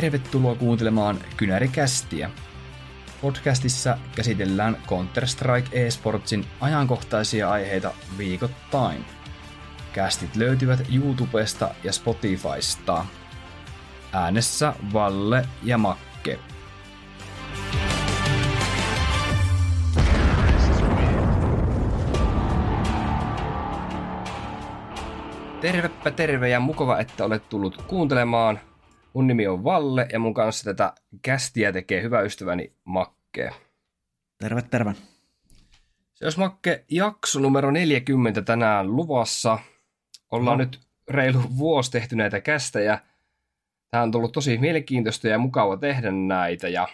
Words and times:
Tervetuloa 0.00 0.54
kuuntelemaan 0.54 1.18
Kynärikästiä. 1.36 2.30
Podcastissa 3.20 3.98
käsitellään 4.16 4.76
Counter-Strike 4.86 5.68
eSportsin 5.72 6.46
ajankohtaisia 6.60 7.50
aiheita 7.50 7.92
viikoittain. 8.18 9.04
Kästit 9.92 10.36
löytyvät 10.36 10.80
YouTubesta 10.94 11.74
ja 11.84 11.92
Spotifysta. 11.92 13.06
Äänessä 14.12 14.74
Valle 14.92 15.48
ja 15.62 15.78
Makke. 15.78 16.38
Tervepä 25.60 26.10
terve 26.10 26.48
ja 26.48 26.60
mukava, 26.60 26.98
että 26.98 27.24
olet 27.24 27.48
tullut 27.48 27.82
kuuntelemaan. 27.82 28.60
Mun 29.16 29.26
nimi 29.26 29.46
on 29.46 29.64
Valle 29.64 30.08
ja 30.12 30.18
mun 30.18 30.34
kanssa 30.34 30.64
tätä 30.64 30.94
kästiä 31.22 31.72
tekee 31.72 32.02
hyvä 32.02 32.20
ystäväni 32.20 32.72
Makke. 32.84 33.50
Terve, 34.38 34.62
terve. 34.62 34.94
Se 36.14 36.24
olisi 36.24 36.38
Makke 36.38 36.84
jakso 36.90 37.40
numero 37.40 37.70
40 37.70 38.42
tänään 38.42 38.96
luvassa. 38.96 39.58
Ollaan 40.30 40.58
no. 40.58 40.64
nyt 40.64 40.80
reilu 41.08 41.42
vuosi 41.58 41.90
tehty 41.90 42.16
näitä 42.16 42.40
kästejä. 42.40 42.98
Tämä 43.90 44.02
on 44.02 44.10
tullut 44.10 44.32
tosi 44.32 44.58
mielenkiintoista 44.58 45.28
ja 45.28 45.38
mukava 45.38 45.76
tehdä 45.76 46.10
näitä. 46.10 46.68
Ja 46.68 46.88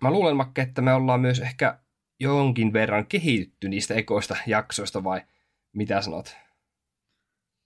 mä 0.00 0.10
luulen, 0.10 0.36
Makke, 0.36 0.62
että 0.62 0.82
me 0.82 0.94
ollaan 0.94 1.20
myös 1.20 1.40
ehkä 1.40 1.78
jonkin 2.20 2.72
verran 2.72 3.06
kehitytty 3.06 3.68
niistä 3.68 3.94
ekoista 3.94 4.36
jaksoista, 4.46 5.04
vai 5.04 5.20
mitä 5.72 6.02
sanot? 6.02 6.36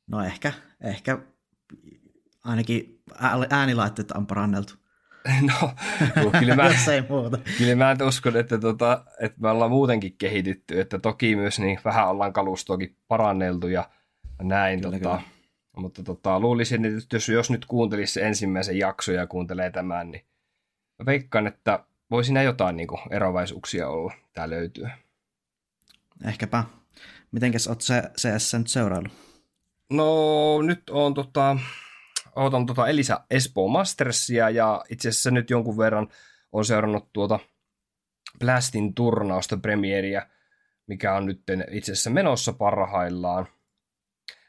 No 0.06 0.24
ehkä, 0.24 0.52
ehkä 0.80 1.18
ainakin 2.46 3.02
äänilaitteet 3.50 4.10
on 4.10 4.26
paranneltu. 4.26 4.74
No, 5.42 5.72
kyllä 6.38 6.56
mä, 6.56 6.70
kyllä 7.58 7.74
mä 7.74 7.96
uskon, 8.06 8.36
että, 8.36 8.58
tota, 8.58 9.04
että 9.20 9.40
me 9.40 9.50
ollaan 9.50 9.70
muutenkin 9.70 10.14
kehitytty, 10.18 10.80
että 10.80 10.98
toki 10.98 11.36
myös 11.36 11.58
niin 11.58 11.78
vähän 11.84 12.08
ollaan 12.08 12.32
kalustoakin 12.32 12.96
paranneltu 13.08 13.68
ja 13.68 13.90
näin. 14.42 14.80
Kyllä, 14.80 14.98
tota, 14.98 15.16
kyllä. 15.16 15.30
Mutta 15.76 16.02
tota, 16.02 16.40
luulisin, 16.40 16.84
että 16.84 17.16
jos, 17.16 17.28
jos 17.28 17.50
nyt 17.50 17.66
kuuntelisi 17.66 18.22
ensimmäisen 18.22 18.78
jakson 18.78 19.14
ja 19.14 19.26
kuuntelee 19.26 19.70
tämän, 19.70 20.10
niin 20.10 20.24
mä 20.98 21.06
veikkaan, 21.06 21.46
että 21.46 21.84
voi 22.10 22.24
siinä 22.24 22.42
jotain 22.42 22.76
niin 22.76 22.88
kuin, 22.88 23.00
eroavaisuuksia 23.10 23.88
olla. 23.88 24.12
Tää 24.32 24.50
löytyy. 24.50 24.88
Ehkäpä. 26.24 26.64
Mitenkäs 27.32 27.68
oot 27.68 27.80
se 27.80 28.02
CS 28.18 28.54
nyt 28.54 28.68
seuraillut? 28.68 29.12
No 29.90 30.62
nyt 30.62 30.90
on 30.90 31.14
tota, 31.14 31.56
odotan 32.36 32.66
tota 32.66 32.88
Elisa 32.88 33.24
Espoo 33.30 33.68
Mastersia 33.68 34.50
ja 34.50 34.84
itse 34.90 35.08
asiassa 35.08 35.30
nyt 35.30 35.50
jonkun 35.50 35.78
verran 35.78 36.08
on 36.52 36.64
seurannut 36.64 37.12
tuota 37.12 37.38
Blastin 38.38 38.94
turnausta 38.94 39.56
premieriä, 39.56 40.26
mikä 40.86 41.14
on 41.14 41.26
nyt 41.26 41.42
itse 41.70 41.92
asiassa 41.92 42.10
menossa 42.10 42.52
parhaillaan. 42.52 43.46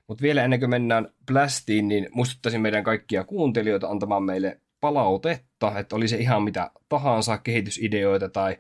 Mutta 0.08 0.22
vielä 0.22 0.44
ennen 0.44 0.60
kuin 0.60 0.70
mennään 0.70 1.08
Blastiin, 1.26 1.88
niin 1.88 2.10
muistuttaisin 2.12 2.62
meidän 2.62 2.84
kaikkia 2.84 3.24
kuuntelijoita 3.24 3.88
antamaan 3.88 4.24
meille 4.24 4.62
palautetta, 4.80 5.80
että 5.80 5.96
oli 5.96 6.08
se 6.08 6.18
ihan 6.18 6.44
mitä 6.44 6.72
tahansa, 6.90 7.38
kehitysideoita 7.38 8.30
tai 8.30 8.58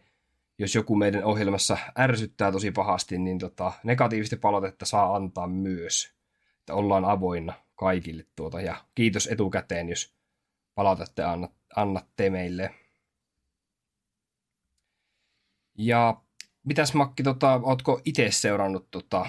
jos 0.59 0.75
joku 0.75 0.95
meidän 0.95 1.23
ohjelmassa 1.23 1.77
ärsyttää 1.99 2.51
tosi 2.51 2.71
pahasti, 2.71 3.17
niin 3.17 3.39
tota, 3.39 3.71
negatiivista 3.83 4.37
palautetta 4.41 4.85
saa 4.85 5.15
antaa 5.15 5.47
myös. 5.47 6.13
Että 6.59 6.73
ollaan 6.73 7.05
avoinna 7.05 7.53
kaikille 7.77 8.25
tuota, 8.35 8.61
ja 8.61 8.85
kiitos 8.95 9.27
etukäteen, 9.27 9.89
jos 9.89 10.13
palautette 10.75 11.23
annat, 11.23 11.51
annatte 11.75 12.29
meille. 12.29 12.75
Ja 15.77 16.21
mitäs 16.63 16.93
Makki, 16.93 17.23
tota, 17.23 17.61
ootko 17.63 18.01
itse 18.05 18.31
seurannut 18.31 18.91
tota, 18.91 19.25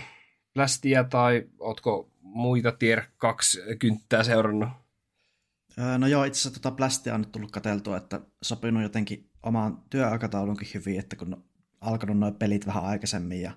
Blastia 0.55 1.05
tai 1.05 1.49
ootko 1.59 2.11
muita 2.21 2.73
Tier 2.73 3.03
2 3.17 3.59
kynttää 3.79 4.25
seurannut? 4.25 4.69
Öö, 5.79 5.99
No 5.99 6.07
joo, 6.07 6.25
itse 6.25 6.41
asiassa 6.41 6.61
tota 6.61 6.77
Blastia 6.77 7.15
on 7.15 7.21
nyt 7.21 7.33
tullut 7.33 7.51
katseltua, 7.51 7.97
että 7.97 8.21
sopinut 8.43 8.83
jotenkin 8.83 9.31
omaan 9.43 9.83
työaikataulunkin 9.91 10.69
hyvin, 10.75 10.99
että 10.99 11.17
kun 11.17 11.45
alkanut 11.81 12.19
noin 12.19 12.35
pelit 12.35 12.67
vähän 12.67 12.85
aikaisemmin 12.85 13.43
ja 13.43 13.53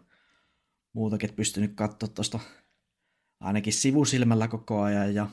muutakin, 0.94 1.30
että 1.30 1.38
pystynyt 1.38 1.75
katsoa 1.75 2.09
tuosta 2.09 2.40
ainakin 3.41 3.74
sivusilmällä 3.74 4.47
koko 4.47 4.81
ajan 4.81 5.16
ja 5.16 5.28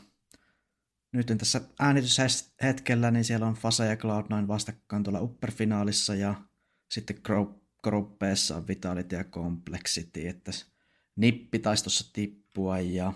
nyt 1.12 1.26
tässä 1.38 1.60
äänityshetkellä, 1.78 3.10
niin 3.10 3.24
siellä 3.24 3.46
on 3.46 3.54
Fase 3.54 3.86
ja 3.86 3.94
Cloud9 3.94 4.48
vastakkain 4.48 5.02
tuolla 5.02 5.20
Upper-finaalissa 5.20 6.14
ja 6.14 6.34
sitten 6.90 7.20
gruppeessa 7.82 8.56
on 8.56 8.68
Vitality 8.68 9.16
ja 9.16 9.24
Complexity, 9.24 10.28
että 10.28 10.52
nippi 11.16 11.58
taisi 11.58 11.84
tuossa 11.84 12.12
tippua 12.12 12.78
ja 12.78 13.12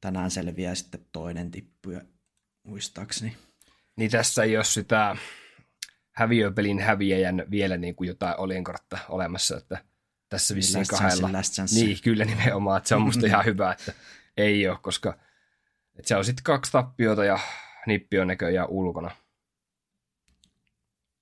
tänään 0.00 0.30
selviää 0.30 0.74
sitten 0.74 1.06
toinen 1.12 1.50
tippu 1.50 1.90
ja 1.90 2.00
muistaakseni. 2.62 3.36
Niin 3.96 4.10
tässä 4.10 4.42
ei 4.42 4.56
ole 4.56 4.64
sitä 4.64 5.16
häviöpelin 6.12 6.78
häviäjän 6.78 7.44
vielä 7.50 7.76
niin 7.76 7.94
kuin 7.94 8.08
jotain 8.08 8.40
olienkortta 8.40 8.98
olemassa, 9.08 9.56
että 9.56 9.84
tässä 10.28 10.54
vissiin 10.54 10.78
Last 10.78 10.90
kahdella. 10.90 11.20
chance, 11.20 11.36
last 11.36 11.54
chance. 11.54 11.74
Niin, 11.74 11.98
kyllä 12.02 12.24
nimenomaan, 12.24 12.78
että 12.78 12.88
se 12.88 12.94
on 12.94 13.02
musta 13.02 13.26
ihan 13.26 13.44
hyvä, 13.44 13.72
että 13.72 13.92
ei 14.36 14.68
ole, 14.68 14.78
koska 14.82 15.18
että 15.98 16.08
se 16.08 16.16
on 16.16 16.24
sitten 16.24 16.44
kaksi 16.44 16.72
tappiota 16.72 17.24
ja 17.24 17.38
nippi 17.86 18.18
on 18.18 18.26
näköjään 18.26 18.68
ulkona. 18.68 19.10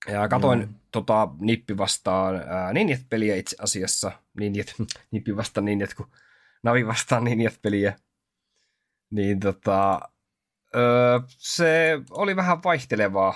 Ja 0.07 0.27
katoin 0.27 0.59
Joo. 0.59 0.69
tota, 0.91 1.27
Nippi 1.39 1.77
vastaan 1.77 2.35
ää, 2.35 2.73
Ninjet-peliä 2.73 3.35
itse 3.35 3.55
asiassa. 3.59 4.11
Ninjet, 4.39 4.75
Nippi 5.11 5.35
vastaan 5.35 5.65
Ninjet, 5.65 5.93
kun 5.93 6.07
Navi 6.63 6.87
vastaan 6.87 7.23
Ninjet-peliä. 7.23 7.95
Niin 9.09 9.39
tota, 9.39 9.99
öö, 10.75 11.19
se 11.27 11.99
oli 12.09 12.35
vähän 12.35 12.63
vaihtelevaa. 12.63 13.35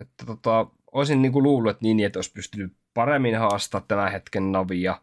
Että 0.00 0.26
tota, 0.26 0.66
olisin 0.92 1.22
niinku 1.22 1.42
luullut, 1.42 1.70
että 1.70 1.82
Ninjet 1.82 2.16
olisi 2.16 2.32
pystynyt 2.32 2.76
paremmin 2.98 3.38
haastaa 3.38 3.80
tämän 3.80 4.12
hetken 4.12 4.52
Navia. 4.52 5.02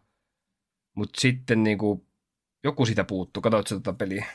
Mutta 0.96 1.22
sitten 1.22 1.64
niinku, 1.64 2.08
joku 2.64 2.86
sitä 2.86 3.04
puuttuu. 3.04 3.42
Katoitko 3.42 3.76
tätä 3.76 3.94
peliä? 3.94 4.26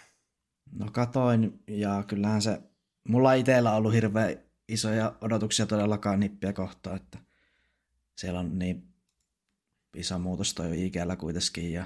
No 0.73 0.87
katoin 0.93 1.63
ja 1.67 2.05
kyllähän 2.07 2.43
se, 2.43 2.61
mulla 3.09 3.33
itsellä 3.33 3.71
on 3.71 3.77
ollut 3.77 3.93
hirveän 3.93 4.37
isoja 4.69 5.17
odotuksia 5.21 5.67
todellakaan 5.67 6.21
nippiä 6.21 6.53
kohtaan, 6.53 6.97
että 6.97 7.19
siellä 8.19 8.41
on 8.41 8.59
niin 8.59 8.95
iso 9.97 10.19
muutos 10.19 10.55
toi 10.55 10.85
IGllä 10.85 11.17
kuitenkin 11.17 11.73
ja 11.73 11.85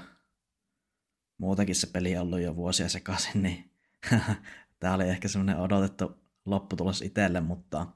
muutenkin 1.37 1.75
se 1.75 1.87
peli 1.87 2.17
on 2.17 2.21
ollut 2.21 2.41
jo 2.41 2.55
vuosia 2.55 2.89
sekaisin, 2.89 3.43
niin 3.43 3.71
tämä 4.79 4.93
oli 4.93 5.09
ehkä 5.09 5.27
semmoinen 5.27 5.57
odotettu 5.57 6.15
lopputulos 6.45 7.01
itselle, 7.01 7.41
mutta 7.41 7.87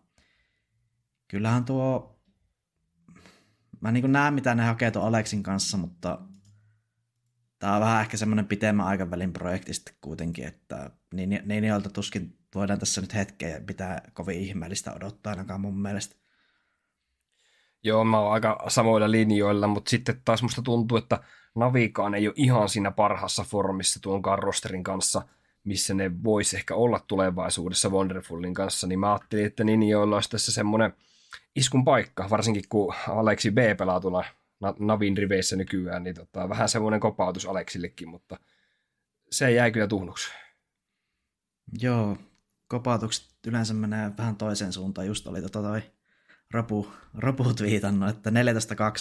kyllähän 1.28 1.66
tuo, 1.66 2.19
mä 3.82 3.92
niin 3.92 4.12
näen 4.12 4.34
mitä 4.34 4.56
ne 4.56 4.64
hakee 4.64 4.92
tuon 4.92 5.06
Aleksin 5.06 5.44
kanssa, 5.44 5.78
mutta 5.78 6.20
tämä 7.60 7.76
on 7.76 7.82
vähän 7.82 8.02
ehkä 8.02 8.18
semmoinen 8.18 8.48
pitemmän 8.48 8.88
aikavälin 8.88 9.34
projekti 9.34 9.74
sitten 9.74 9.96
kuitenkin, 10.02 10.48
että 10.48 10.92
niin, 11.14 11.42
niin 11.46 11.64
joilta 11.64 11.90
tuskin 11.90 12.38
voidaan 12.56 12.80
tässä 12.80 13.02
nyt 13.02 13.14
hetkeä 13.14 13.62
pitää 13.62 14.02
kovin 14.14 14.40
ihmeellistä 14.40 14.94
odottaa 14.94 15.32
ainakaan 15.32 15.62
mun 15.62 15.82
mielestä. 15.82 16.16
Joo, 17.84 18.04
mä 18.04 18.20
oon 18.20 18.34
aika 18.34 18.64
samoilla 18.68 19.12
linjoilla, 19.12 19.68
mutta 19.68 19.90
sitten 19.90 20.22
taas 20.26 20.44
musta 20.44 20.62
tuntuu, 20.62 20.98
että 20.98 21.20
Navikaan 21.56 22.16
ei 22.16 22.28
ole 22.28 22.34
ihan 22.38 22.70
siinä 22.70 22.92
parhaassa 22.92 23.44
formissa 23.44 24.00
tuon 24.02 24.22
rosterin 24.40 24.84
kanssa, 24.84 25.22
missä 25.64 25.94
ne 25.94 26.24
vois 26.24 26.54
ehkä 26.54 26.76
olla 26.76 27.00
tulevaisuudessa 27.08 27.90
Wonderfulin 27.90 28.54
kanssa, 28.54 28.88
niin 28.88 29.00
mä 29.00 29.14
ajattelin, 29.14 29.46
että 29.46 29.64
Ninjoilla 29.64 30.16
olisi 30.16 30.30
tässä 30.30 30.52
semmoinen 30.52 30.94
iskun 31.56 31.86
paikka, 31.86 32.30
varsinkin 32.30 32.64
kun 32.70 32.94
Aleksi 33.08 33.52
B 33.52 33.58
pelaa 33.78 34.00
tuolla 34.00 34.26
Na- 34.60 34.76
Navin 34.80 35.18
riveissä 35.18 35.56
nykyään, 35.56 36.04
niin 36.04 36.16
tota, 36.16 36.50
vähän 36.50 36.70
semmoinen 36.70 37.00
kopautus 37.00 37.46
Aleksillekin, 37.46 38.10
mutta 38.10 38.40
se 39.32 39.52
jäi 39.52 39.72
kyllä 39.72 39.88
tuhnuksi. 39.88 40.32
Joo, 41.82 42.18
kopautukset 42.68 43.26
yleensä 43.48 43.74
menee 43.74 44.12
vähän 44.18 44.36
toiseen 44.36 44.74
suuntaan. 44.74 45.08
Just 45.08 45.28
oli 45.28 45.42
tota 45.42 45.62
toi 45.62 45.82
Ropu, 46.52 46.94
Ropu 47.14 47.54
twiitannut, 47.54 48.10
että 48.10 48.30
14-2 48.30 48.34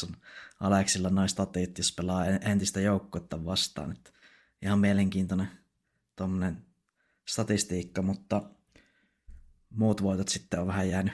on 0.09 0.17
Aleksilla 0.61 1.11
noin 1.11 1.29
statit, 1.29 1.79
jos 1.79 1.93
pelaa 1.93 2.27
en- 2.27 2.49
entistä 2.49 2.81
joukkuetta 2.81 3.45
vastaan. 3.45 3.93
Että 3.93 4.11
ihan 4.63 4.79
mielenkiintoinen 4.79 5.49
tommonen 6.17 6.65
statistiikka, 7.29 8.03
mutta 8.03 8.43
muut 9.71 10.03
voitot 10.03 10.29
sitten 10.29 10.61
on 10.61 10.67
vähän 10.67 10.89
jäänyt 10.89 11.13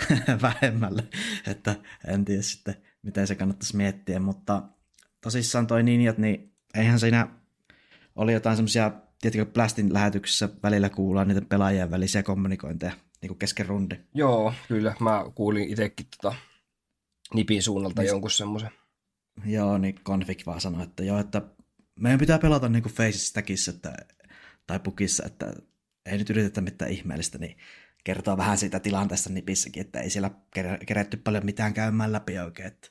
vähemmälle, 0.42 1.02
että 1.46 1.76
en 2.06 2.24
tiedä 2.24 2.42
sitten, 2.42 2.74
miten 3.02 3.26
se 3.26 3.34
kannattaisi 3.34 3.76
miettiä, 3.76 4.20
mutta 4.20 4.62
tosissaan 5.20 5.66
toi 5.66 5.82
Ninjat, 5.82 6.18
niin 6.18 6.52
eihän 6.74 7.00
siinä 7.00 7.28
oli 8.16 8.32
jotain 8.32 8.56
semmoisia, 8.56 8.92
tietenkin 9.20 9.52
Blastin 9.52 9.92
lähetyksessä 9.92 10.48
välillä 10.62 10.88
kuullaan 10.88 11.28
niitä 11.28 11.42
pelaajien 11.48 11.90
välisiä 11.90 12.22
kommunikointeja 12.22 12.92
niin 13.20 13.28
kuin 13.28 13.38
kesken 13.38 13.66
rundi. 13.66 13.96
Joo, 14.14 14.54
kyllä. 14.68 14.94
Mä 15.00 15.24
kuulin 15.34 15.68
itsekin 15.68 16.06
tota 16.22 16.36
Nipin 17.34 17.62
suunnalta 17.62 18.02
Mis... 18.02 18.10
jonkun 18.10 18.30
semmoisen. 18.30 18.70
Joo, 19.44 19.78
niin 19.78 19.94
Config 20.04 20.46
vaan 20.46 20.60
sanoi, 20.60 20.82
että 20.82 21.04
joo, 21.04 21.18
että 21.18 21.42
meidän 22.00 22.20
pitää 22.20 22.38
pelata 22.38 22.68
niin 22.68 22.82
kuin 22.82 22.92
Facestackissa 22.94 23.70
että, 23.70 23.96
tai 24.66 24.80
Pukissa, 24.80 25.24
että 25.26 25.52
ei 26.06 26.18
nyt 26.18 26.30
yritetä 26.30 26.60
mitään 26.60 26.90
ihmeellistä, 26.90 27.38
niin 27.38 27.56
kertoo 28.06 28.36
vähän 28.36 28.58
siitä 28.58 28.80
tilanteesta 28.80 29.30
nipissäkin, 29.32 29.80
että 29.80 30.00
ei 30.00 30.10
siellä 30.10 30.30
kerätty 30.86 31.16
paljon 31.16 31.44
mitään 31.44 31.74
käymään 31.74 32.12
läpi 32.12 32.38
oikein. 32.38 32.68
Että... 32.68 32.88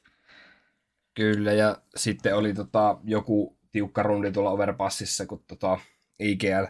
Kyllä, 1.14 1.54
ja 1.54 1.78
sitten 1.96 2.36
oli 2.36 2.54
tota, 2.54 2.98
joku 3.04 3.58
tiukka 3.72 4.04
rundi 4.04 4.32
tuolla 4.32 4.52
Overpassissa, 4.52 5.26
kun 5.26 5.44
tota, 5.48 5.80
IGL 6.20 6.66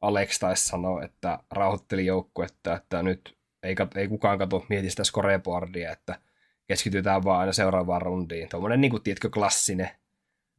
Alex 0.00 0.38
taisi 0.38 0.64
sanoa, 0.64 1.02
että 1.04 1.38
rauhoitteli 1.50 2.06
joukkuetta, 2.06 2.76
että 2.76 3.02
nyt 3.02 3.38
ei, 3.62 3.74
ei 3.96 4.08
kukaan 4.08 4.38
kato 4.38 4.66
mieti 4.68 4.90
sitä 4.90 5.04
scoreboardia, 5.04 5.92
että 5.92 6.20
keskitytään 6.66 7.24
vaan 7.24 7.40
aina 7.40 7.52
seuraavaan 7.52 8.02
rundiin. 8.02 8.48
Tuommoinen, 8.48 8.80
niin 8.80 8.90
kuin, 8.90 9.02
tiedätkö, 9.02 9.30
klassinen, 9.30 9.90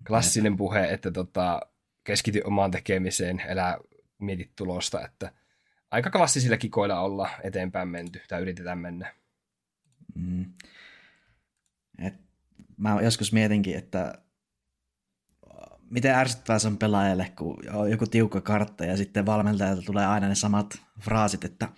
klassinen 0.07 0.57
puhe, 0.57 0.83
että 0.83 1.11
tota, 1.11 1.61
keskity 2.03 2.41
omaan 2.43 2.71
tekemiseen, 2.71 3.39
elää 3.47 3.77
mieti 4.19 4.51
tulosta, 4.55 5.05
että 5.05 5.31
aika 5.91 6.09
klassisilla 6.09 6.57
kikoilla 6.57 6.99
olla 6.99 7.29
eteenpäin 7.43 7.88
menty, 7.88 8.21
tai 8.27 8.41
yritetään 8.41 8.77
mennä. 8.77 9.13
Mm. 10.15 10.53
Et 12.05 12.13
mä 12.77 13.01
joskus 13.01 13.33
mietinkin, 13.33 13.77
että 13.77 14.13
miten 15.89 16.15
ärsyttävää 16.15 16.59
se 16.59 16.67
on 16.67 16.77
pelaajalle, 16.77 17.31
kun 17.38 17.57
on 17.73 17.91
joku 17.91 18.07
tiukka 18.07 18.41
kartta 18.41 18.85
ja 18.85 18.97
sitten 18.97 19.25
valmentajalta 19.25 19.81
tulee 19.81 20.05
aina 20.05 20.27
ne 20.27 20.35
samat 20.35 20.81
fraasit, 20.99 21.43
että 21.43 21.69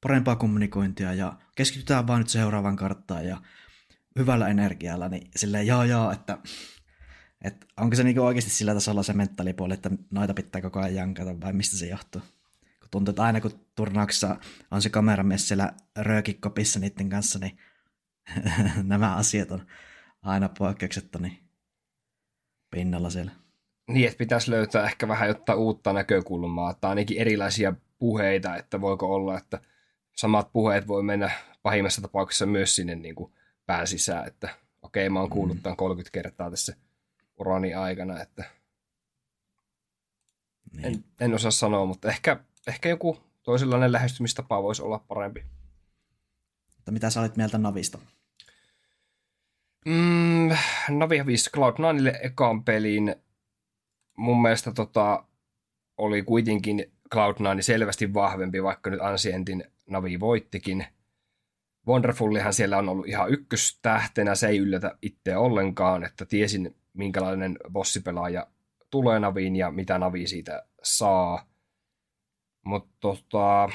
parempaa 0.00 0.36
kommunikointia 0.36 1.14
ja 1.14 1.32
keskitytään 1.56 2.06
vaan 2.06 2.18
nyt 2.18 2.28
seuraavaan 2.28 2.76
karttaan 2.76 3.26
ja 3.26 3.42
hyvällä 4.18 4.48
energialla, 4.48 5.08
niin 5.08 5.28
silleen 5.36 5.66
joo 5.66 5.84
joo, 5.84 6.10
että, 6.10 6.38
että 7.42 7.66
onko 7.76 7.96
se 7.96 8.04
niinku 8.04 8.22
oikeasti 8.22 8.50
sillä 8.50 8.74
tasolla 8.74 9.02
se 9.02 9.12
mentaalipuoli, 9.12 9.74
että 9.74 9.90
noita 10.10 10.34
pitää 10.34 10.62
koko 10.62 10.80
ajan 10.80 10.94
jankata 10.94 11.40
vai 11.40 11.52
mistä 11.52 11.76
se 11.76 11.86
johtuu? 11.86 12.22
Tuntuu, 12.90 13.12
että 13.12 13.22
aina 13.22 13.40
kun 13.40 13.66
turnauksessa 13.74 14.36
on 14.70 14.82
se 14.82 14.90
kameramies 14.90 15.48
siellä 15.48 15.72
röökikkopissa 15.98 16.78
niiden 16.78 17.08
kanssa, 17.08 17.38
niin 17.38 17.58
nämä 18.82 19.16
asiat 19.16 19.50
on 19.50 19.66
aina 20.22 20.48
poikkeuksetta 20.48 21.18
niin 21.18 21.38
pinnalla 22.70 23.10
siellä. 23.10 23.32
Niin, 23.88 24.06
että 24.06 24.18
pitäisi 24.18 24.50
löytää 24.50 24.84
ehkä 24.84 25.08
vähän 25.08 25.28
jotain 25.28 25.58
uutta 25.58 25.92
näkökulmaa, 25.92 26.74
tai 26.74 26.88
ainakin 26.88 27.18
erilaisia 27.18 27.72
puheita, 27.98 28.56
että 28.56 28.80
voiko 28.80 29.14
olla, 29.14 29.38
että 29.38 29.60
samat 30.16 30.52
puheet 30.52 30.88
voi 30.88 31.02
mennä 31.02 31.30
pahimmassa 31.62 32.02
tapauksessa 32.02 32.46
myös 32.46 32.76
sinne 32.76 32.94
niin 32.94 33.14
kuin 33.14 33.32
pään 33.66 33.86
sisään, 33.86 34.26
että 34.26 34.48
okei, 34.82 35.08
mä 35.08 35.20
oon 35.20 35.30
kuullut 35.30 35.56
mm. 35.56 35.62
tämän 35.62 35.76
30 35.76 36.12
kertaa 36.12 36.50
tässä 36.50 36.76
urani 37.38 37.74
aikana, 37.74 38.22
että 38.22 38.44
niin. 40.72 40.86
en, 40.86 41.04
en 41.20 41.34
osaa 41.34 41.50
sanoa, 41.50 41.86
mutta 41.86 42.08
ehkä, 42.08 42.44
ehkä 42.66 42.88
joku 42.88 43.18
toisenlainen 43.42 43.92
lähestymistapa 43.92 44.62
voisi 44.62 44.82
olla 44.82 44.98
parempi. 44.98 45.44
Mutta 46.76 46.92
mitä 46.92 47.10
sä 47.10 47.20
olit 47.20 47.36
mieltä 47.36 47.58
Navista? 47.58 47.98
Mm, 49.86 50.50
Navi 50.88 51.18
hävisi 51.18 51.50
Cloud9 51.56 52.18
ekaan 52.22 52.64
peliin. 52.64 53.16
Mun 54.16 54.42
mielestä 54.42 54.72
tota, 54.72 55.24
oli 55.96 56.22
kuitenkin 56.22 56.92
Cloud9 57.14 57.62
selvästi 57.62 58.14
vahvempi, 58.14 58.62
vaikka 58.62 58.90
nyt 58.90 59.00
Ancientin 59.00 59.64
Navi 59.86 60.20
voittikin– 60.20 60.86
Wonderfullihan 61.86 62.54
siellä 62.54 62.78
on 62.78 62.88
ollut 62.88 63.08
ihan 63.08 63.30
ykköstähtenä, 63.30 64.34
se 64.34 64.48
ei 64.48 64.58
yllätä 64.58 64.98
itseä 65.02 65.38
ollenkaan, 65.38 66.04
että 66.04 66.24
tiesin 66.24 66.76
minkälainen 66.92 67.58
bossipelaaja 67.72 68.46
tulee 68.90 69.20
Naviin 69.20 69.56
ja 69.56 69.70
mitä 69.70 69.98
Navi 69.98 70.26
siitä 70.26 70.66
saa. 70.82 71.49
Mutta 72.64 72.96
tota, 73.00 73.68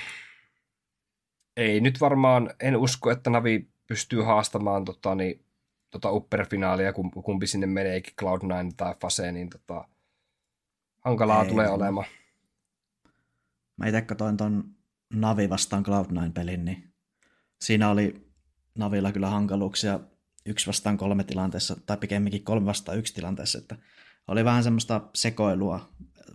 ei 1.57 1.81
nyt 1.81 2.01
varmaan, 2.01 2.49
en 2.59 2.77
usko, 2.77 3.11
että 3.11 3.29
Navi 3.29 3.67
pystyy 3.87 4.21
haastamaan 4.21 4.85
tota, 4.85 5.15
niin, 5.15 5.45
tota 5.91 6.11
upper-finaalia, 6.11 6.93
kumpi 7.23 7.47
sinne 7.47 7.67
meneekin, 7.67 8.13
Cloud9 8.21 8.73
tai 8.77 8.95
Fase, 9.01 9.31
niin 9.31 9.49
tota, 9.49 9.87
hankalaa 11.05 11.43
ei, 11.43 11.49
tulee 11.49 11.69
olemaan. 11.69 12.07
Mä 13.77 13.87
itse 13.87 14.01
katsoin 14.01 14.37
ton 14.37 14.63
Navi 15.13 15.49
vastaan 15.49 15.85
Cloud9-pelin, 15.85 16.65
niin 16.65 16.93
siinä 17.61 17.89
oli 17.89 18.25
Navilla 18.75 19.11
kyllä 19.11 19.29
hankaluuksia. 19.29 19.99
Yksi 20.45 20.67
vastaan 20.67 20.97
kolme 20.97 21.23
tilanteessa, 21.23 21.75
tai 21.85 21.97
pikemminkin 21.97 22.43
kolme 22.43 22.65
vastaan 22.65 22.97
yksi 22.97 23.13
tilanteessa, 23.13 23.57
että 23.57 23.75
oli 24.27 24.45
vähän 24.45 24.63
semmoista 24.63 25.01
sekoilua, 25.13 25.89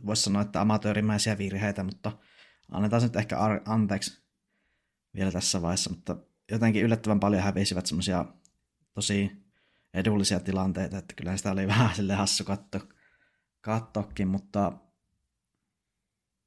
voisi 0.07 0.23
sanoa, 0.23 0.43
että 0.43 0.61
amatöörimäisiä 0.61 1.39
virheitä, 1.39 1.85
mutta 1.85 2.13
annetaan 2.71 3.01
se 3.01 3.07
nyt 3.07 3.17
ehkä 3.17 3.37
anteeksi 3.67 4.23
vielä 5.15 5.33
tässä 5.33 5.63
vaiheessa, 5.63 5.91
mutta 5.91 6.17
jotenkin 6.51 6.85
yllättävän 6.85 7.21
paljon 7.21 7.43
hävisivät 7.43 7.87
semmoisia 7.87 8.25
tosi 8.95 9.31
edullisia 9.95 10.41
tilanteita, 10.41 10.99
että 10.99 11.15
kyllä 11.15 11.37
sitä 11.37 11.53
oli 11.53 11.69
vähän 11.75 11.97
sille 11.97 12.15
hassu 12.15 12.45
katto, 12.45 12.89
kattokin, 13.61 14.29
mutta 14.29 14.73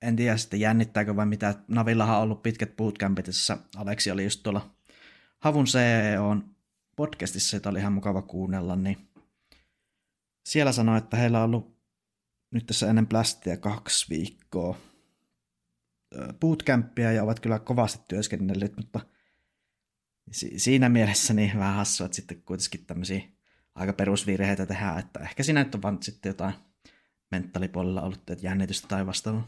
en 0.02 0.16
tiedä 0.16 0.38
sitten 0.38 0.60
jännittääkö 0.60 1.16
vai 1.16 1.25
mitä. 1.25 1.56
Navillahan 1.68 2.18
on 2.18 2.24
ollut 2.24 2.44
pitkät 2.44 2.75
bootcampit, 2.75 3.25
Aleksi 3.75 4.12
oli 4.12 4.24
just 4.24 4.44
tuolla 4.44 4.75
Havun 5.40 5.66
CEO 5.66 6.36
podcastissa, 6.96 7.56
jota 7.56 7.70
oli 7.70 7.80
ihan 7.80 7.94
mukava 7.94 8.22
kuunnella, 8.22 8.75
niin 8.75 9.10
siellä 10.46 10.72
sanoi, 10.72 10.98
että 10.98 11.18
heillä 11.18 11.38
on 11.38 11.46
ollut 11.46 11.78
nyt 12.52 12.66
tässä 12.66 12.90
ennen 12.90 13.08
Blastia 13.08 13.58
kaksi 13.58 14.10
viikkoa 14.10 14.78
bootcampia 16.39 17.12
ja 17.12 17.24
ovat 17.24 17.39
kyllä 17.39 17.60
kovasti 17.60 18.06
työskennelleet, 18.07 18.77
mutta 18.77 19.00
siinä 20.58 20.89
mielessä 20.89 21.34
niin 21.34 21.60
vähän 21.60 21.75
hassua, 21.75 22.05
että 22.05 22.15
sitten 22.15 22.41
kuitenkin 22.41 22.86
tämmöisiä 22.86 23.22
aika 23.75 23.93
perusvirheitä 23.93 24.65
tehdään, 24.65 25.00
että 25.00 25.20
ehkä 25.20 25.43
siinä 25.43 25.63
nyt 25.63 25.75
on 25.75 25.82
vaan 25.82 25.98
sitten 26.01 26.29
jotain 26.29 26.53
mentaalipuolella 27.32 28.01
ollut 28.01 28.29
että 28.29 28.46
jännitystä 28.46 28.88
tai 28.88 29.05
vastaavaa. 29.05 29.48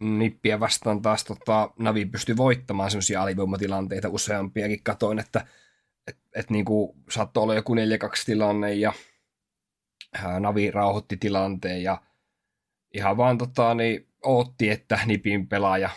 Nippiä 0.00 0.60
vastaan 0.60 1.02
taas 1.02 1.24
tota, 1.24 1.70
Navi 1.78 2.06
pystyi 2.06 2.36
voittamaan 2.36 2.90
semmoisia 2.90 3.22
alivoimatilanteita 3.22 4.08
useampiakin. 4.08 4.82
Katoin, 4.82 5.18
että 5.18 5.46
et, 6.06 6.18
et 6.34 6.50
niinku, 6.50 6.96
saattoi 7.10 7.42
olla 7.42 7.54
joku 7.54 7.74
4-2 7.74 7.78
tilanne 8.26 8.74
ja 8.74 8.92
ää, 10.14 10.40
Navi 10.40 10.70
rauhoitti 10.70 11.16
tilanteen 11.16 11.82
ja 11.82 12.02
ihan 12.94 13.16
vaan 13.16 13.38
tota, 13.38 13.74
niin, 13.74 14.05
ootti, 14.22 14.70
että 14.70 15.00
Nipin 15.06 15.48
pelaaja 15.48 15.90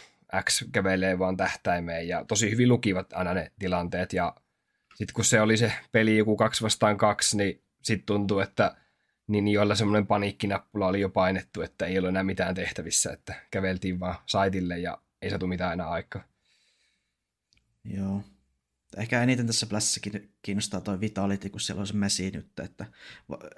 X 0.50 0.64
kävelee 0.72 1.20
vaan 1.20 1.38
tähtäimeen 1.38 2.08
ja 2.08 2.26
tosi 2.26 2.52
hyvin 2.52 2.70
lukivat 2.70 3.14
aina 3.14 3.34
ne 3.34 3.52
tilanteet 3.60 4.14
ja 4.14 4.36
sitten 4.96 5.14
kun 5.14 5.26
se 5.26 5.42
oli 5.42 5.58
se 5.58 5.74
peli 5.92 6.18
joku 6.18 6.38
kaksi 6.38 6.64
vastaan 6.64 6.98
kaksi, 6.98 7.38
niin 7.38 7.64
sitten 7.84 8.06
tuntui, 8.06 8.44
että 8.44 8.76
niin 9.28 9.48
joilla 9.48 9.76
semmoinen 9.76 10.08
paniikkinappula 10.08 10.88
oli 10.88 11.02
jo 11.02 11.10
painettu, 11.10 11.62
että 11.62 11.86
ei 11.86 12.00
ole 12.00 12.10
enää 12.10 12.24
mitään 12.24 12.56
tehtävissä, 12.56 13.12
että 13.14 13.36
käveltiin 13.52 14.00
vaan 14.00 14.16
saitille 14.26 14.80
ja 14.80 15.02
ei 15.22 15.30
saatu 15.30 15.48
mitään 15.48 15.74
enää 15.74 15.90
aikaa. 15.90 16.24
Joo. 17.84 18.24
Ehkä 18.98 19.24
eniten 19.24 19.48
tässä 19.48 19.66
plässäkin 19.66 20.34
kiinnostaa 20.42 20.82
toi 20.82 21.00
Vitality, 21.00 21.50
kun 21.50 21.60
siellä 21.60 21.80
on 21.80 21.88
se 21.88 21.94
mesi 21.94 22.32
nyt, 22.32 22.60
että 22.60 22.86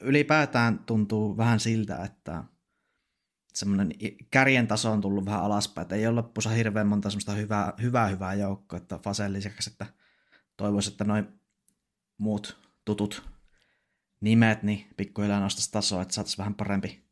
ylipäätään 0.01 0.79
tuntuu 0.79 1.37
vähän 1.37 1.59
siltä, 1.59 2.03
että 2.03 2.43
semmoinen 3.53 3.91
kärjen 4.31 4.67
taso 4.67 4.91
on 4.91 5.01
tullut 5.01 5.25
vähän 5.25 5.43
alaspäin, 5.43 5.83
että 5.83 5.95
ei 5.95 6.07
ole 6.07 6.15
loppussa 6.15 6.49
hirveän 6.49 6.87
monta 6.87 7.09
semmoista 7.09 7.33
hyvää, 7.33 7.73
hyvää, 7.81 8.07
hyvää 8.07 8.33
joukkoa, 8.33 8.77
että 8.77 8.97
Fasen 8.97 9.33
lisäksi, 9.33 9.69
että 9.69 9.85
toivoisi, 10.57 10.91
että 10.91 11.03
noin 11.03 11.27
muut 12.17 12.57
tutut 12.85 13.29
nimet, 14.21 14.63
niin 14.63 14.87
pikkuhiljaa 14.97 15.39
nostaisi 15.39 15.71
tasoa, 15.71 16.01
että 16.01 16.13
saataisiin 16.13 16.37
vähän 16.37 16.55
parempi 16.55 17.05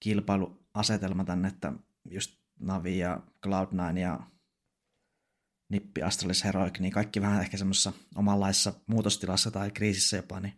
kilpailuasetelma 0.00 1.24
tänne, 1.24 1.48
että 1.48 1.72
just 2.10 2.38
Navi 2.60 2.98
ja 2.98 3.20
Cloud9 3.46 3.98
ja 3.98 4.20
Nippi, 5.68 6.02
Astralis, 6.02 6.44
Heroic, 6.44 6.78
niin 6.78 6.92
kaikki 6.92 7.20
vähän 7.20 7.40
ehkä 7.40 7.56
semmoisessa 7.56 7.92
omanlaisessa 8.14 8.72
muutostilassa 8.86 9.50
tai 9.50 9.70
kriisissä 9.70 10.16
jopa, 10.16 10.40
niin 10.40 10.54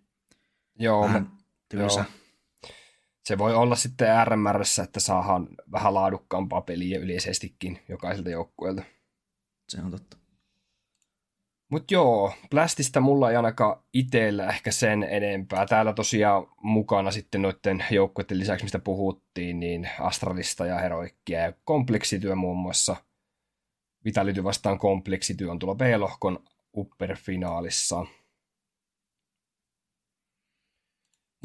joo, 0.79 1.03
vähän 1.03 1.33
tylsä. 1.69 2.01
Joo. 2.01 2.24
Se 3.25 3.39
voi 3.39 3.55
olla 3.55 3.77
sitten 3.77 4.27
RMRssä, 4.27 4.83
että 4.83 5.01
saadaan 5.01 5.49
vähän 5.73 5.95
laadukkaampaa 5.95 6.61
peliä 6.61 6.99
yleisestikin 6.99 7.79
jokaiselta 7.89 8.31
joukkueelta. 8.31 8.83
Se 9.69 9.81
on 9.81 9.91
totta. 9.91 10.17
Mutta 11.71 11.95
joo, 11.95 12.35
Blastista 12.51 13.01
mulla 13.01 13.31
ei 13.31 13.37
ainakaan 13.37 13.77
itsellä 13.93 14.49
ehkä 14.49 14.71
sen 14.71 15.03
enempää. 15.03 15.67
Täällä 15.67 15.93
tosiaan 15.93 16.47
mukana 16.63 17.11
sitten 17.11 17.43
noiden 17.43 17.85
joukkueiden 17.91 18.39
lisäksi, 18.39 18.65
mistä 18.65 18.79
puhuttiin, 18.79 19.61
niin 19.61 19.89
Astralista 20.01 20.67
ja 20.67 20.79
Heroikkia 20.79 21.41
ja 21.41 21.53
kompleksityö 21.65 22.35
muun 22.35 22.59
muassa. 22.59 22.97
Vitality 24.05 24.45
vastaan 24.45 24.79
kompleksity 24.79 25.47
on 25.47 25.59
tuolla 25.59 25.75
B-lohkon 25.75 26.45
upper-finaalissa. 26.77 28.07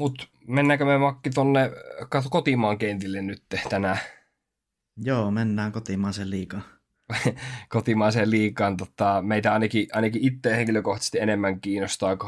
Mutta 0.00 0.26
mennäänkö 0.46 0.84
me 0.84 0.98
Makki 0.98 1.30
tonne 1.30 1.70
kotimaan 2.30 2.78
kentille 2.78 3.22
nyt 3.22 3.42
tänään? 3.68 3.98
Joo, 4.96 5.30
mennään 5.30 5.72
kotimaaseen 5.72 6.30
liikaan. 6.30 6.64
kotimaiseen 7.68 8.30
liikaan. 8.30 8.76
Tota, 8.76 9.22
meitä 9.22 9.52
ainakin, 9.52 9.88
ainakin 9.92 10.24
itse 10.24 10.56
henkilökohtaisesti 10.56 11.18
enemmän 11.18 11.60
kiinnostaa 11.60 12.14
29.11. 12.14 12.18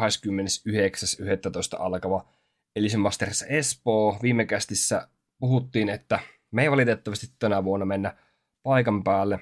alkava 1.78 2.28
Elisen 2.76 3.00
Masters 3.00 3.44
Espoo. 3.48 4.18
Viime 4.22 4.46
kästissä 4.46 5.08
puhuttiin, 5.38 5.88
että 5.88 6.18
me 6.50 6.62
ei 6.62 6.70
valitettavasti 6.70 7.26
tänä 7.38 7.64
vuonna 7.64 7.86
mennä 7.86 8.16
paikan 8.62 9.04
päälle, 9.04 9.40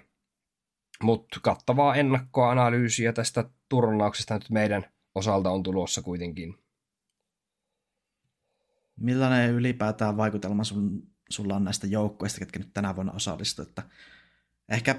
mutta 1.03 1.41
kattavaa 1.43 1.95
ennakkoanalyysiä 1.95 3.13
tästä 3.13 3.45
turnauksesta 3.69 4.35
nyt 4.35 4.51
meidän 4.51 4.87
osalta 5.15 5.51
on 5.51 5.63
tulossa 5.63 6.03
kuitenkin. 6.03 6.70
Millainen 9.01 9.51
ylipäätään 9.51 10.17
vaikutelma 10.17 10.65
sun, 10.65 11.03
sulla 11.31 11.57
on 11.57 11.65
näistä 11.65 11.87
joukkueista, 11.87 12.39
ketkä 12.39 12.59
nyt 12.59 12.75
tänä 12.75 12.97
vuonna 12.97 13.13
osallistuivat? 13.13 13.69
Että 13.69 13.83
ehkä 14.69 14.95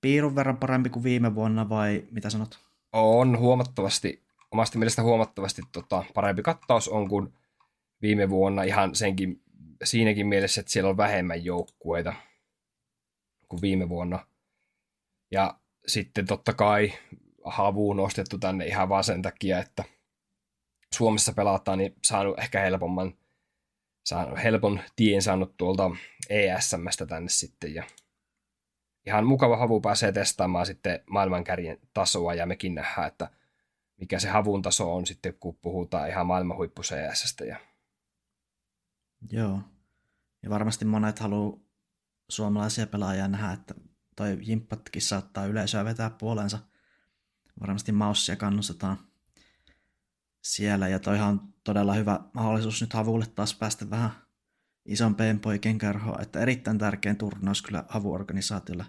piirun 0.00 0.36
verran 0.36 0.56
parempi 0.56 0.90
kuin 0.90 1.02
viime 1.02 1.34
vuonna 1.34 1.68
vai 1.68 2.04
mitä 2.10 2.30
sanot? 2.30 2.58
On 2.92 3.38
huomattavasti, 3.38 4.24
omasta 4.50 4.78
mielestä 4.78 5.02
huomattavasti 5.02 5.62
tota, 5.72 6.04
parempi 6.14 6.42
kattaus 6.42 6.88
on 6.88 7.08
kuin 7.08 7.34
viime 8.02 8.30
vuonna 8.30 8.62
ihan 8.62 8.94
senkin, 8.94 9.42
siinäkin 9.84 10.26
mielessä, 10.26 10.60
että 10.60 10.72
siellä 10.72 10.90
on 10.90 10.96
vähemmän 10.96 11.44
joukkueita 11.44 12.14
kuin 13.48 13.62
viime 13.62 13.88
vuonna. 13.88 14.26
Ja 15.30 15.58
sitten 15.86 16.26
totta 16.26 16.52
kai 16.52 16.92
havu 17.44 17.92
nostettu 17.92 18.38
tänne 18.38 18.66
ihan 18.66 18.88
vaan 18.88 19.04
sen 19.04 19.22
takia, 19.22 19.58
että 19.58 19.84
Suomessa 20.94 21.32
pelataan, 21.32 21.78
niin 21.78 21.96
saanut 22.04 22.38
ehkä 22.38 22.60
helpomman, 22.60 23.14
saanut 24.04 24.42
helpon 24.42 24.80
tien 24.96 25.22
saanut 25.22 25.56
tuolta 25.56 25.90
ESMstä 26.30 27.06
tänne 27.06 27.28
sitten. 27.28 27.74
Ja 27.74 27.84
ihan 29.06 29.26
mukava 29.26 29.56
havu 29.56 29.80
pääsee 29.80 30.12
testaamaan 30.12 30.66
sitten 30.66 31.00
maailmankärjen 31.10 31.78
tasoa 31.94 32.34
ja 32.34 32.46
mekin 32.46 32.74
nähdään, 32.74 33.08
että 33.08 33.30
mikä 33.96 34.18
se 34.18 34.28
havun 34.28 34.62
taso 34.62 34.94
on 34.94 35.06
sitten, 35.06 35.34
kun 35.34 35.58
puhutaan 35.62 36.08
ihan 36.08 36.26
maailman 36.26 36.56
huippu 36.56 36.82
CSstä. 36.82 37.44
Ja... 37.44 37.60
Joo. 39.30 39.60
Ja 40.42 40.50
varmasti 40.50 40.84
monet 40.84 41.18
haluaa 41.18 41.58
suomalaisia 42.28 42.86
pelaajia 42.86 43.28
nähdä, 43.28 43.52
että 43.52 43.74
toi 44.16 44.38
jimppatkin 44.42 45.02
saattaa 45.02 45.46
yleisöä 45.46 45.84
vetää 45.84 46.10
puolensa. 46.10 46.58
Varmasti 47.60 47.92
maussia 47.92 48.36
kannustetaan 48.36 48.98
siellä, 50.44 50.88
ja 50.88 50.98
toihan 50.98 51.28
on 51.28 51.54
todella 51.64 51.94
hyvä 51.94 52.20
mahdollisuus 52.34 52.80
nyt 52.80 52.92
Havulle 52.92 53.26
taas 53.26 53.54
päästä 53.54 53.90
vähän 53.90 54.10
isompeen 54.84 55.40
poikien 55.40 55.78
kerhoon, 55.78 56.22
että 56.22 56.40
erittäin 56.40 56.78
tärkeä 56.78 57.14
turnaus 57.14 57.62
kyllä 57.62 57.84
Havu-organisaatiolle 57.88 58.84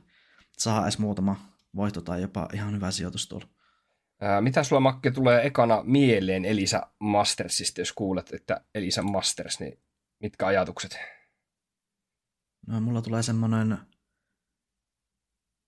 saa 0.57 0.83
edes 0.83 0.99
muutama 0.99 1.53
voitto 1.75 2.01
tai 2.01 2.21
jopa 2.21 2.49
ihan 2.53 2.73
hyvä 2.73 2.91
sijoitus 2.91 3.27
tuolla. 3.27 3.47
Ää, 4.21 4.41
mitä 4.41 4.63
sulla 4.63 4.79
Makke 4.79 5.11
tulee 5.11 5.45
ekana 5.45 5.83
mieleen 5.83 6.45
Elisa 6.45 6.91
Mastersista, 6.99 7.81
jos 7.81 7.93
kuulet, 7.93 8.33
että 8.33 8.65
Elisa 8.75 9.01
Masters, 9.01 9.59
niin 9.59 9.79
mitkä 10.21 10.47
ajatukset? 10.47 10.97
No 12.67 12.81
mulla 12.81 13.01
tulee 13.01 13.23
semmoinen, 13.23 13.77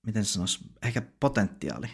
miten 0.05 0.25
sanoisi, 0.25 0.59
ehkä 0.83 1.01
potentiaali 1.19 1.87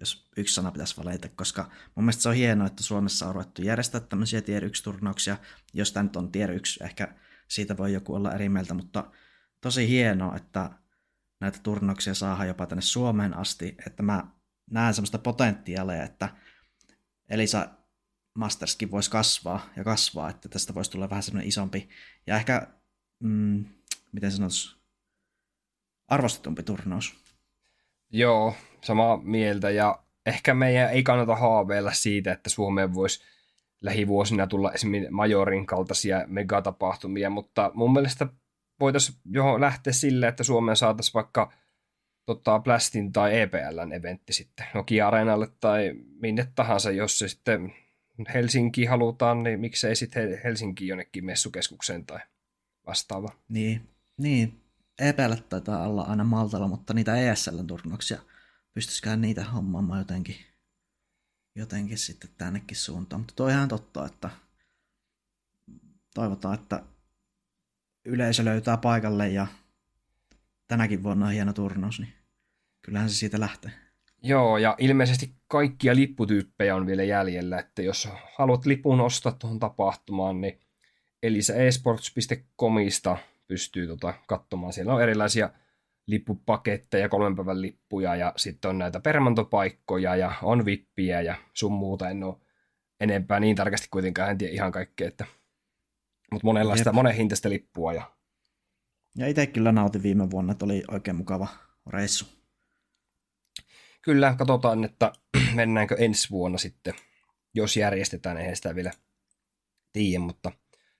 jos 0.00 0.28
yksi 0.36 0.54
sana 0.54 0.70
pitäisi 0.70 0.96
valita, 0.96 1.28
koska 1.28 1.70
mun 1.94 2.04
mielestä 2.04 2.22
se 2.22 2.28
on 2.28 2.34
hienoa, 2.34 2.66
että 2.66 2.82
Suomessa 2.82 3.28
on 3.28 3.34
ruvettu 3.34 3.62
järjestää 3.62 4.00
tämmöisiä 4.00 4.42
tier 4.42 4.64
1-turnauksia, 4.64 5.36
jos 5.74 5.92
tämä 5.92 6.02
nyt 6.02 6.16
on 6.16 6.32
tier 6.32 6.50
1, 6.52 6.84
ehkä 6.84 7.14
siitä 7.48 7.76
voi 7.76 7.92
joku 7.92 8.14
olla 8.14 8.34
eri 8.34 8.48
mieltä, 8.48 8.74
mutta 8.74 9.10
tosi 9.60 9.88
hienoa, 9.88 10.36
että 10.36 10.70
näitä 11.40 11.58
turnauksia 11.62 12.14
saadaan 12.14 12.48
jopa 12.48 12.66
tänne 12.66 12.82
Suomeen 12.82 13.36
asti, 13.36 13.76
että 13.86 14.02
mä 14.02 14.26
näen 14.70 14.94
semmoista 14.94 15.18
potentiaalia, 15.18 16.02
että 16.02 16.28
Elisa 17.28 17.68
Masterskin 18.34 18.90
voisi 18.90 19.10
kasvaa 19.10 19.70
ja 19.76 19.84
kasvaa, 19.84 20.30
että 20.30 20.48
tästä 20.48 20.74
voisi 20.74 20.90
tulla 20.90 21.10
vähän 21.10 21.22
semmoinen 21.22 21.48
isompi 21.48 21.88
ja 22.26 22.36
ehkä, 22.36 22.66
mm, 23.20 23.64
miten 24.12 24.32
sanoisi, 24.32 24.76
arvostetumpi 26.08 26.62
turnaus. 26.62 27.14
Joo, 28.10 28.54
samaa 28.80 29.16
mieltä 29.16 29.70
ja 29.70 30.02
ehkä 30.26 30.54
meidän 30.54 30.90
ei 30.90 31.02
kannata 31.02 31.36
haaveilla 31.36 31.92
siitä, 31.92 32.32
että 32.32 32.50
Suomeen 32.50 32.94
voisi 32.94 33.24
lähivuosina 33.80 34.46
tulla 34.46 34.72
esimerkiksi 34.72 35.10
Majorin 35.10 35.66
kaltaisia 35.66 36.24
megatapahtumia, 36.26 37.30
mutta 37.30 37.70
mun 37.74 37.92
mielestä 37.92 38.26
voitaisiin 38.80 39.18
jo 39.30 39.60
lähteä 39.60 39.92
sille, 39.92 40.28
että 40.28 40.44
Suomeen 40.44 40.76
saataisiin 40.76 41.14
vaikka 41.14 41.52
tota, 42.26 42.58
Blastin 42.58 43.12
tai 43.12 43.40
EPLn 43.40 43.92
eventti 43.92 44.32
sitten 44.32 44.66
Nokia 44.74 45.08
Areenalle 45.08 45.48
tai 45.60 45.92
minne 46.20 46.48
tahansa, 46.54 46.90
jos 46.90 47.18
se 47.18 47.28
sitten 47.28 47.74
Helsinki 48.34 48.84
halutaan, 48.84 49.42
niin 49.42 49.60
miksei 49.60 49.96
sitten 49.96 50.40
Helsinki 50.44 50.86
jonnekin 50.86 51.24
messukeskukseen 51.24 52.06
tai 52.06 52.20
vastaava. 52.86 53.28
Niin, 53.48 53.80
niin. 54.16 54.60
EPL 55.00 55.32
taitaa 55.48 55.88
olla 55.88 56.02
aina 56.02 56.24
Maltalla, 56.24 56.68
mutta 56.68 56.94
niitä 56.94 57.16
ESL-turnauksia 57.16 58.20
pystyisikään 58.74 59.20
niitä 59.20 59.44
hommaamaan 59.44 59.98
jotenkin, 59.98 60.36
jotenkin 61.54 61.98
sitten 61.98 62.30
tännekin 62.38 62.76
suuntaan. 62.76 63.20
Mutta 63.20 63.34
toi 63.36 63.50
ihan 63.50 63.68
totta, 63.68 64.06
että 64.06 64.30
toivotaan, 66.14 66.54
että 66.54 66.82
yleisö 68.04 68.44
löytää 68.44 68.76
paikalle 68.76 69.28
ja 69.28 69.46
tänäkin 70.68 71.02
vuonna 71.02 71.26
on 71.26 71.32
hieno 71.32 71.52
turnaus, 71.52 72.00
niin 72.00 72.12
kyllähän 72.82 73.10
se 73.10 73.16
siitä 73.16 73.40
lähtee. 73.40 73.70
Joo, 74.22 74.58
ja 74.58 74.76
ilmeisesti 74.78 75.34
kaikkia 75.48 75.94
lipputyyppejä 75.96 76.76
on 76.76 76.86
vielä 76.86 77.02
jäljellä, 77.02 77.58
että 77.58 77.82
jos 77.82 78.08
haluat 78.38 78.66
lipun 78.66 79.00
ostaa 79.00 79.32
tuohon 79.32 79.58
tapahtumaan, 79.58 80.40
niin 80.40 80.60
elisaesports.comista 81.22 83.18
pystyy 83.50 83.86
tota 83.86 84.14
katsomaan. 84.26 84.72
Siellä 84.72 84.94
on 84.94 85.02
erilaisia 85.02 85.50
lippupaketteja, 86.06 87.08
kolmen 87.08 87.36
päivän 87.36 87.62
lippuja 87.62 88.16
ja 88.16 88.32
sitten 88.36 88.68
on 88.68 88.78
näitä 88.78 89.00
permantopaikkoja 89.00 90.16
ja 90.16 90.32
on 90.42 90.64
vippiä 90.64 91.20
ja 91.20 91.36
sun 91.54 91.72
muuta. 91.72 92.10
En 92.10 92.24
ole 92.24 92.36
enempää 93.00 93.40
niin 93.40 93.56
tarkasti 93.56 93.88
kuitenkaan, 93.90 94.30
en 94.30 94.38
tiedä 94.38 94.52
ihan 94.52 94.72
kaikkea, 94.72 95.08
että 95.08 95.26
mutta 96.32 96.46
monenlaista, 96.46 96.92
monen 96.92 97.14
hintaista 97.14 97.48
lippua. 97.48 97.92
Ja, 97.92 98.10
ja 99.16 99.26
itse 99.26 99.46
kyllä 99.46 99.72
nautin 99.72 100.02
viime 100.02 100.30
vuonna, 100.30 100.52
että 100.52 100.64
oli 100.64 100.84
oikein 100.90 101.16
mukava 101.16 101.48
reissu. 101.86 102.26
Kyllä, 104.02 104.34
katsotaan, 104.38 104.84
että 104.84 105.12
mennäänkö 105.54 105.96
ensi 105.98 106.30
vuonna 106.30 106.58
sitten, 106.58 106.94
jos 107.54 107.76
järjestetään, 107.76 108.36
eihän 108.36 108.56
sitä 108.56 108.74
vielä 108.74 108.90
tiedä, 109.92 110.24
mutta 110.24 110.52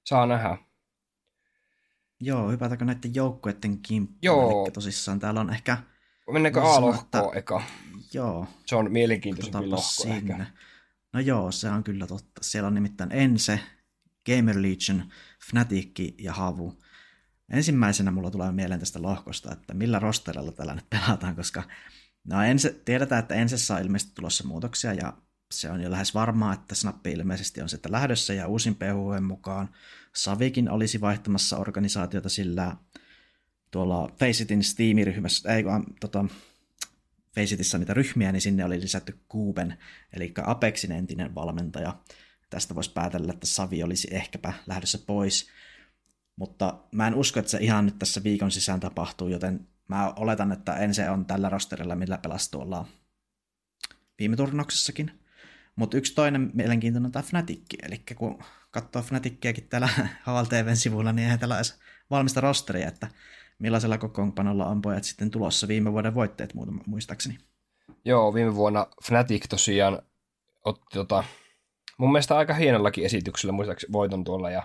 saa 0.04 0.26
nähdä. 0.26 0.58
Joo, 2.20 2.50
hypätäänkö 2.50 2.84
näiden 2.84 3.14
joukkueiden 3.14 3.78
kimppuun? 3.78 4.18
Joo. 4.22 4.64
Eli 4.64 4.72
tosissaan 4.72 5.20
täällä 5.20 5.40
on 5.40 5.50
ehkä... 5.50 5.78
Mennäänkö 6.32 6.62
A-lohkoon 6.62 7.36
eka? 7.36 7.62
Joo. 8.12 8.46
Se 8.66 8.76
on 8.76 8.92
mielenkiintoisempi 8.92 9.66
lohko 9.66 9.90
sinne. 9.90 10.16
ehkä. 10.16 10.46
No 11.12 11.20
joo, 11.20 11.52
se 11.52 11.68
on 11.68 11.84
kyllä 11.84 12.06
totta. 12.06 12.40
Siellä 12.44 12.66
on 12.66 12.74
nimittäin 12.74 13.12
Ense, 13.12 13.60
Gamer 14.26 14.56
Legion, 14.62 15.08
Fnatic 15.50 16.14
ja 16.18 16.32
Havu. 16.32 16.82
Ensimmäisenä 17.52 18.10
mulla 18.10 18.30
tulee 18.30 18.52
mieleen 18.52 18.80
tästä 18.80 19.02
lohkosta, 19.02 19.52
että 19.52 19.74
millä 19.74 19.98
rosterilla 19.98 20.52
tällä 20.52 20.74
nyt 20.74 20.90
pelataan, 20.90 21.36
koska 21.36 21.62
no 22.24 22.42
ense, 22.42 22.80
tiedetään, 22.84 23.18
että 23.18 23.34
Ensessä 23.34 23.74
on 23.74 23.80
ilmeisesti 23.80 24.12
tulossa 24.14 24.46
muutoksia 24.46 24.92
ja 24.92 25.12
se 25.50 25.70
on 25.70 25.80
jo 25.80 25.90
lähes 25.90 26.14
varmaa, 26.14 26.52
että 26.52 26.74
Snappi 26.74 27.10
ilmeisesti 27.10 27.62
on 27.62 27.68
sitä 27.68 27.92
lähdössä 27.92 28.34
ja 28.34 28.46
uusin 28.46 28.74
PHUn 28.74 29.22
mukaan 29.22 29.68
Savikin 30.14 30.70
olisi 30.70 31.00
vaihtamassa 31.00 31.56
organisaatiota 31.56 32.28
sillä 32.28 32.76
tuolla 33.70 34.08
Faceitin 34.18 34.64
Steam-ryhmässä, 34.64 35.54
ei 35.54 35.64
vaan 35.64 35.84
tota, 36.00 36.24
Faceitissa 37.34 37.78
niitä 37.78 37.94
ryhmiä, 37.94 38.32
niin 38.32 38.40
sinne 38.40 38.64
oli 38.64 38.80
lisätty 38.80 39.18
Kuuben, 39.28 39.78
eli 40.12 40.32
Apexin 40.46 40.92
entinen 40.92 41.34
valmentaja. 41.34 41.98
Tästä 42.50 42.74
voisi 42.74 42.92
päätellä, 42.92 43.32
että 43.32 43.46
Savi 43.46 43.82
olisi 43.82 44.08
ehkäpä 44.10 44.52
lähdössä 44.66 44.98
pois. 45.06 45.48
Mutta 46.36 46.84
mä 46.92 47.06
en 47.06 47.14
usko, 47.14 47.40
että 47.40 47.50
se 47.50 47.58
ihan 47.60 47.86
nyt 47.86 47.98
tässä 47.98 48.24
viikon 48.24 48.50
sisään 48.50 48.80
tapahtuu, 48.80 49.28
joten 49.28 49.68
mä 49.88 50.12
oletan, 50.16 50.52
että 50.52 50.76
ensin 50.76 51.10
on 51.10 51.26
tällä 51.26 51.48
rosterilla, 51.48 51.96
millä 51.96 52.18
pelasi 52.18 52.50
tuolla 52.50 52.86
viime 54.18 54.36
turnauksessakin. 54.36 55.10
Mutta 55.76 55.96
yksi 55.96 56.14
toinen 56.14 56.50
mielenkiintoinen 56.54 57.06
on 57.06 57.12
tämä 57.12 57.22
Fnatic, 57.22 57.62
eli 57.82 58.02
kun 58.16 58.42
katsoo 58.70 59.02
Fnatickiakin 59.02 59.68
täällä 59.68 59.88
Haval 60.22 60.44
TVn 60.44 60.76
sivulla, 60.76 61.12
niin 61.12 61.24
eihän 61.24 61.38
täällä 61.38 61.56
edes 61.56 61.78
valmista 62.10 62.40
rosteria, 62.40 62.88
että 62.88 63.08
millaisella 63.58 63.98
kokoonpanolla 63.98 64.66
on 64.66 64.82
pojat 64.82 65.04
sitten 65.04 65.30
tulossa 65.30 65.68
viime 65.68 65.92
vuoden 65.92 66.14
voitteet 66.14 66.54
muutama, 66.54 66.82
muistaakseni. 66.86 67.38
Joo, 68.04 68.34
viime 68.34 68.54
vuonna 68.54 68.86
Fnatic 69.04 69.48
tosiaan 69.48 70.02
otti 70.64 70.94
tota, 70.94 71.24
mun 71.98 72.12
mielestä 72.12 72.36
aika 72.36 72.54
hienollakin 72.54 73.04
esityksellä 73.04 73.52
muistaakseni 73.52 73.92
voiton 73.92 74.24
tuolla 74.24 74.50
ja 74.50 74.62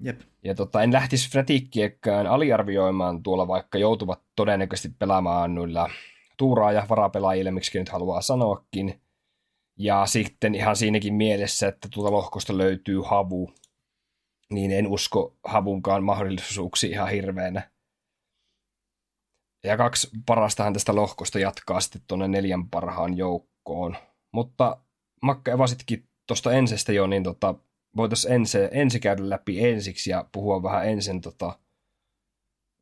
Jep. 0.00 0.20
Ja 0.44 0.54
tota, 0.54 0.82
en 0.82 0.92
lähtisi 0.92 1.30
Fnatickiekään 1.30 2.26
aliarvioimaan 2.26 3.22
tuolla, 3.22 3.48
vaikka 3.48 3.78
joutuvat 3.78 4.20
todennäköisesti 4.36 4.96
pelaamaan 4.98 5.54
noilla 5.54 5.90
tuuraa 6.36 6.72
ja 6.72 6.86
varapelaajille, 6.88 7.50
miksi 7.50 7.78
nyt 7.78 7.88
haluaa 7.88 8.20
sanoakin. 8.20 9.00
Ja 9.78 10.06
sitten 10.06 10.54
ihan 10.54 10.76
siinäkin 10.76 11.14
mielessä, 11.14 11.68
että 11.68 11.88
tuota 11.94 12.12
lohkosta 12.12 12.58
löytyy 12.58 13.00
havu, 13.04 13.52
niin 14.52 14.70
en 14.70 14.86
usko 14.86 15.36
havunkaan 15.44 16.04
mahdollisuuksia 16.04 16.90
ihan 16.90 17.10
hirveänä. 17.10 17.70
Ja 19.64 19.76
kaksi 19.76 20.08
parastahan 20.26 20.72
tästä 20.72 20.94
lohkosta 20.94 21.38
jatkaa 21.38 21.80
sitten 21.80 22.02
tuonne 22.06 22.28
neljän 22.28 22.68
parhaan 22.68 23.16
joukkoon. 23.16 23.96
Mutta 24.32 24.76
Makka 25.22 25.50
evasitkin 25.50 26.08
tuosta 26.26 26.52
ensestä 26.52 26.92
jo, 26.92 27.06
niin 27.06 27.22
tota, 27.22 27.54
voitaisiin 27.96 28.34
ensi, 28.34 28.58
ensi 28.70 29.00
käydä 29.00 29.30
läpi 29.30 29.64
ensiksi 29.68 30.10
ja 30.10 30.24
puhua 30.32 30.62
vähän 30.62 30.88
ensin 30.88 31.20
tota, 31.20 31.58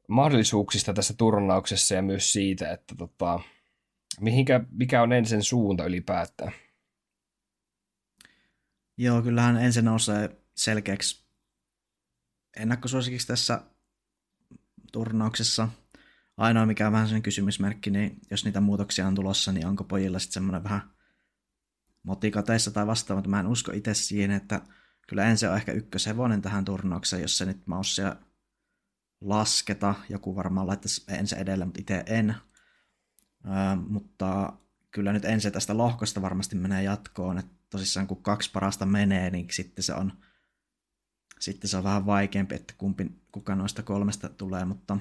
mahdollisuuksista 0.09 0.93
tässä 0.93 1.15
turnauksessa 1.19 1.95
ja 1.95 2.03
myös 2.03 2.33
siitä, 2.33 2.73
että 2.73 2.95
tota, 2.99 3.41
mihinkä, 4.21 4.61
mikä 4.71 5.03
on 5.03 5.13
ensin 5.13 5.43
suunta 5.43 5.85
ylipäätään. 5.85 6.53
Joo, 8.97 9.23
kyllähän 9.23 9.57
ensin 9.57 9.85
nousee 9.85 10.45
selkeäksi 10.55 11.25
ennakkosuosikiksi 12.57 13.27
tässä 13.27 13.63
turnauksessa. 14.93 15.69
Ainoa 16.37 16.67
mikä 16.67 16.87
on 16.87 16.93
vähän 16.93 17.09
sen 17.09 17.23
kysymysmerkki, 17.23 17.91
niin 17.91 18.21
jos 18.31 18.45
niitä 18.45 18.61
muutoksia 18.61 19.07
on 19.07 19.15
tulossa, 19.15 19.53
niin 19.53 19.67
onko 19.67 19.85
pojilla 19.85 20.19
sitten 20.19 20.35
semmoinen 20.35 20.65
vähän 20.65 20.91
motikateissa 22.03 22.71
tai 22.71 22.87
vastaava, 22.87 23.19
mutta 23.19 23.31
mä 23.31 23.41
en 23.41 23.47
usko 23.47 23.73
itse 23.73 23.95
siihen, 23.95 24.31
että 24.31 24.61
kyllä 25.09 25.25
ensin 25.25 25.49
on 25.49 25.57
ehkä 25.57 25.73
ykköshevonen 25.73 26.43
tähän 26.43 26.65
turnaukseen, 26.65 27.23
jos 27.23 27.39
se 27.39 27.45
nyt 27.45 27.67
maussia 27.67 28.17
lasketa. 29.21 29.95
Joku 30.09 30.37
varmaan 30.37 30.67
laittaisi 30.67 31.05
ensin 31.09 31.39
edellä, 31.39 31.65
mutta 31.65 31.81
itse 31.81 32.03
en. 32.07 32.35
Öö, 33.47 33.77
mutta 33.89 34.53
kyllä 34.91 35.13
nyt 35.13 35.25
ensin 35.25 35.53
tästä 35.53 35.77
lohkosta 35.77 36.23
varmasti 36.23 36.57
menee 36.57 36.83
jatkoon. 36.83 37.39
Että 37.39 37.53
tosissaan 37.75 38.07
kun 38.07 38.23
kaksi 38.23 38.51
parasta 38.53 38.87
menee, 38.87 39.31
niin 39.31 39.47
sitten 39.51 39.83
se 39.83 39.95
on, 39.95 40.13
sitten 41.41 41.71
se 41.71 41.77
on 41.77 41.85
vähän 41.85 42.07
vaikeampi, 42.07 42.55
että 42.55 42.75
kumpi, 42.79 43.07
kuka 43.33 43.55
noista 43.55 43.83
kolmesta 43.83 44.29
tulee, 44.29 44.65
mutta 44.65 44.97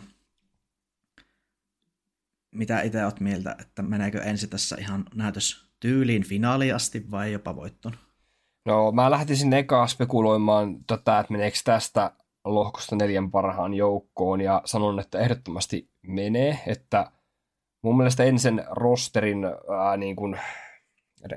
mitä 2.52 2.82
itse 2.82 3.06
olet 3.06 3.20
mieltä, 3.20 3.56
että 3.60 3.82
meneekö 3.82 4.22
ensi 4.22 4.48
tässä 4.48 4.76
ihan 4.80 5.06
näytös 5.16 5.66
tyyliin 5.80 6.24
finaaliin 6.24 6.76
asti 6.76 7.12
vai 7.12 7.32
jopa 7.32 7.56
voittoon? 7.56 7.96
No 8.66 8.92
mä 8.92 9.12
lähtisin 9.12 9.54
ekaa 9.54 9.88
spekuloimaan 9.88 10.84
tätä, 10.88 11.20
että 11.20 11.32
meneekö 11.32 11.58
tästä 11.64 12.12
lohkosta 12.46 12.96
neljän 12.96 13.32
parhaan 13.32 13.74
joukkoon 13.74 14.42
ja 14.42 14.62
sanon, 14.66 15.00
että 15.00 15.20
ehdottomasti 15.20 15.90
menee, 16.02 16.60
että 16.68 17.12
mun 17.82 17.98
mielestä 17.98 18.24
ensin 18.24 18.64
rosterin 18.70 19.46
ää, 19.46 19.98
niin 19.98 20.16
kun, 20.16 20.38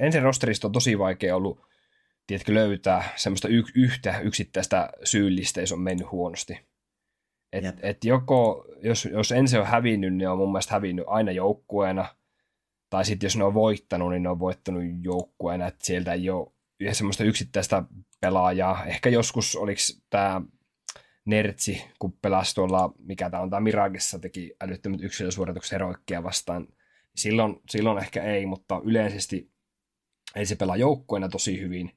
ensin 0.01 0.23
rosterista 0.23 0.69
on 0.69 0.73
tosi 0.73 0.99
vaikea 0.99 1.37
ollut 1.37 1.67
tiedätkö, 2.27 2.55
löytää 2.55 3.13
semmoista 3.17 3.49
y- 3.49 3.63
yhtä 3.75 4.19
yksittäistä 4.19 4.91
syyllistä, 5.05 5.61
jos 5.61 5.73
on 5.73 5.81
mennyt 5.81 6.11
huonosti. 6.11 6.61
Et, 7.53 7.65
et 7.83 8.05
joko, 8.05 8.67
jos, 8.83 9.05
jos 9.05 9.33
ensin 9.33 9.61
on 9.61 9.67
hävinnyt, 9.67 10.15
niin 10.15 10.29
on 10.29 10.39
mun 10.39 10.53
mielestä 10.53 10.75
hävinnyt 10.75 11.05
aina 11.09 11.33
joukkueena, 11.33 12.17
tai 12.91 13.05
sitten 13.05 13.27
jos 13.27 13.37
ne 13.37 13.45
on 13.45 13.55
voittanut, 13.55 14.11
niin 14.11 14.23
ne 14.23 14.29
on 14.29 14.39
voittanut 14.39 14.83
joukkueena, 15.03 15.67
että 15.67 15.87
sieltä 15.87 16.13
ei 16.13 16.31
ole 16.31 16.53
yhden 16.81 16.95
semmoista 16.95 17.25
yksittäistä 17.25 17.83
pelaajaa. 18.21 18.85
Ehkä 18.87 19.09
joskus 19.09 19.57
oliko 19.57 19.81
tämä 20.11 20.43
Nertsi, 21.25 21.85
kun 21.99 22.13
pelasi 22.23 22.55
tuolla, 22.55 22.93
mikä 22.99 23.31
tämä 23.31 23.43
on, 23.43 23.51
tämä 23.51 23.61
Miragessa 23.61 24.19
teki 24.19 24.55
älyttömät 24.61 25.01
yksilösuoritukset 25.03 25.73
heroikkia 25.73 26.23
vastaan. 26.23 26.69
Silloin, 27.17 27.57
silloin 27.71 27.99
ehkä 27.99 28.23
ei, 28.23 28.47
mutta 28.47 28.81
yleisesti 28.85 29.51
ei 30.37 30.47
se 30.47 30.57
pelaa 30.57 30.77
joukkueena 30.77 31.29
tosi 31.29 31.61
hyvin. 31.61 31.97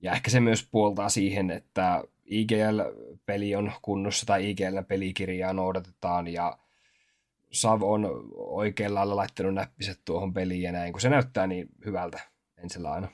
Ja 0.00 0.12
ehkä 0.12 0.30
se 0.30 0.40
myös 0.40 0.68
puoltaa 0.70 1.08
siihen, 1.08 1.50
että 1.50 2.04
IGL-peli 2.24 3.54
on 3.54 3.72
kunnossa 3.82 4.26
tai 4.26 4.50
IGL-pelikirjaa 4.50 5.52
noudatetaan 5.52 6.28
ja 6.28 6.58
Sav 7.52 7.82
on 7.82 8.30
oikealla 8.36 8.98
lailla 8.98 9.16
laittanut 9.16 9.54
näppiset 9.54 10.00
tuohon 10.04 10.34
peliin 10.34 10.62
ja 10.62 10.72
näin, 10.72 10.92
kun 10.92 11.00
se 11.00 11.08
näyttää 11.08 11.46
niin 11.46 11.68
hyvältä 11.84 12.20
ensillä 12.56 12.92
aina. 12.92 13.08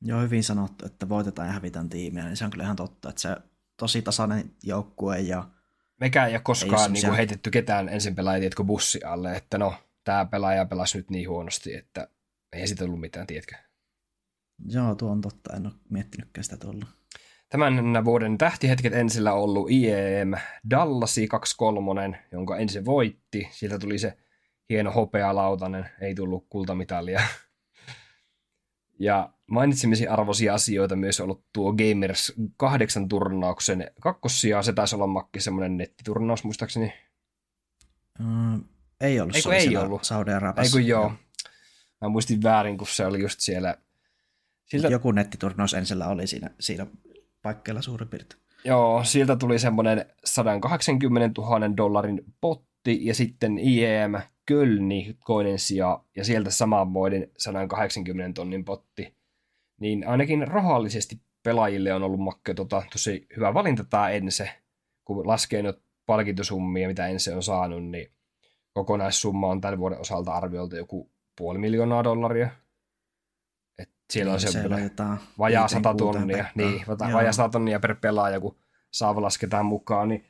Joo, 0.00 0.20
hyvin 0.20 0.44
sanottu, 0.44 0.86
että 0.86 1.08
voitetaan 1.08 1.48
ja 1.48 1.52
hävitään 1.52 1.88
tiimiä, 1.88 2.24
niin 2.24 2.36
se 2.36 2.44
on 2.44 2.50
kyllä 2.50 2.64
ihan 2.64 2.76
totta, 2.76 3.08
että 3.08 3.20
se 3.20 3.36
tosi 3.76 4.02
tasainen 4.02 4.50
joukkue 4.62 5.20
ja 5.20 5.44
Mekään 6.00 6.28
ei 6.28 6.34
ole 6.34 6.42
koskaan 6.44 6.82
ei 6.82 6.92
niin 6.92 7.04
kuin 7.04 7.16
heitetty 7.16 7.50
ketään 7.50 7.88
ensin 7.88 8.14
pelaajia, 8.14 8.50
bussi 8.66 9.04
alle, 9.04 9.36
että 9.36 9.58
no, 9.58 9.74
tämä 10.04 10.24
pelaaja 10.24 10.66
pelasi 10.66 10.98
nyt 10.98 11.10
niin 11.10 11.28
huonosti, 11.28 11.74
että 11.74 12.08
ei 12.54 12.66
siitä 12.66 12.84
ollut 12.84 13.00
mitään, 13.00 13.26
tiedätkö? 13.26 13.54
Joo, 14.66 14.94
tuo 14.94 15.10
on 15.10 15.20
totta, 15.20 15.56
en 15.56 15.66
ole 15.66 15.74
miettinytkään 15.90 16.44
sitä 16.44 16.56
tuolla. 16.56 16.86
Tämän 17.48 18.04
vuoden 18.04 18.38
tähtihetket 18.38 18.92
ensillä 18.92 19.32
ollut 19.32 19.70
IEM 19.70 20.32
Dallasi 20.70 21.28
23, 21.28 22.20
jonka 22.32 22.56
ensin 22.56 22.84
voitti. 22.84 23.48
Sieltä 23.50 23.78
tuli 23.78 23.98
se 23.98 24.16
hieno 24.68 24.90
hopealautanen, 24.90 25.90
ei 26.00 26.14
tullut 26.14 26.46
kultamitalia. 26.48 27.20
Ja 28.98 29.32
mainitsemisen 29.50 30.10
arvoisia 30.10 30.54
asioita 30.54 30.96
myös 30.96 31.20
ollut 31.20 31.44
tuo 31.52 31.72
Gamers 31.72 32.32
8 32.56 33.08
turnauksen 33.08 33.90
kakkosia. 34.00 34.62
Se 34.62 34.72
taisi 34.72 34.94
olla 34.94 35.06
makki 35.06 35.40
semmoinen 35.40 35.76
nettiturnaus 35.76 36.44
muistaakseni. 36.44 36.92
Mm, 38.18 38.64
ei 39.00 39.20
ollut. 39.20 39.36
Eiku, 39.36 39.50
ei 39.50 39.76
ollut. 39.76 40.04
saudi 40.04 40.30
Eiku 40.62 40.78
joo. 40.78 41.12
Mä 42.04 42.08
muistin 42.08 42.42
väärin, 42.42 42.78
kun 42.78 42.86
se 42.86 43.06
oli 43.06 43.20
just 43.20 43.40
siellä. 43.40 43.76
Siltä... 44.64 44.88
Joku 44.88 45.12
nettiturnaus 45.12 45.74
ensillä 45.74 46.08
oli 46.08 46.26
siinä, 46.26 46.50
siinä 46.60 46.86
paikkeilla 47.42 47.82
suurin 47.82 48.08
piirtein. 48.08 48.40
Joo, 48.64 49.04
sieltä 49.04 49.36
tuli 49.36 49.58
semmoinen 49.58 50.06
180 50.24 51.40
000 51.40 51.76
dollarin 51.76 52.24
potti 52.40 53.06
ja 53.06 53.14
sitten 53.14 53.58
IEM 53.58 54.12
Kölni 54.46 55.16
toinen 55.26 55.58
sija 55.58 56.04
ja 56.16 56.24
sieltä 56.24 56.50
saman 56.50 56.94
vuoden 56.94 57.30
180 57.38 58.34
tonnin 58.34 58.64
potti. 58.64 59.14
Niin 59.80 60.08
ainakin 60.08 60.48
rahallisesti 60.48 61.20
pelaajille 61.42 61.94
on 61.94 62.02
ollut 62.02 62.20
makke 62.20 62.54
tota, 62.54 62.82
tosi 62.92 63.26
hyvä 63.36 63.54
valinta 63.54 63.84
tämä 63.84 64.10
Ense, 64.10 64.50
kun 65.04 65.26
laskee 65.26 65.62
nyt 65.62 65.82
palkintosummia, 66.06 66.88
mitä 66.88 67.06
Ense 67.06 67.34
on 67.34 67.42
saanut, 67.42 67.84
niin 67.84 68.12
kokonaissumma 68.72 69.48
on 69.48 69.60
tämän 69.60 69.78
vuoden 69.78 70.00
osalta 70.00 70.32
arviolta 70.32 70.76
joku 70.76 71.13
puoli 71.36 71.58
miljoonaa 71.58 72.04
dollaria. 72.04 72.50
Et 73.78 73.90
siellä 74.12 74.32
on 74.32 74.40
se 74.40 74.48
vajaa 75.38 75.68
sata 75.68 75.94
tonnia, 75.94 76.44
niin, 76.54 76.84
vajaa 76.88 77.32
sata 77.32 77.48
tonnia 77.48 77.80
per 77.80 77.94
pelaaja, 77.94 78.40
kun 78.40 78.58
saava 78.90 79.22
lasketaan 79.22 79.66
mukaan, 79.66 80.08
niin 80.08 80.24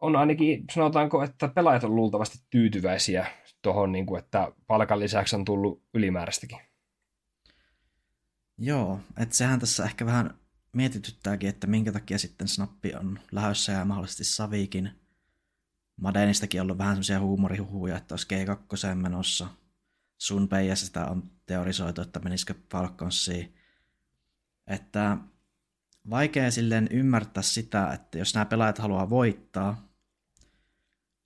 on 0.00 0.16
ainakin, 0.16 0.64
sanotaanko, 0.72 1.22
että 1.22 1.48
pelaajat 1.48 1.84
on 1.84 1.96
luultavasti 1.96 2.38
tyytyväisiä 2.50 3.26
tuohon, 3.62 3.92
niin 3.92 4.06
kuin, 4.06 4.18
että 4.18 4.52
palkan 4.66 5.00
lisäksi 5.00 5.36
on 5.36 5.44
tullut 5.44 5.82
ylimääräistäkin. 5.94 6.58
Joo, 8.58 9.00
että 9.18 9.34
sehän 9.34 9.60
tässä 9.60 9.84
ehkä 9.84 10.06
vähän 10.06 10.38
mietityttääkin, 10.72 11.48
että 11.48 11.66
minkä 11.66 11.92
takia 11.92 12.18
sitten 12.18 12.48
Snappi 12.48 12.94
on 12.94 13.18
lähössä 13.32 13.72
ja 13.72 13.84
mahdollisesti 13.84 14.24
Savikin. 14.24 14.90
Madenistakin 16.00 16.60
on 16.60 16.64
ollut 16.64 16.78
vähän 16.78 16.94
semmoisia 16.94 17.20
huumorihuhuja, 17.20 17.96
että 17.96 18.12
olisi 18.12 18.26
G2 18.34 18.94
menossa. 18.94 19.46
Sun 20.18 20.48
sitä 20.74 21.06
on 21.06 21.30
teorisoitu, 21.46 22.00
että 22.00 22.20
menisikö 22.20 22.54
Falconsiin. 22.72 23.54
Että 24.66 25.18
vaikea 26.10 26.50
silleen 26.50 26.88
ymmärtää 26.90 27.42
sitä, 27.42 27.92
että 27.92 28.18
jos 28.18 28.34
nämä 28.34 28.44
pelaajat 28.44 28.78
haluaa 28.78 29.10
voittaa, 29.10 29.88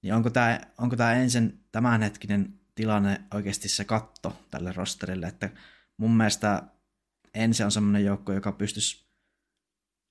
niin 0.02 0.14
onko 0.14 0.30
tämä, 0.30 0.60
onko 0.78 0.96
tämä 0.96 1.12
ensin 1.12 1.64
tämänhetkinen 1.72 2.60
tilanne 2.74 3.20
oikeasti 3.34 3.68
se 3.68 3.84
katto 3.84 4.46
tälle 4.50 4.72
rosterille, 4.72 5.26
että 5.26 5.50
mun 5.96 6.16
mielestä 6.16 6.62
ensin 7.34 7.66
on 7.66 7.72
semmoinen 7.72 8.04
joukko, 8.04 8.32
joka 8.32 8.52
pystyisi 8.52 9.10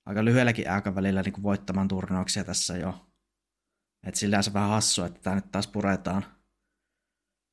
aika 0.06 0.24
lyhyelläkin 0.24 0.70
aikavälillä 0.70 1.22
niin 1.22 1.42
voittamaan 1.42 1.88
turnauksia 1.88 2.44
tässä 2.44 2.76
jo. 2.76 3.06
Et 4.02 4.14
sillä 4.14 4.42
se 4.42 4.52
vähän 4.52 4.70
hassu, 4.70 5.04
että 5.04 5.20
tämä 5.20 5.36
nyt 5.36 5.50
taas 5.52 5.66
puretaan, 5.66 6.24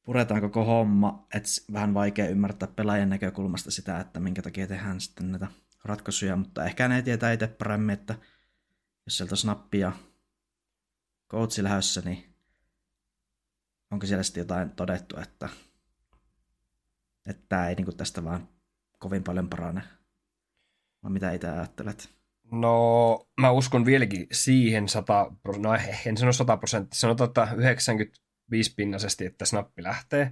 puretaan 0.07 0.41
koko 0.41 0.65
homma, 0.65 1.27
että 1.33 1.49
vähän 1.73 1.93
vaikea 1.93 2.29
ymmärtää 2.29 2.67
pelaajien 2.75 3.09
näkökulmasta 3.09 3.71
sitä, 3.71 3.99
että 3.99 4.19
minkä 4.19 4.41
takia 4.41 4.67
tehdään 4.67 5.01
sitten 5.01 5.31
näitä 5.31 5.47
ratkaisuja, 5.83 6.35
mutta 6.35 6.65
ehkä 6.65 6.87
ne 6.87 7.01
tietää 7.01 7.31
itse 7.31 7.47
paremmin, 7.47 7.93
että 7.93 8.15
jos 9.05 9.17
sieltä 9.17 9.33
on 9.33 9.37
snappia 9.37 9.91
coachi 11.31 11.63
lähdössä, 11.63 12.01
niin 12.05 12.35
onko 13.91 14.05
siellä 14.05 14.23
sitten 14.23 14.41
jotain 14.41 14.71
todettu, 14.71 15.19
että, 15.19 15.49
että 17.25 17.43
tämä 17.49 17.69
ei 17.69 17.75
niin 17.75 17.85
kuin 17.85 17.97
tästä 17.97 18.23
vaan 18.23 18.49
kovin 18.99 19.23
paljon 19.23 19.49
parane? 19.49 19.81
Vai 21.03 21.11
mitä 21.11 21.31
itse 21.31 21.49
ajattelet? 21.49 22.09
No, 22.51 23.27
mä 23.41 23.51
uskon 23.51 23.85
vieläkin 23.85 24.27
siihen 24.31 24.89
100, 24.89 25.31
no 25.57 25.69
en 26.05 26.17
sano 26.17 26.33
100 26.33 26.57
prosenttia, 26.57 26.99
sanotaan, 26.99 27.27
että 27.27 27.47
95 27.57 28.26
pinnasesti, 28.75 29.25
että 29.25 29.45
snappi 29.45 29.83
lähtee, 29.83 30.31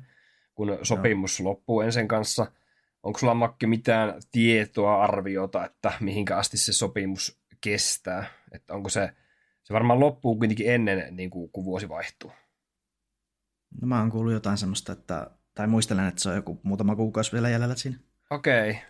kun 0.56 0.78
sopimus 0.84 1.39
no. 1.39 1.49
loppuu 1.49 1.82
ensin 1.82 2.08
kanssa. 2.08 2.51
Onko 3.04 3.19
sulla 3.19 3.34
Makki 3.34 3.67
mitään 3.67 4.13
tietoa, 4.32 5.04
arviota, 5.04 5.65
että 5.65 5.93
mihinkä 5.99 6.38
asti 6.38 6.58
se 6.58 6.73
sopimus 6.73 7.39
kestää? 7.62 8.25
Että 8.51 8.73
onko 8.73 8.89
se, 8.89 9.13
se 9.63 9.73
varmaan 9.73 9.99
loppuu 9.99 10.38
kuitenkin 10.38 10.69
ennen, 10.69 11.15
niin 11.15 11.30
kuin, 11.30 11.51
kun 11.51 11.65
vuosi 11.65 11.89
vaihtuu. 11.89 12.32
No 13.82 13.88
mä 13.88 13.99
oon 13.99 14.12
kuullut 14.12 14.34
jotain 14.34 14.58
semmoista, 14.58 14.91
että, 14.91 15.32
tai 15.56 15.67
muistelen, 15.67 16.08
että 16.08 16.21
se 16.21 16.30
on 16.30 16.36
joku 16.36 16.60
muutama 16.63 16.95
kuukausi 16.95 17.32
vielä 17.32 17.49
jäljellä 17.49 17.75
siinä. 17.75 17.97
Okei. 18.30 18.69
Okay. 18.69 18.82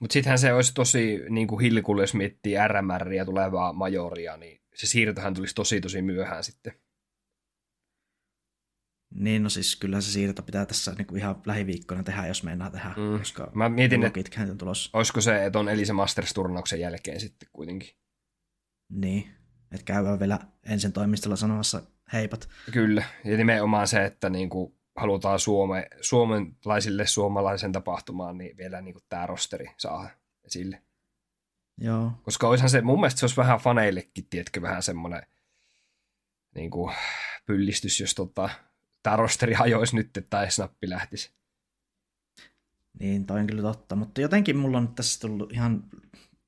Mutta 0.00 0.12
sittenhän 0.12 0.38
se 0.38 0.52
olisi 0.52 0.74
tosi 0.74 1.20
niin 1.28 1.48
kuin 1.48 1.60
hilkulle, 1.60 2.02
jos 2.02 2.14
miettii 2.14 2.54
RMR 2.68 3.12
ja 3.12 3.24
tulevaa 3.24 3.72
majoria, 3.72 4.36
niin 4.36 4.60
se 4.74 4.86
siirtohän 4.86 5.34
tulisi 5.34 5.54
tosi 5.54 5.80
tosi 5.80 6.02
myöhään 6.02 6.44
sitten. 6.44 6.72
Niin, 9.14 9.42
no 9.42 9.50
siis 9.50 9.76
kyllä 9.76 10.00
se 10.00 10.10
siirto 10.10 10.42
pitää 10.42 10.66
tässä 10.66 10.94
niin 10.98 11.06
kuin 11.06 11.18
ihan 11.18 11.42
lähiviikkoina 11.46 12.02
tehdä, 12.02 12.26
jos 12.26 12.42
mennään 12.42 12.72
tehdä, 12.72 12.94
mm. 12.96 13.18
koska 13.18 13.50
Mä 13.54 13.68
mietin, 13.68 14.04
että 14.04 14.20
on 14.50 14.58
tulossa. 14.58 14.90
olisiko 14.92 15.20
se, 15.20 15.44
että 15.46 15.58
on 15.58 15.68
Elisa 15.68 15.92
Masters-turnauksen 15.92 16.80
jälkeen 16.80 17.20
sitten 17.20 17.48
kuitenkin. 17.52 17.90
Niin, 18.92 19.30
että 19.72 19.84
käydään 19.84 20.20
vielä 20.20 20.38
ensin 20.66 20.92
toimistolla 20.92 21.36
sanomassa 21.36 21.82
heipat. 22.12 22.48
Kyllä, 22.72 23.04
ja 23.24 23.36
nimenomaan 23.36 23.88
se, 23.88 24.04
että 24.04 24.30
niin 24.30 24.48
kuin 24.48 24.74
halutaan 24.96 25.38
Suome, 25.38 25.86
suomalaisille 26.00 27.06
suomalaisen 27.06 27.72
tapahtumaan, 27.72 28.38
niin 28.38 28.56
vielä 28.56 28.80
niin 28.80 28.94
kuin 28.94 29.04
tämä 29.08 29.26
rosteri 29.26 29.66
saa 29.78 30.10
esille. 30.44 30.82
Joo. 31.78 32.12
Koska 32.22 32.48
olisihan 32.48 32.70
se, 32.70 32.80
mun 32.80 33.00
mielestä 33.00 33.20
se 33.20 33.24
olisi 33.24 33.36
vähän 33.36 33.58
faneillekin, 33.58 34.26
tiedätkö, 34.30 34.62
vähän 34.62 34.82
semmoinen 34.82 35.22
niin 36.54 36.70
kuin 36.70 36.94
pyllistys, 37.46 38.00
jos 38.00 38.14
tota, 38.14 38.50
tämä 39.02 39.16
rosteri 39.16 39.52
hajoisi 39.52 39.96
nyt 39.96 40.26
tai 40.30 40.50
snappi 40.50 40.90
lähtisi. 40.90 41.32
Niin, 43.00 43.26
toi 43.26 43.40
on 43.40 43.46
kyllä 43.46 43.62
totta, 43.62 43.96
mutta 43.96 44.20
jotenkin 44.20 44.56
mulla 44.56 44.78
on 44.78 44.94
tässä 44.94 45.20
tullut 45.20 45.52
ihan 45.52 45.84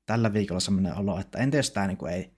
tällä 0.05 0.33
viikolla 0.33 0.59
semmoinen 0.59 0.95
olo, 0.95 1.19
että 1.19 1.37
entä 1.37 1.57
jos 1.57 1.71
tämä 1.71 1.87
niin 1.87 2.07
ei 2.11 2.35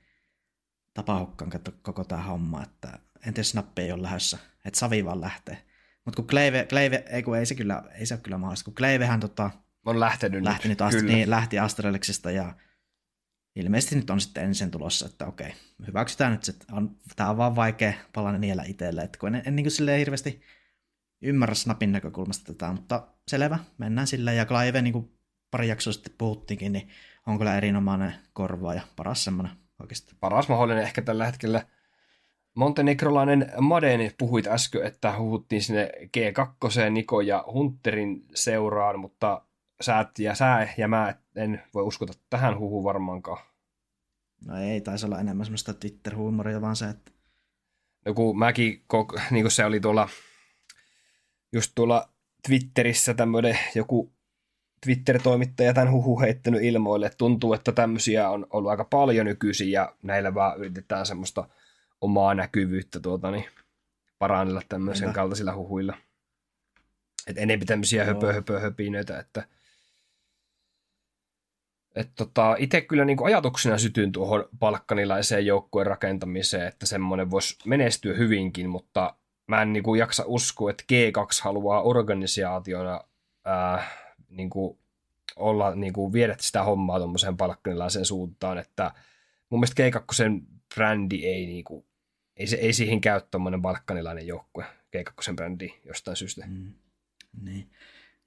tapahdukaan 0.93 1.51
koko 1.81 2.03
tämä 2.03 2.21
homma, 2.21 2.63
että 2.63 2.99
entä 3.27 3.39
jos 3.39 3.49
snappi 3.49 3.81
ei 3.81 3.91
ole 3.91 4.01
lähdössä, 4.01 4.37
että 4.65 4.79
Savi 4.79 5.05
vaan 5.05 5.21
lähtee. 5.21 5.65
Mutta 6.05 6.15
kun 6.15 6.27
Kleive, 6.27 6.65
Kleive 6.69 7.03
ei, 7.09 7.23
kun 7.23 7.37
ei, 7.37 7.45
se 7.45 7.55
kyllä, 7.55 7.83
ei 7.91 8.05
se 8.05 8.13
ole 8.13 8.21
kyllä 8.21 8.37
mahdollista, 8.37 8.65
kun 8.65 8.75
Kleivehän 8.75 9.19
tota, 9.19 9.51
on 9.85 9.99
lähtenyt, 9.99 10.43
lähtenyt 10.43 10.79
nyt, 10.79 10.93
ast- 10.93 11.05
niin, 11.05 11.29
lähti 11.29 11.59
Astraliksesta 11.59 12.31
ja 12.31 12.53
ilmeisesti 13.57 13.95
nyt 13.95 14.09
on 14.09 14.21
sitten 14.21 14.43
ensin 14.43 14.71
tulossa, 14.71 15.05
että 15.05 15.25
okei, 15.25 15.53
hyväksytään 15.87 16.31
nyt, 16.31 16.47
että 16.47 16.65
on, 16.71 16.95
tämä 17.15 17.29
on 17.29 17.37
vaan 17.37 17.55
vaikea 17.55 17.93
palanen 18.13 18.41
niellä 18.41 18.63
itselle, 18.67 19.01
että 19.01 19.19
kun 19.19 19.35
en, 19.35 19.41
en 19.45 19.55
niin 19.55 19.67
kuin 19.77 19.97
hirveästi 19.97 20.41
ymmärrä 21.21 21.55
Snapin 21.55 21.91
näkökulmasta 21.91 22.53
tätä, 22.53 22.71
mutta 22.71 23.07
selvä, 23.27 23.59
mennään 23.77 24.07
sillä 24.07 24.33
ja 24.33 24.45
Clive, 24.45 24.81
niin 24.81 24.93
kuin 24.93 25.11
pari 25.51 25.67
jaksoa 25.67 25.93
sitten 25.93 26.13
puhuttiinkin, 26.17 26.73
niin 26.73 26.87
on 27.27 27.37
kyllä 27.37 27.57
erinomainen 27.57 28.13
korvaa 28.33 28.73
ja 28.73 28.81
paras 28.95 29.23
semmoinen 29.23 29.51
oikeasti. 29.81 30.15
Paras 30.19 30.49
mahdollinen 30.49 30.83
ehkä 30.83 31.01
tällä 31.01 31.25
hetkellä. 31.25 31.65
Montenegrolainen 32.55 33.51
Madeni 33.59 34.11
puhuit 34.17 34.47
äsken, 34.47 34.83
että 34.83 35.17
huhuttiin 35.17 35.61
sinne 35.61 35.89
G2 36.17 36.89
Niko 36.89 37.21
ja 37.21 37.43
Hunterin 37.53 38.25
seuraan, 38.33 38.99
mutta 38.99 39.46
sä 39.81 39.99
et, 39.99 40.19
ja 40.19 40.35
sä 40.35 40.67
ja 40.77 40.87
mä 40.87 41.15
en 41.35 41.63
voi 41.73 41.83
uskota 41.83 42.13
tähän 42.29 42.59
huhuun 42.59 42.83
varmaankaan. 42.83 43.45
No 44.45 44.57
ei, 44.57 44.81
taisi 44.81 45.05
olla 45.05 45.19
enemmän 45.19 45.45
semmoista 45.45 45.73
Twitter-huumoria, 45.73 46.61
vaan 46.61 46.75
se, 46.75 46.89
että... 46.89 47.11
No 48.05 48.13
kun 48.13 48.39
mäkin, 48.39 48.85
niin 49.31 49.43
kuin 49.43 49.51
se 49.51 49.65
oli 49.65 49.79
tuolla, 49.79 50.09
just 51.51 51.71
tuolla 51.75 52.09
Twitterissä 52.47 53.13
tämmöinen 53.13 53.59
joku 53.75 54.13
Twitter-toimittaja 54.85 55.73
tämän 55.73 55.91
huhu 55.91 56.19
heittänyt 56.19 56.63
ilmoille. 56.63 57.11
Tuntuu, 57.17 57.53
että 57.53 57.71
tämmöisiä 57.71 58.29
on 58.29 58.47
ollut 58.49 58.71
aika 58.71 58.83
paljon 58.83 59.25
nykyisin 59.25 59.71
ja 59.71 59.95
näillä 60.03 60.33
vaan 60.33 60.57
yritetään 60.57 61.05
semmoista 61.05 61.49
omaa 62.01 62.33
näkyvyyttä 62.33 62.99
tuota, 62.99 63.31
niin 63.31 63.45
parannella 64.19 64.61
tämmöisen 64.69 65.13
kaltaisilla 65.13 65.55
huhuilla. 65.55 65.97
Että 67.27 67.41
enemmän 67.41 67.67
tämmöisiä 67.67 68.05
höpö, 68.05 68.33
höpö, 68.33 68.59
höpinöitä, 68.59 69.19
että 69.19 69.47
et 71.97 72.09
tota, 72.15 72.55
itse 72.59 72.81
kyllä 72.81 73.05
niin 73.05 73.25
ajatuksena 73.25 73.77
sytyn 73.77 74.11
tuohon 74.11 74.45
palkkanilaiseen 74.59 75.45
joukkueen 75.45 75.87
rakentamiseen, 75.87 76.67
että 76.67 76.85
semmoinen 76.85 77.31
voisi 77.31 77.57
menestyä 77.65 78.13
hyvinkin, 78.13 78.69
mutta 78.69 79.15
mä 79.47 79.61
en 79.61 79.73
niin 79.73 79.83
kuin 79.83 79.99
jaksa 79.99 80.23
uskoa, 80.25 80.69
että 80.69 80.83
G2 80.93 81.43
haluaa 81.43 81.81
organisaationa 81.81 83.01
ää, 83.45 83.87
niin 84.29 84.49
kuin 84.49 84.77
olla, 85.35 85.75
niin 85.75 85.93
kuin 85.93 86.13
viedä 86.13 86.35
sitä 86.39 86.63
hommaa 86.63 86.97
tuommoiseen 86.97 87.37
palkkanilaiseen 87.37 88.05
suuntaan, 88.05 88.57
että 88.57 88.91
mun 89.49 89.59
mielestä 89.59 89.99
G2 89.99 90.41
brändi 90.75 91.25
ei, 91.25 91.45
niin 91.45 91.63
kuin, 91.63 91.85
ei, 92.37 92.47
se, 92.47 92.55
ei 92.55 92.73
siihen 92.73 93.01
käy 93.01 93.21
tuommoinen 93.31 93.61
balkanilainen 93.61 94.27
joukkue, 94.27 94.65
G2 94.97 95.35
brändi 95.35 95.69
jostain 95.85 96.17
syystä. 96.17 96.45
Mm. 96.47 96.73
Niin. 97.41 97.69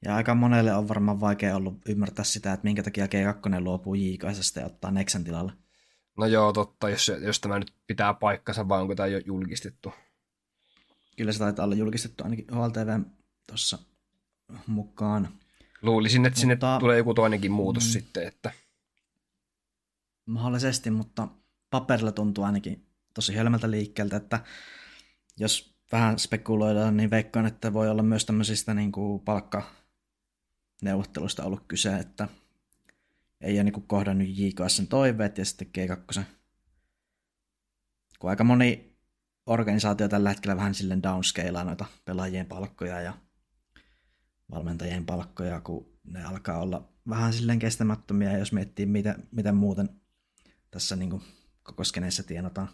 Ja 0.05 0.17
aika 0.17 0.35
monelle 0.35 0.75
on 0.75 0.89
varmaan 0.89 1.21
vaikea 1.21 1.57
ollut 1.57 1.79
ymmärtää 1.89 2.25
sitä, 2.25 2.53
että 2.53 2.65
minkä 2.65 2.83
takia 2.83 3.07
G2 3.07 3.61
luopuu 3.61 3.95
j 3.95 4.15
ja 4.57 4.67
ottaa 4.67 4.91
Nexen 4.91 5.25
tilalle. 5.25 5.53
No 6.19 6.27
joo, 6.27 6.53
totta, 6.53 6.91
jos, 6.91 7.13
jos 7.23 7.41
tämä 7.41 7.59
nyt 7.59 7.73
pitää 7.87 8.15
paikkansa, 8.15 8.69
vai 8.69 8.81
onko 8.81 8.95
tämä 8.95 9.07
jo 9.07 9.21
julkistettu? 9.27 9.93
Kyllä 11.17 11.33
se 11.33 11.39
taitaa 11.39 11.65
olla 11.65 11.75
julkistettu 11.75 12.25
ainakin 12.25 12.47
HLTV 12.53 13.01
tuossa 13.47 13.79
mukaan. 14.67 15.29
Luulisin, 15.83 16.27
että 16.27 16.29
mutta, 16.29 16.41
sinne 16.41 16.79
tulee 16.81 16.97
joku 16.97 17.15
toinenkin 17.15 17.53
muutos 17.53 17.85
mm, 17.85 17.91
sitten, 17.91 18.27
että... 18.27 18.53
Mahdollisesti, 20.27 20.91
mutta 20.91 21.29
paperilla 21.71 22.13
tuntuu 22.13 22.45
ainakin 22.45 22.87
tosi 23.15 23.35
hölmältä 23.35 23.71
liikkeeltä, 23.71 24.17
että 24.17 24.41
jos 25.39 25.75
vähän 25.93 26.19
spekuloidaan, 26.19 26.97
niin 26.97 27.11
veikkaan, 27.11 27.47
että 27.47 27.73
voi 27.73 27.89
olla 27.89 28.03
myös 28.03 28.25
tämmöisistä 28.25 28.75
niin 28.75 28.93
kuin 28.93 29.21
palkkaneuvotteluista 30.81 31.45
ollut 31.45 31.64
kyse, 31.69 31.97
että 31.97 32.29
ei 33.40 33.57
ole 33.57 33.64
niin 33.64 33.87
kohdannut 33.87 34.29
JKSn 34.29 34.87
toiveet 34.87 35.38
ja 35.38 35.45
sitten 35.45 35.69
G2. 35.79 36.23
Kun 38.19 38.31
aika 38.31 38.45
moni 38.45 38.97
organisaatio 39.47 40.09
tällä 40.09 40.29
hetkellä 40.29 40.57
vähän 40.57 40.75
silleen 40.75 41.03
downscalea 41.03 41.64
noita 41.64 41.85
pelaajien 42.05 42.47
palkkoja 42.47 43.01
ja 43.01 43.14
valmentajien 44.51 45.07
palkkoja, 45.07 45.61
kun 45.61 45.87
ne 46.05 46.25
alkaa 46.25 46.59
olla 46.59 46.88
vähän 47.09 47.33
silleen 47.33 47.59
kestämättömiä, 47.59 48.38
jos 48.38 48.53
miettii, 48.53 48.87
miten, 48.87 49.29
miten 49.31 49.55
muuten 49.55 49.88
tässä 50.71 50.97
niin 50.97 51.11
kuin 51.11 51.23
koko 51.62 51.85
skeneessä 51.85 52.23
tienataan. 52.23 52.69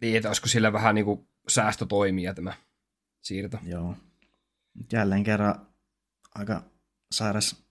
Niin, 0.00 0.16
että 0.16 0.28
olisiko 0.28 0.48
sillä 0.48 0.72
vähän 0.72 0.94
niin 0.94 1.04
kuin 1.04 1.28
säästötoimia 1.48 2.34
tämä 2.34 2.52
siirto. 3.20 3.58
Joo. 3.62 3.96
Jälleen 4.92 5.24
kerran 5.24 5.75
aika 6.38 6.62
sairas 7.12 7.66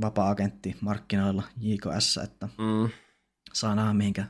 vapaa-agentti 0.00 0.76
markkinoilla 0.80 1.42
JKS, 1.60 2.16
että 2.24 2.46
mm. 2.46 2.90
saa 3.52 3.74
nähdä 3.74 3.92
mihinkä 3.94 4.24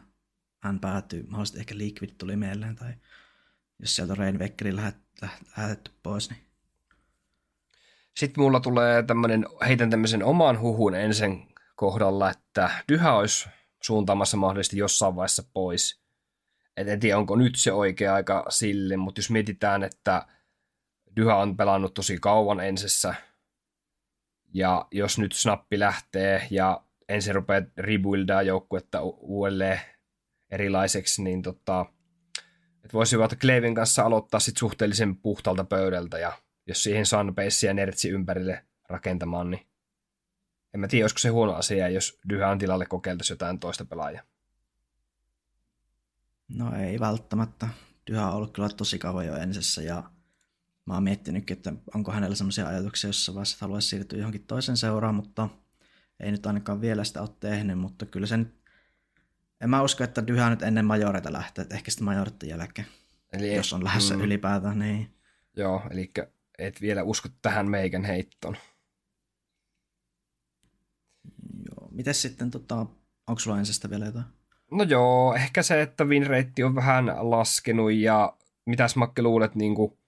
hän 0.63 0.81
päätyy. 0.81 1.23
Mahdollisesti 1.23 1.59
ehkä 1.59 1.79
Liquid 1.79 2.11
tuli 2.19 2.37
mieleen, 2.37 2.77
tai 2.77 2.95
jos 3.79 3.97
sieltä 3.97 4.13
on 4.13 4.19
Rainveckerin 4.19 4.77
lähetetty 5.57 5.91
pois, 6.03 6.31
niin 6.31 6.49
sitten 8.17 8.45
mulla 8.45 8.61
tulee 8.61 9.03
tämmöinen, 9.03 9.47
heitän 9.67 9.91
tämmöisen 9.91 10.25
oman 10.25 10.61
huhun 10.61 10.95
ensin 10.95 11.49
kohdalla, 11.77 12.31
että 12.31 12.71
Dyha 12.93 13.17
olisi 13.17 13.49
suuntaamassa 13.83 14.37
mahdollisesti 14.37 14.79
jossain 14.79 15.17
vaiheessa 15.17 15.43
pois. 15.53 16.01
Et 16.77 16.89
en 16.89 17.01
tiedä, 17.01 17.19
onko 17.19 17.37
nyt 17.37 17.57
se 17.57 17.73
oikea 17.73 18.15
aika 18.15 18.47
sille, 18.49 18.97
mutta 18.97 19.19
jos 19.19 19.31
mietitään, 19.31 19.83
että 19.83 20.27
Dyha 21.17 21.37
on 21.37 21.57
pelannut 21.57 21.95
tosi 21.95 22.19
kauan 22.19 22.61
ensessä, 22.61 23.15
ja 24.55 24.87
jos 24.91 25.19
nyt 25.19 25.33
snappi 25.33 25.79
lähtee 25.79 26.47
ja 26.51 26.85
ensin 27.09 27.35
rupeaa 27.35 27.63
rebuildaa 27.77 28.43
joukkuetta 28.43 29.03
uudelleen 29.03 29.81
erilaiseksi, 30.51 31.23
niin 31.23 31.43
tota, 31.43 31.87
että 32.75 32.93
voisi 32.93 33.19
vaikka 33.19 33.37
Klevin 33.37 33.75
kanssa 33.75 34.03
aloittaa 34.03 34.41
sit 34.41 34.57
suhteellisen 34.57 35.17
puhtalta 35.17 35.65
pöydältä 35.65 36.19
ja 36.19 36.33
jos 36.67 36.83
siihen 36.83 37.07
Sunbase 37.07 37.67
ja 37.67 37.75
Nertsi 37.75 38.11
ympärille 38.11 38.65
rakentamaan, 38.89 39.51
niin 39.51 39.67
en 40.75 40.81
mä 40.81 40.89
tiedä, 40.89 41.05
olisiko 41.05 41.19
se 41.19 41.29
huono 41.29 41.53
asia, 41.53 41.89
jos 41.89 42.19
Dyhan 42.29 42.59
tilalle 42.59 42.87
kokeiltaisiin 42.87 43.35
jotain 43.35 43.61
toista 43.61 43.85
pelaajaa. 43.85 44.23
No 46.49 46.77
ei 46.77 47.01
välttämättä. 47.01 47.69
Dyha 48.11 48.29
on 48.29 48.35
ollut 48.35 48.53
kyllä 48.53 48.69
tosi 48.69 48.99
kauan 48.99 49.27
jo 49.27 49.37
ensissä 49.37 49.83
ja 49.83 50.11
mä 50.89 50.95
oon 50.95 51.03
miettinytkin, 51.03 51.57
että 51.57 51.73
onko 51.95 52.13
hänellä 52.13 52.37
sellaisia 52.37 52.69
ajatuksia 52.69 53.09
jossain 53.09 53.35
vaiheessa, 53.35 53.55
että 53.55 53.65
haluaisi 53.65 53.89
siirtyä 53.89 54.19
johonkin 54.19 54.45
toisen 54.47 54.77
seuraan, 54.77 55.15
mutta 55.15 55.49
ei 56.21 56.31
nyt 56.31 56.47
ainakaan 56.47 56.81
vielä 56.81 57.05
sitä 57.05 57.21
ole 57.21 57.31
tehnyt, 57.41 57.79
mutta 57.79 58.07
kyllä 58.07 58.27
sen 58.27 58.53
en 59.61 59.71
mä 59.71 59.83
usko, 59.83 60.05
että 60.05 60.27
Dyha 60.27 60.51
nyt 60.51 60.63
ennen 60.63 60.85
majoreita 60.85 61.33
lähtee, 61.33 61.63
että 61.63 61.75
ehkä 61.75 61.91
sitten 61.91 62.05
majoritten 62.05 62.49
jälkeen, 62.49 62.89
eli 63.33 63.55
jos 63.55 63.73
on 63.73 63.85
lähdössä 63.85 64.17
mm, 64.17 64.21
ylipäätään, 64.21 64.79
niin... 64.79 65.15
Joo, 65.57 65.83
eli 65.91 66.13
et 66.59 66.81
vielä 66.81 67.03
usko 67.03 67.29
tähän 67.43 67.69
meikän 67.69 68.05
heittoon. 68.05 68.57
Joo, 71.67 71.89
mites 71.91 72.23
sitten, 72.23 72.51
tota, 72.51 72.87
onko 73.27 73.39
sulla 73.39 73.59
ensistä 73.59 73.91
vielä 73.91 74.07
jotain? 74.07 74.25
No 74.71 74.85
joo, 74.85 75.35
ehkä 75.35 75.63
se, 75.63 75.83
että 75.83 76.05
winreitti 76.05 76.63
on 76.63 76.75
vähän 76.75 77.07
laskenut 77.21 77.93
ja 77.93 78.37
mitäs 78.67 78.97
Makke 78.97 79.23
luulet, 79.23 79.55
niin 79.55 79.75
kuin 79.75 79.99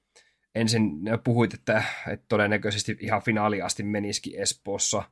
ensin 0.54 0.90
puhuit, 1.24 1.54
että, 1.54 1.84
että 2.08 2.26
todennäköisesti 2.28 2.96
ihan 3.00 3.22
finaali 3.22 3.62
asti 3.62 3.82
menisikin 3.82 4.40
Espoossa. 4.40 5.02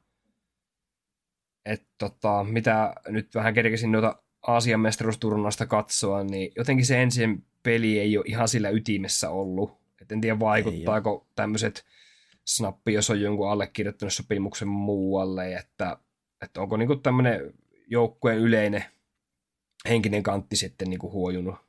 Että 1.65 1.89
tota, 1.99 2.45
mitä 2.45 2.95
nyt 3.09 3.35
vähän 3.35 3.55
kerkesin 3.55 3.93
noita 3.93 4.23
Aasian 4.47 4.81
mestaruusturnausta 4.81 5.67
katsoa, 5.67 6.25
niin 6.25 6.53
jotenkin 6.57 6.87
se 6.87 7.03
ensin 7.03 7.45
peli 7.63 7.99
ei 7.99 8.19
ole 8.19 8.25
ihan 8.29 8.49
sillä 8.49 8.71
ytimessä 8.71 9.31
ollut. 9.31 9.79
Et 10.03 10.13
en 10.13 10.21
tiedä 10.21 10.41
vaikuttaako 10.41 11.27
tämmöiset 11.35 11.85
snappi, 12.45 12.93
jos 12.93 13.11
on 13.11 13.21
jonkun 13.21 13.51
allekirjoittanut 13.51 14.13
sopimuksen 14.13 14.69
muualle, 14.69 15.55
että, 15.55 15.97
että 16.43 16.61
onko 16.61 16.77
niinku 16.77 16.97
tämmöinen 16.97 17.55
joukkueen 17.87 18.39
yleinen 18.39 18.85
henkinen 19.89 20.23
kantti 20.23 20.57
sitten 20.57 20.91
niinku 20.91 21.13
huojunut. 21.13 21.68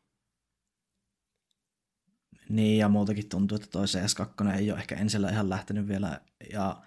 Niin, 2.50 2.78
ja 2.78 2.90
muutakin 2.90 3.30
tuntuu, 3.30 3.56
että 3.56 3.68
toi 3.72 3.86
CS2 3.86 4.56
ei 4.56 4.72
ole 4.72 4.80
ehkä 4.80 4.96
ensillä 4.96 5.30
ihan 5.30 5.50
lähtenyt 5.50 5.88
vielä, 5.88 6.22
ja 6.54 6.82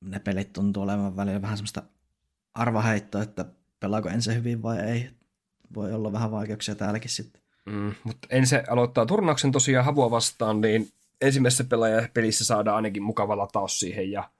ne 0.00 0.18
pelit 0.18 0.52
tuntuu 0.52 0.82
olevan 0.82 1.16
välillä 1.16 1.42
vähän 1.42 1.56
semmoista 1.56 1.82
arvaheittoa, 2.54 3.22
että 3.22 3.44
pelaako 3.80 4.08
ensin 4.08 4.34
hyvin 4.34 4.62
vai 4.62 4.78
ei. 4.78 5.10
Voi 5.74 5.92
olla 5.92 6.12
vähän 6.12 6.30
vaikeuksia 6.30 6.74
täälläkin 6.74 7.10
sitten. 7.10 7.42
Mm, 7.66 7.94
mutta 8.04 8.28
ensin 8.30 8.60
aloittaa 8.68 9.06
turnauksen 9.06 9.52
tosiaan 9.52 9.84
Havua 9.84 10.10
vastaan, 10.10 10.60
niin 10.60 10.88
ensimmäisessä 11.20 11.64
pelissä 12.14 12.44
saadaan 12.44 12.76
ainakin 12.76 13.02
mukava 13.02 13.36
lataus 13.36 13.80
siihen 13.80 14.10
ja 14.10 14.30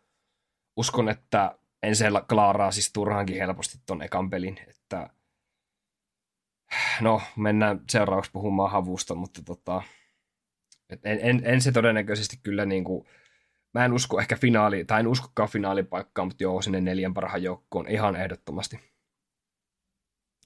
uskon, 0.77 1.09
että 1.09 1.59
ensin 1.83 2.07
klaaraa 2.29 2.71
siis 2.71 2.93
turhankin 2.93 3.37
helposti 3.37 3.79
ton 3.87 4.03
ekan 4.03 4.31
pelin, 4.31 4.59
että 4.69 5.11
no 7.01 7.23
mennään 7.37 7.81
seuraavaksi 7.91 8.31
puhumaan 8.31 8.71
Havusta, 8.71 9.15
mutta 9.15 9.43
tota, 9.43 9.83
et 10.91 11.07
en, 11.07 11.19
en, 11.23 11.43
en, 11.45 11.61
se 11.61 11.73
todennäköisesti 11.73 12.41
kyllä 12.43 12.65
niin 12.65 12.85
kuin, 12.85 13.07
mä 13.75 13.85
en 13.85 13.93
usko 13.93 14.21
ehkä 14.21 14.37
finaali, 14.37 14.85
tai 14.85 15.01
en 15.01 15.07
uskokaan 15.07 15.49
finaalipaikkaa, 15.49 16.25
mutta 16.25 16.43
joo, 16.43 16.63
sinne 16.63 16.81
neljän 16.81 17.15
parhaan 17.15 17.43
joukkoon 17.43 17.89
ihan 17.89 18.17
ehdottomasti. 18.17 18.81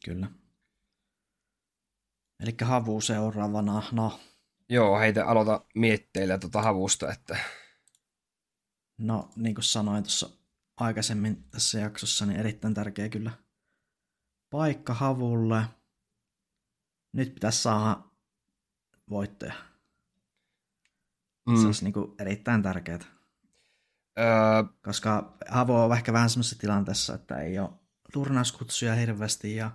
Kyllä. 0.05 0.27
Eli 2.41 2.55
havu 2.63 3.01
seuraavana, 3.01 3.83
no. 3.93 4.21
Joo, 4.69 4.99
heitä 4.99 5.27
aloita 5.27 5.65
mietteillä 5.75 6.39
tuota 6.39 6.63
havusta, 6.63 7.13
että... 7.13 7.39
No, 8.99 9.29
niin 9.37 9.55
kuin 9.55 9.65
sanoin 9.65 10.03
tuossa 10.03 10.31
aikaisemmin 10.77 11.45
tässä 11.51 11.79
jaksossa, 11.79 12.27
niin 12.27 12.41
erittäin 12.41 12.75
tärkeä 12.75 13.09
kyllä 13.09 13.31
paikka 14.51 14.95
havulle. 14.95 15.63
Nyt 17.15 17.35
pitäisi 17.35 17.63
saada 17.63 18.01
voittoja. 19.11 19.55
Mm. 21.47 21.57
Se 21.57 21.67
olisi 21.67 21.85
niin 21.85 21.93
kuin 21.93 22.15
erittäin 22.19 22.63
tärkeää. 22.63 22.99
Öö... 24.19 24.27
Koska 24.83 25.37
Havu 25.49 25.75
on 25.75 25.97
ehkä 25.97 26.13
vähän 26.13 26.31
semmoisessa 26.31 26.59
tilanteessa, 26.59 27.15
että 27.15 27.37
ei 27.37 27.59
ole 27.59 27.71
turnauskutsuja 28.13 28.95
hirveästi 28.95 29.57
ja 29.57 29.71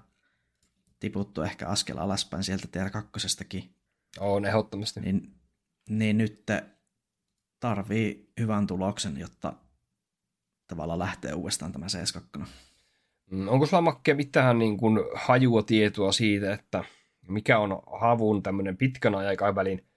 tiputtu 0.99 1.41
ehkä 1.41 1.67
askel 1.67 1.97
alaspäin 1.97 2.43
sieltä 2.43 2.67
tier 2.71 2.89
kakkosestakin. 2.89 3.75
On 4.19 4.45
ehdottomasti. 4.45 4.99
Niin, 4.99 5.35
niin 5.89 6.17
nyt 6.17 6.45
tarvii 7.59 8.33
hyvän 8.39 8.67
tuloksen, 8.67 9.17
jotta 9.17 9.53
tavallaan 10.67 10.99
lähtee 10.99 11.33
uudestaan 11.33 11.71
tämä 11.71 11.85
CS2. 11.85 12.45
Mm, 13.31 13.47
onko 13.47 13.65
sulla 13.65 13.81
Makke 13.81 14.13
mitään 14.13 14.59
niin 14.59 14.77
kuin 14.77 14.99
hajua 15.15 15.63
tietoa 15.63 16.11
siitä, 16.11 16.53
että 16.53 16.83
mikä 17.29 17.59
on 17.59 17.81
havun 17.99 18.43
tämmöinen 18.43 18.77
pitkän 18.77 19.15
aikavälin 19.15 19.87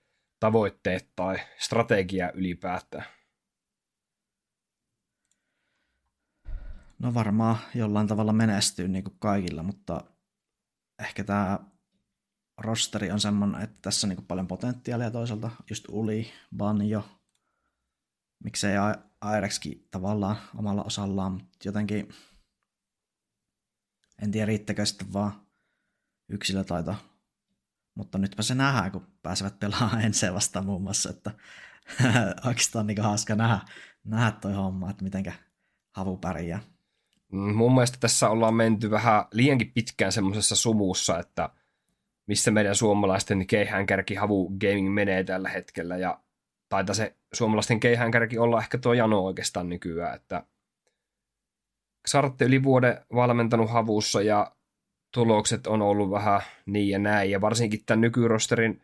tavoitteet 0.40 1.12
tai 1.16 1.36
strategia 1.58 2.32
ylipäätään? 2.32 3.04
No 6.98 7.14
varmaan 7.14 7.56
jollain 7.74 8.06
tavalla 8.06 8.32
menestyy 8.32 8.88
niin 8.88 9.04
kuin 9.04 9.16
kaikilla, 9.18 9.62
mutta 9.62 10.04
ehkä 11.02 11.24
tämä 11.24 11.58
rosteri 12.58 13.10
on 13.10 13.20
semmoinen, 13.20 13.62
että 13.62 13.78
tässä 13.82 14.06
on 14.06 14.08
niin 14.08 14.26
paljon 14.26 14.46
potentiaalia 14.46 15.10
toisaalta, 15.10 15.50
just 15.70 15.84
Uli, 15.88 16.32
Banjo, 16.56 17.04
miksei 18.44 18.74
Airexkin 19.20 19.88
tavallaan 19.90 20.36
omalla 20.56 20.82
osallaan, 20.82 21.32
mutta 21.32 21.58
jotenkin 21.64 22.08
en 24.22 24.30
tiedä 24.30 24.46
riittäkö 24.46 24.86
sitten 24.86 25.12
vaan 25.12 25.46
yksilötaito, 26.28 26.94
mutta 27.94 28.18
nytpä 28.18 28.42
se 28.42 28.54
nähdään, 28.54 28.92
kun 28.92 29.06
pääsevät 29.22 29.58
pelaamaan 29.58 30.00
ensin 30.00 30.34
vastaan 30.34 30.66
muun 30.66 30.82
muassa, 30.82 31.10
että 31.10 31.30
oikeastaan 32.46 32.86
niin 32.86 33.02
hauska 33.02 33.34
nähdä, 33.34 33.58
nähdä 34.04 34.30
toi 34.30 34.52
homma, 34.52 34.90
että 34.90 35.04
mitenkä 35.04 35.32
havu 35.90 36.16
pärjää. 36.16 36.60
Mm, 37.32 37.54
mun 37.54 37.74
mielestä 37.74 37.98
tässä 38.00 38.28
ollaan 38.28 38.54
menty 38.54 38.90
vähän 38.90 39.24
liiankin 39.32 39.72
pitkään 39.72 40.12
semmoisessa 40.12 40.56
sumussa, 40.56 41.18
että 41.18 41.50
missä 42.26 42.50
meidän 42.50 42.74
suomalaisten 42.74 43.46
keihäänkärki 43.46 44.14
Havu 44.14 44.50
Gaming 44.60 44.94
menee 44.94 45.24
tällä 45.24 45.48
hetkellä. 45.48 45.96
Ja 45.96 46.20
taitaa 46.68 46.94
se 46.94 47.16
suomalaisten 47.32 47.80
keihäänkärki 47.80 48.38
olla 48.38 48.58
ehkä 48.58 48.78
tuo 48.78 48.92
Jano 48.92 49.20
oikeastaan 49.20 49.68
nykyään, 49.68 50.16
että 50.16 50.46
Sartte 52.06 52.44
yli 52.44 52.62
vuoden 52.62 53.04
valmentanut 53.14 53.70
Havussa 53.70 54.22
ja 54.22 54.56
tulokset 55.12 55.66
on 55.66 55.82
ollut 55.82 56.10
vähän 56.10 56.40
niin 56.66 56.88
ja 56.88 56.98
näin. 56.98 57.30
Ja 57.30 57.40
varsinkin 57.40 57.84
tämän 57.86 58.00
nykyrosterin 58.00 58.82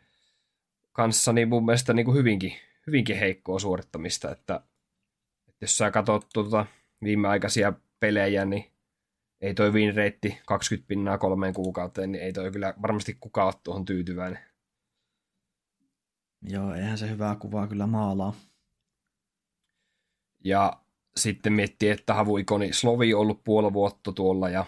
kanssa 0.93 1.33
niin 1.33 1.49
mun 1.49 1.65
mielestä 1.65 1.93
niin 1.93 2.07
kuin 2.07 2.17
hyvinkin, 2.17 2.53
hyvinkin 2.87 3.17
heikkoa 3.19 3.59
suorittamista, 3.59 4.31
että, 4.31 4.61
että 5.49 5.65
jos 5.65 5.79
sä 5.79 5.91
katsot 5.91 6.27
tuota 6.35 6.67
viimeaikaisia 7.05 7.73
pelejä, 8.01 8.45
niin 8.45 8.65
ei 9.41 9.55
toi 9.55 9.73
win 9.73 9.97
rate 9.97 10.41
20 10.47 10.89
pinnaa 10.89 11.19
kolmeen 11.19 11.55
kuukauteen, 11.55 12.13
niin 12.13 12.25
ei 12.25 12.33
toi 12.33 12.51
kyllä 12.51 12.75
varmasti 12.83 13.17
kukaan 13.21 13.47
ole 13.47 13.55
tuohon 13.65 13.85
tyytyväinen. 13.85 14.39
Joo, 16.43 16.75
eihän 16.75 16.99
se 16.99 17.11
hyvää 17.11 17.37
kuvaa 17.37 17.67
kyllä 17.67 17.87
maalaa. 17.87 18.35
Ja 20.45 20.73
sitten 21.17 21.53
miettii, 21.53 21.91
että 21.91 22.15
havuikoni 22.15 22.73
Slovi 22.73 23.15
on 23.15 23.21
ollut 23.21 23.45
puoli 23.45 23.73
vuotta 23.73 24.13
tuolla 24.13 24.49
ja, 24.49 24.65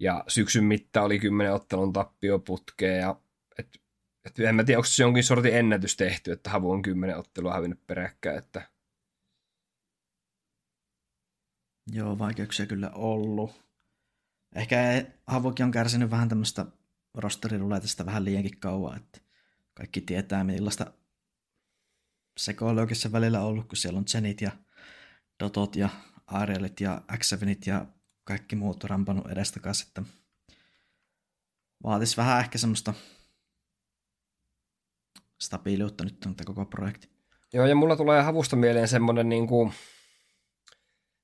ja 0.00 0.24
syksyn 0.28 0.64
mitta 0.64 1.02
oli 1.02 1.18
kymmenen 1.18 1.52
ottelun 1.52 1.92
tappioputkeen 1.92 3.00
ja 3.00 3.20
et, 3.58 3.80
et 4.24 4.38
en 4.38 4.54
mä 4.54 4.64
tiedä, 4.64 4.78
onko 4.78 4.86
se 4.86 5.02
jonkin 5.02 5.24
sortin 5.24 5.56
ennätys 5.56 5.96
tehty, 5.96 6.32
että 6.32 6.50
havu 6.50 6.70
on 6.70 6.82
kymmenen 6.82 7.18
ottelua 7.18 7.54
hävinnyt 7.54 7.86
peräkkäin, 7.86 8.38
että 8.38 8.70
Joo, 11.92 12.18
vaikeuksia 12.18 12.66
kyllä 12.66 12.90
ollut. 12.90 13.64
Ehkä 14.54 15.04
Havokin 15.26 15.64
on 15.64 15.70
kärsinyt 15.70 16.10
vähän 16.10 16.28
tämmöistä 16.28 16.66
rosteriruletista 17.14 18.06
vähän 18.06 18.24
liiankin 18.24 18.60
kauan, 18.60 18.96
että 18.96 19.20
kaikki 19.74 20.00
tietää 20.00 20.44
millaista 20.44 20.92
sekoiluokissa 22.38 23.12
välillä 23.12 23.40
ollut, 23.40 23.68
kun 23.68 23.76
siellä 23.76 23.98
on 23.98 24.08
Zenit 24.08 24.40
ja 24.40 24.50
Dotot 25.40 25.76
ja 25.76 25.88
Arealit 26.26 26.80
ja 26.80 27.02
x 27.18 27.32
ja 27.66 27.86
kaikki 28.30 28.56
muut 28.56 28.84
on 28.84 28.90
rampannut 28.90 29.30
edestakas, 29.30 29.82
että 29.82 30.02
vaatisi 31.82 32.16
vähän 32.16 32.40
ehkä 32.40 32.58
semmoista 32.58 32.94
stabiiliutta 35.40 36.04
nyt 36.04 36.26
on 36.26 36.34
koko 36.44 36.64
projekti. 36.64 37.08
Joo, 37.52 37.66
ja 37.66 37.74
mulla 37.74 37.96
tulee 37.96 38.22
havusta 38.22 38.56
mieleen 38.56 38.88
semmoinen 38.88 39.28
niin 39.28 39.46
kuin, 39.46 39.72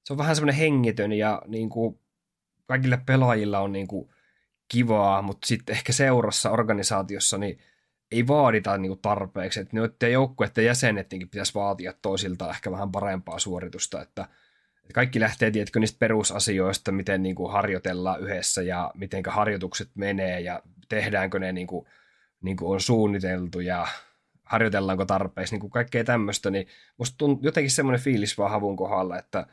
se 0.04 0.12
on 0.12 0.18
vähän 0.18 0.36
semmoinen 0.36 0.56
hengitön 0.56 1.12
ja 1.12 1.42
niin 1.46 1.68
kuin, 1.68 2.00
kaikille 2.66 3.02
pelaajilla 3.06 3.60
on 3.60 3.72
niin 3.72 3.88
kuin, 3.88 4.10
kivaa, 4.68 5.22
mutta 5.22 5.46
sitten 5.46 5.76
ehkä 5.76 5.92
seurassa, 5.92 6.50
organisaatiossa, 6.50 7.38
niin 7.38 7.58
ei 8.10 8.26
vaadita 8.26 8.78
niin 8.78 8.90
kuin, 8.90 9.00
tarpeeksi. 9.00 9.60
Että 9.60 10.08
joukkueiden 10.08 10.64
jäsenetkin 10.64 11.28
pitäisi 11.30 11.54
vaatia 11.54 11.94
toisilta 12.02 12.50
ehkä 12.50 12.70
vähän 12.70 12.92
parempaa 12.92 13.38
suoritusta, 13.38 14.02
että, 14.02 14.22
Et 14.22 14.30
kaikki 14.92 15.20
lähtee, 15.20 15.50
tiedätkö, 15.50 15.80
niistä 15.80 15.98
perusasioista, 15.98 16.92
miten 16.92 17.22
niin 17.22 17.34
kuin 17.34 17.52
harjoitellaan 17.52 18.20
yhdessä 18.20 18.62
ja 18.62 18.90
miten 18.94 19.22
harjoitukset 19.28 19.90
menee 19.94 20.40
ja 20.40 20.62
tehdäänkö 20.88 21.38
ne 21.38 21.52
niin 21.52 21.66
kuin, 21.66 21.86
niin 22.40 22.56
kuin 22.56 22.72
on 22.72 22.80
suunniteltu 22.80 23.60
ja 23.60 23.86
harjoitellaanko 24.44 25.04
tarpeeksi, 25.04 25.54
niin 25.54 25.60
kuin 25.60 25.70
kaikkea 25.70 26.04
tämmöistä, 26.04 26.50
niin 26.50 26.66
musta 26.98 27.18
tuntuu 27.18 27.44
jotenkin 27.44 27.70
semmoinen 27.70 28.00
fiilis 28.00 28.38
vaan 28.38 28.50
havun 28.50 28.76
kohdalla, 28.76 29.18
että, 29.18 29.46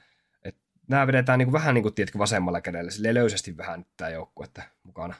että 0.43 0.61
nämä 0.87 1.07
vedetään 1.07 1.39
niin 1.39 1.47
kuin 1.47 1.53
vähän 1.53 1.73
niin 1.73 1.83
kuin, 1.83 1.93
tiedätkö, 1.93 2.19
vasemmalla 2.19 2.61
kädellä, 2.61 2.91
silleen 2.91 3.15
löysästi 3.15 3.57
vähän 3.57 3.85
tämä 3.97 4.09
että 4.43 4.63
mukana. 4.83 5.15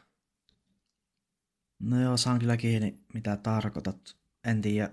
No 1.80 2.02
joo, 2.02 2.18
saan 2.18 2.40
kyllä 2.40 2.58
kiinni, 2.58 3.00
mitä 3.14 3.38
tarkoitat. 3.38 4.16
En 4.48 4.62
tiedä, 4.62 4.90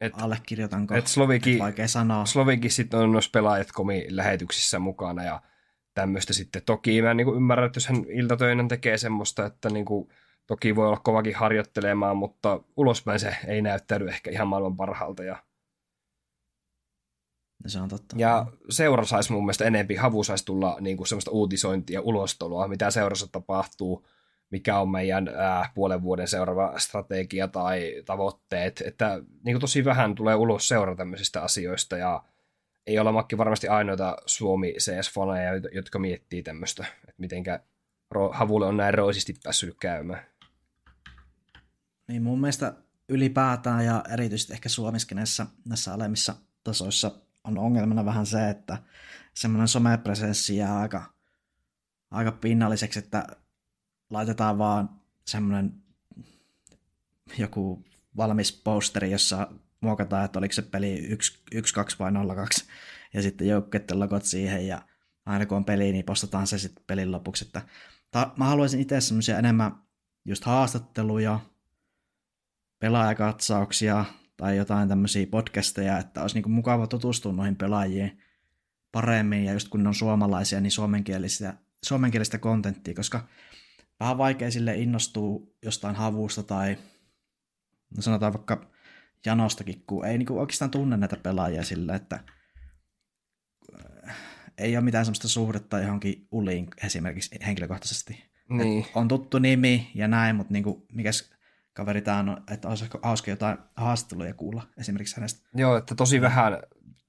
et, 0.00 0.12
allekirjoitanko, 0.22 0.94
et 0.94 1.06
Sloviki, 1.06 1.52
et 1.52 1.58
vaikea 1.58 1.88
sanoa. 1.88 2.26
Slovikin 2.26 2.70
sitten 2.70 3.00
on 3.00 3.12
noissa 3.12 3.30
pelaajat 3.32 3.72
komi 3.72 4.06
lähetyksissä 4.08 4.78
mukana 4.78 5.24
ja 5.24 5.42
tämmöistä 5.94 6.32
sitten. 6.32 6.62
Toki 6.66 7.02
mä 7.02 7.14
niin 7.14 7.34
ymmärrän, 7.36 7.66
että 7.66 7.76
jos 7.76 7.86
hän 7.86 8.04
iltatöinen 8.08 8.68
tekee 8.68 8.98
semmoista, 8.98 9.46
että 9.46 9.70
niin 9.70 9.84
kuin, 9.84 10.08
toki 10.46 10.76
voi 10.76 10.86
olla 10.86 11.00
kovakin 11.04 11.34
harjoittelemaan, 11.34 12.16
mutta 12.16 12.60
ulospäin 12.76 13.20
se 13.20 13.36
ei 13.46 13.62
näyttäydy 13.62 14.08
ehkä 14.08 14.30
ihan 14.30 14.48
maailman 14.48 14.76
parhaalta. 14.76 15.22
Ja, 15.22 15.42
no 17.64 17.70
se 17.70 17.80
on 17.80 17.88
totta. 17.88 18.16
Ja 18.18 18.46
seura 18.70 19.04
saisi 19.04 19.32
mun 19.32 19.42
mielestä 19.42 19.64
enempi, 19.64 19.94
havu 19.94 20.24
saisi 20.24 20.44
tulla 20.44 20.76
niin 20.80 20.96
kuin 20.96 21.06
semmoista 21.06 21.30
uutisointia, 21.30 22.00
ulostoloa, 22.00 22.68
mitä 22.68 22.90
seurassa 22.90 23.26
tapahtuu, 23.32 24.06
mikä 24.50 24.78
on 24.78 24.88
meidän 24.88 25.28
äh, 25.28 25.74
puolen 25.74 26.02
vuoden 26.02 26.28
seuraava 26.28 26.78
strategia 26.78 27.48
tai 27.48 28.02
tavoitteet. 28.04 28.82
Että 28.86 29.20
niin 29.44 29.54
kuin 29.54 29.60
tosi 29.60 29.84
vähän 29.84 30.14
tulee 30.14 30.34
ulos 30.34 30.68
seura 30.68 30.96
tämmöisistä 30.96 31.42
asioista 31.42 31.96
ja 31.96 32.22
ei 32.86 32.98
olla 32.98 33.12
Makki 33.12 33.38
varmasti 33.38 33.68
ainoita 33.68 34.16
Suomi 34.26 34.74
CS-faneja, 34.78 35.70
jotka 35.72 35.98
miettii 35.98 36.42
tämmöistä, 36.42 36.86
että 36.98 37.14
mitenkä 37.18 37.60
Havulle 38.32 38.66
on 38.66 38.76
näin 38.76 38.94
roisisti 38.94 39.34
päässyt 39.42 39.76
käymään. 39.80 40.26
Niin 42.08 42.22
mun 42.22 42.40
mielestä 42.40 42.74
ylipäätään 43.08 43.84
ja 43.84 44.04
erityisesti 44.12 44.52
ehkä 44.52 44.68
suomiskenessä 44.68 45.46
näissä 45.64 45.94
alemmissa 45.94 46.34
tasoissa 46.64 47.10
on 47.44 47.58
ongelmana 47.58 48.04
vähän 48.04 48.26
se, 48.26 48.50
että 48.50 48.78
semmoinen 49.34 49.68
somepresenssi 49.68 50.56
jää 50.56 50.78
aika, 50.78 51.04
aika 52.10 52.32
pinnalliseksi, 52.32 52.98
että 52.98 53.26
laitetaan 54.10 54.58
vaan 54.58 54.90
semmoinen 55.24 55.74
joku 57.38 57.84
valmis 58.16 58.52
posteri, 58.52 59.10
jossa 59.10 59.48
muokataan, 59.80 60.24
että 60.24 60.38
oliko 60.38 60.52
se 60.52 60.62
peli 60.62 60.98
1, 60.98 61.42
1 61.52 61.74
2 61.74 61.96
vai 61.98 62.12
0, 62.12 62.34
2, 62.34 62.64
ja 63.14 63.22
sitten 63.22 63.48
joukkueiden 63.48 64.00
logot 64.00 64.24
siihen, 64.24 64.66
ja 64.66 64.82
aina 65.26 65.46
kun 65.46 65.56
on 65.56 65.64
peli, 65.64 65.92
niin 65.92 66.04
postataan 66.04 66.46
se 66.46 66.58
sitten 66.58 66.84
pelin 66.86 67.12
lopuksi. 67.12 67.44
Että 67.44 67.62
ta- 68.10 68.32
mä 68.36 68.44
haluaisin 68.44 68.80
itse 68.80 69.00
semmoisia 69.00 69.38
enemmän 69.38 69.72
just 70.24 70.44
haastatteluja, 70.44 71.40
pelaajakatsauksia 72.78 74.04
tai 74.36 74.56
jotain 74.56 74.88
tämmöisiä 74.88 75.26
podcasteja, 75.26 75.98
että 75.98 76.22
olisi 76.22 76.36
niinku 76.36 76.48
mukava 76.48 76.86
tutustua 76.86 77.32
noihin 77.32 77.56
pelaajiin 77.56 78.22
paremmin, 78.92 79.44
ja 79.44 79.52
just 79.52 79.68
kun 79.68 79.82
ne 79.82 79.88
on 79.88 79.94
suomalaisia, 79.94 80.60
niin 80.60 80.70
suomenkielistä, 80.70 81.54
suomenkielistä 81.84 82.38
kontenttia, 82.38 82.94
koska 82.94 83.28
vähän 84.00 84.18
vaikea 84.18 84.50
sille 84.50 84.76
innostuu 84.76 85.56
jostain 85.62 85.96
havusta 85.96 86.42
tai 86.42 86.76
no 87.96 88.02
sanotaan 88.02 88.32
vaikka 88.32 88.70
janostakin, 89.26 89.82
kun 89.86 90.04
ei 90.04 90.18
niin 90.18 90.32
oikeastaan 90.32 90.70
tunne 90.70 90.96
näitä 90.96 91.16
pelaajia 91.16 91.64
sillä, 91.64 91.94
että 91.94 92.20
äh, 94.08 94.16
ei 94.58 94.76
ole 94.76 94.84
mitään 94.84 95.04
sellaista 95.04 95.28
suhdetta 95.28 95.80
johonkin 95.80 96.28
uliin 96.30 96.68
esimerkiksi 96.84 97.38
henkilökohtaisesti. 97.46 98.24
Niin. 98.48 98.84
Et 98.84 98.90
on 98.94 99.08
tuttu 99.08 99.38
nimi 99.38 99.90
ja 99.94 100.08
näin, 100.08 100.36
mutta 100.36 100.52
niin 100.52 100.64
kuin, 100.64 100.82
mikäs 100.92 101.30
kaveri 101.72 102.02
tämä 102.02 102.18
on, 102.18 102.42
että 102.52 102.68
olisi 102.68 102.86
hauska 103.02 103.30
jotain 103.30 103.58
haastatteluja 103.76 104.34
kuulla 104.34 104.62
esimerkiksi 104.78 105.16
hänestä. 105.16 105.48
Joo, 105.54 105.76
että 105.76 105.94
tosi 105.94 106.20
vähän 106.20 106.58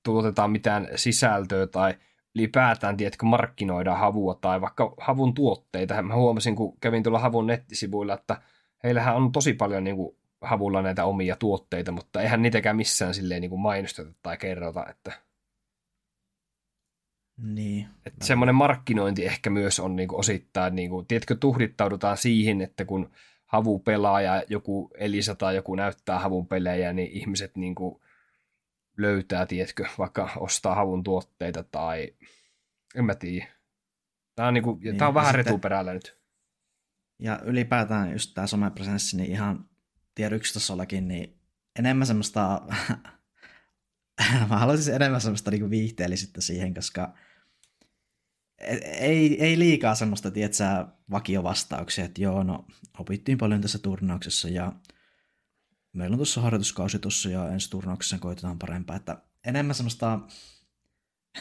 tuotetaan 0.03 0.51
mitään 0.51 0.87
sisältöä 0.95 1.67
tai 1.67 1.93
ylipäätään, 2.39 2.97
tiedätkö, 2.97 3.25
markkinoidaan 3.25 3.99
havua 3.99 4.35
tai 4.41 4.61
vaikka 4.61 4.93
havun 4.97 5.33
tuotteita. 5.33 6.01
Mä 6.01 6.15
huomasin, 6.15 6.55
kun 6.55 6.77
kävin 6.81 7.03
tuolla 7.03 7.19
havun 7.19 7.47
nettisivuilla, 7.47 8.13
että 8.13 8.41
heillähän 8.83 9.15
on 9.15 9.31
tosi 9.31 9.53
paljon 9.53 9.83
niin 9.83 9.95
kuin, 9.95 10.15
havulla 10.41 10.81
näitä 10.81 11.05
omia 11.05 11.35
tuotteita, 11.35 11.91
mutta 11.91 12.21
eihän 12.21 12.41
niitäkään 12.41 12.75
missään 12.75 13.13
silleen 13.13 13.41
niin 13.41 13.49
kuin 13.49 13.61
mainosteta 13.61 14.11
tai 14.23 14.37
kerrota, 14.37 14.85
että 14.89 15.11
niin. 17.43 17.87
Että 18.05 18.25
semmoinen 18.25 18.55
markkinointi 18.55 19.25
ehkä 19.25 19.49
myös 19.49 19.79
on 19.79 19.95
niin 19.95 20.09
kuin 20.09 20.19
osittain, 20.19 20.75
niin 20.75 20.89
kuin, 20.89 21.05
tiedätkö, 21.07 21.35
tuhdittaudutaan 21.35 22.17
siihen, 22.17 22.61
että 22.61 22.85
kun 22.85 23.09
havu 23.45 23.79
pelaa 23.79 24.21
ja 24.21 24.43
joku 24.49 24.91
Elisa 24.97 25.35
tai 25.35 25.55
joku 25.55 25.75
näyttää 25.75 26.19
havun 26.19 26.47
pelejä, 26.47 26.93
niin 26.93 27.11
ihmiset 27.11 27.57
niin 27.57 27.75
kuin 27.75 28.01
löytää, 29.01 29.45
tiedätkö, 29.45 29.85
vaikka 29.97 30.31
ostaa 30.39 30.75
havun 30.75 31.03
tuotteita 31.03 31.63
tai 31.63 32.13
en 32.95 33.05
mä 33.05 33.15
tiedä. 33.15 33.47
Tämä 34.35 34.47
on, 34.47 34.53
niinku, 34.53 34.79
niin, 34.83 34.97
tämä 34.97 35.07
on 35.07 35.13
vähän 35.13 35.29
sitten, 35.29 35.45
retuperällä 35.45 35.93
nyt. 35.93 36.19
Ja 37.19 37.39
ylipäätään 37.43 38.11
just 38.11 38.33
tämä 38.33 38.47
somepresenssi, 38.47 39.17
niin 39.17 39.31
ihan 39.31 39.69
tier 40.15 40.33
1 40.33 40.73
niin 41.01 41.39
enemmän 41.79 42.07
semmoista, 42.07 42.61
mä 44.49 44.57
haluaisin 44.57 44.95
enemmän 44.95 45.21
semmoista 45.21 45.51
niinku 45.51 45.69
viihteellisyyttä 45.69 46.41
siihen, 46.41 46.73
koska 46.73 47.13
ei, 48.83 49.43
ei 49.43 49.59
liikaa 49.59 49.95
semmoista, 49.95 50.31
tiedätkö, 50.31 50.63
vakiovastauksia, 51.11 52.05
että 52.05 52.21
joo, 52.21 52.43
no 52.43 52.65
opittiin 52.99 53.37
paljon 53.37 53.61
tässä 53.61 53.79
turnauksessa 53.79 54.49
ja 54.49 54.73
meillä 55.93 56.13
on 56.13 56.17
tuossa 56.17 56.41
harjoituskausi 56.41 56.99
tuossa 56.99 57.29
ja 57.29 57.49
ensi 57.49 57.69
turnauksessa 57.69 58.19
koitetaan 58.19 58.59
parempaa, 58.59 58.95
että 58.95 59.17
enemmän 59.45 59.75
semmoista 59.75 60.19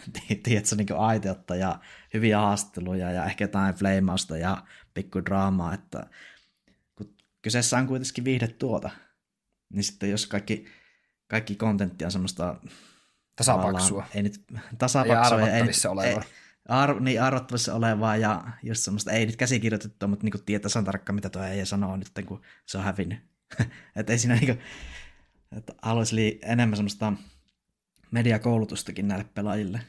tiedätkö, 0.42 0.76
niin 0.76 0.96
aiteutta 0.98 1.56
ja 1.56 1.80
hyviä 2.14 2.38
haastatteluja 2.38 3.12
ja 3.12 3.24
ehkä 3.24 3.44
jotain 3.44 3.74
fleimausta 3.74 4.36
ja 4.36 4.64
pikku 4.94 5.24
draamaa, 5.24 5.74
että 5.74 6.06
kun 6.94 7.14
kyseessä 7.42 7.78
on 7.78 7.86
kuitenkin 7.86 8.24
viihdetuota, 8.24 8.90
niin 9.72 9.84
sitten 9.84 10.10
jos 10.10 10.26
kaikki, 10.26 10.66
kaikki 11.28 11.56
kontentti 11.56 12.04
on 12.04 12.10
semmoista 12.10 12.60
tasapaksua, 13.36 14.06
ei 14.14 14.22
nyt 14.22 14.44
tasapaksua, 14.78 15.40
ja 15.40 15.56
ei 15.56 15.62
olevaa. 15.88 16.22
Ei, 16.22 16.28
ar, 16.68 17.00
niin 17.00 17.22
arvottavissa 17.22 17.74
olevaa 17.74 18.16
ja 18.16 18.44
just 18.62 18.80
semmoista, 18.80 19.12
ei 19.12 19.26
nyt 19.26 19.36
käsikirjoitettua, 19.36 20.08
mutta 20.08 20.24
niin 20.24 20.44
tietää 20.46 20.62
tasan 20.62 20.84
tarkkaan, 20.84 21.14
mitä 21.14 21.30
tuo 21.30 21.42
ei 21.42 21.66
sanoo 21.66 21.96
nyt, 21.96 22.10
kun 22.26 22.40
se 22.66 22.78
on 22.78 22.84
hävinnyt. 22.84 23.18
että 23.96 24.12
ei 24.12 24.18
siinä 24.18 24.34
niinku, 24.34 24.62
että 25.56 25.72
haluaisi 25.82 26.38
enemmän 26.42 26.76
semmoista 26.76 27.12
mediakoulutustakin 28.10 29.08
näille 29.08 29.26
pelaajille. 29.34 29.80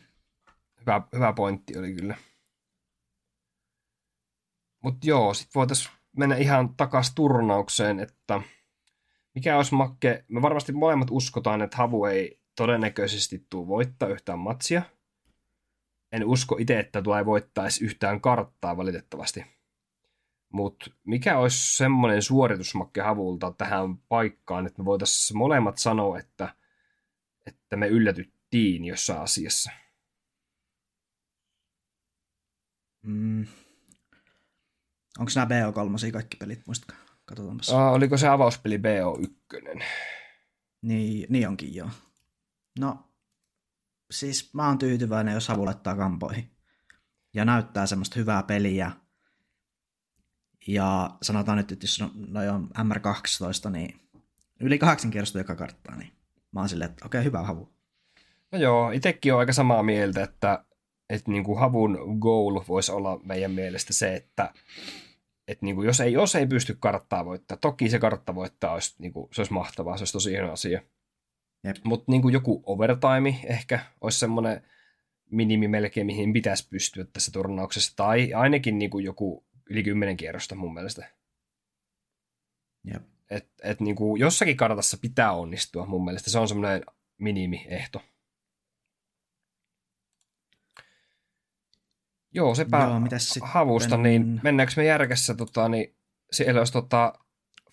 Hyvä, 0.79 1.01
hyvä 1.13 1.33
pointti 1.33 1.77
oli 1.77 1.93
kyllä. 1.93 2.15
Mutta 4.83 5.07
joo, 5.07 5.33
sitten 5.33 5.59
voitaisiin 5.59 5.95
mennä 6.17 6.35
ihan 6.35 6.75
takaisin 6.75 7.15
turnaukseen, 7.15 7.99
että 7.99 8.41
mikä 9.35 9.57
olisi 9.57 9.75
makke, 9.75 10.25
me 10.27 10.41
varmasti 10.41 10.71
molemmat 10.71 11.07
uskotaan, 11.11 11.61
että 11.61 11.77
Havu 11.77 12.05
ei 12.05 12.41
todennäköisesti 12.55 13.45
tule 13.49 13.67
voittaa 13.67 14.09
yhtään 14.09 14.39
matsia. 14.39 14.81
En 16.11 16.25
usko 16.25 16.57
itse, 16.59 16.79
että 16.79 17.01
tulee 17.01 17.25
voittaa 17.25 17.65
yhtään 17.81 18.21
karttaa 18.21 18.77
valitettavasti. 18.77 19.45
Mutta 20.49 20.91
mikä 21.03 21.37
olisi 21.37 21.77
semmoinen 21.77 22.21
suoritusmakke 22.21 23.01
Havulta 23.01 23.51
tähän 23.57 23.97
paikkaan, 23.97 24.67
että 24.67 24.81
me 24.81 24.85
voitaisiin 24.85 25.37
molemmat 25.37 25.77
sanoa, 25.77 26.19
että, 26.19 26.55
että 27.45 27.75
me 27.75 27.87
yllätyttiin 27.87 28.85
jossain 28.85 29.21
asiassa? 29.21 29.71
Mm. 33.01 33.47
Onko 35.19 35.31
nämä 35.35 35.45
BO3 35.45 36.11
kaikki 36.11 36.37
pelit, 36.37 36.67
muistatko? 36.67 36.93
Katsotaanpas. 37.25 37.69
Uh, 37.69 37.77
oliko 37.77 38.17
se 38.17 38.27
avauspeli 38.27 38.77
BO1? 38.77 39.83
Niin, 40.81 41.25
niin 41.29 41.47
onkin 41.47 41.75
joo. 41.75 41.89
No, 42.79 43.09
siis 44.11 44.53
mä 44.53 44.67
oon 44.67 44.77
tyytyväinen, 44.77 45.33
jos 45.33 45.47
Havu 45.47 45.65
laittaa 45.65 45.95
kampoihin. 45.95 46.51
Ja 47.33 47.45
näyttää 47.45 47.85
semmoista 47.85 48.19
hyvää 48.19 48.43
peliä, 48.43 48.91
ja 50.67 51.09
sanotaan 51.21 51.57
nyt, 51.57 51.71
että 51.71 51.83
jos 51.83 51.99
no 51.99 52.09
on 52.53 52.69
MR12, 52.77 53.69
niin 53.69 53.99
yli 54.59 54.79
kahdeksan 54.79 55.11
kierrosta 55.11 55.37
joka 55.37 55.55
karttaa, 55.55 55.95
niin 55.95 56.11
mä 56.51 56.59
oon 56.59 56.69
silleen, 56.69 56.89
että 56.89 57.05
okei, 57.05 57.19
okay, 57.19 57.25
hyvä 57.25 57.41
havu. 57.41 57.69
No 58.51 58.59
joo, 58.59 58.91
itsekin 58.91 59.33
on 59.33 59.39
aika 59.39 59.53
samaa 59.53 59.83
mieltä, 59.83 60.23
että, 60.23 60.65
että 61.09 61.31
niin 61.31 61.43
kuin 61.43 61.59
havun 61.59 62.17
goal 62.19 62.63
voisi 62.67 62.91
olla 62.91 63.19
meidän 63.23 63.51
mielestä 63.51 63.93
se, 63.93 64.15
että, 64.15 64.53
että 65.47 65.65
niin 65.65 65.75
kuin 65.75 65.85
jos, 65.85 65.99
ei, 65.99 66.13
jos 66.13 66.35
ei 66.35 66.47
pysty 66.47 66.77
karttaa 66.79 67.25
voittaa, 67.25 67.57
toki 67.57 67.89
se 67.89 67.99
kartta 67.99 68.35
voittaa, 68.35 68.73
olisi, 68.73 68.95
niin 68.99 69.13
kuin, 69.13 69.29
se 69.33 69.41
olisi 69.41 69.53
mahtavaa, 69.53 69.97
se 69.97 70.01
olisi 70.01 70.13
tosi 70.13 70.31
hieno 70.31 70.51
asia. 70.51 70.81
Mutta 71.83 72.11
niin 72.11 72.31
joku 72.31 72.63
overtime 72.65 73.39
ehkä 73.43 73.79
olisi 74.01 74.19
semmoinen 74.19 74.61
minimi 75.31 75.67
melkein, 75.67 76.05
mihin 76.05 76.33
pitäisi 76.33 76.67
pystyä 76.69 77.05
tässä 77.13 77.31
turnauksessa. 77.31 77.93
Tai 77.95 78.33
ainakin 78.33 78.79
niin 78.79 78.91
kuin 78.91 79.05
joku 79.05 79.45
yli 79.69 79.83
kymmenen 79.83 80.17
kierrosta 80.17 80.55
mun 80.55 80.73
mielestä. 80.73 81.11
Jep. 82.83 83.03
Et, 83.29 83.49
et 83.63 83.79
niin 83.79 83.95
kuin 83.95 84.19
jossakin 84.19 84.57
kartassa 84.57 84.97
pitää 84.97 85.31
onnistua 85.31 85.85
mun 85.85 86.05
mielestä. 86.05 86.29
Se 86.29 86.39
on 86.39 86.47
semmoinen 86.47 86.83
minimiehto. 87.17 88.01
Joo, 92.33 92.55
sepä 92.55 92.77
Joo, 92.77 93.01
havusta, 93.41 93.89
sitten? 93.89 94.03
niin 94.03 94.39
mennäänkö 94.43 94.73
me 94.77 94.85
järkessä, 94.85 95.35
tota, 95.35 95.69
niin 95.69 95.95
siellä 96.31 96.61
olisi 96.61 96.73
tota, 96.73 97.13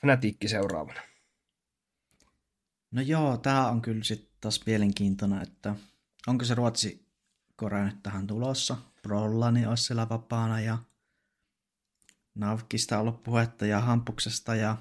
Fnaticki 0.00 0.48
seuraavana. 0.48 1.00
No 2.90 3.02
joo, 3.02 3.36
tämä 3.36 3.68
on 3.68 3.82
kyllä 3.82 4.04
sitten 4.04 4.30
taas 4.40 4.60
mielenkiintoinen, 4.66 5.42
että 5.42 5.74
onko 6.26 6.44
se 6.44 6.54
Ruotsi 6.54 7.06
Korea 7.56 7.84
nyt 7.84 8.02
tähän 8.02 8.26
tulossa. 8.26 8.76
Prollani 9.02 9.66
olisi 9.66 9.84
siellä 9.84 10.08
vapaana 10.08 10.60
ja 10.60 10.78
Navkista 12.36 12.98
ollut 12.98 13.22
puhetta 13.22 13.66
ja 13.66 13.80
Hampuksesta 13.80 14.54
ja 14.54 14.76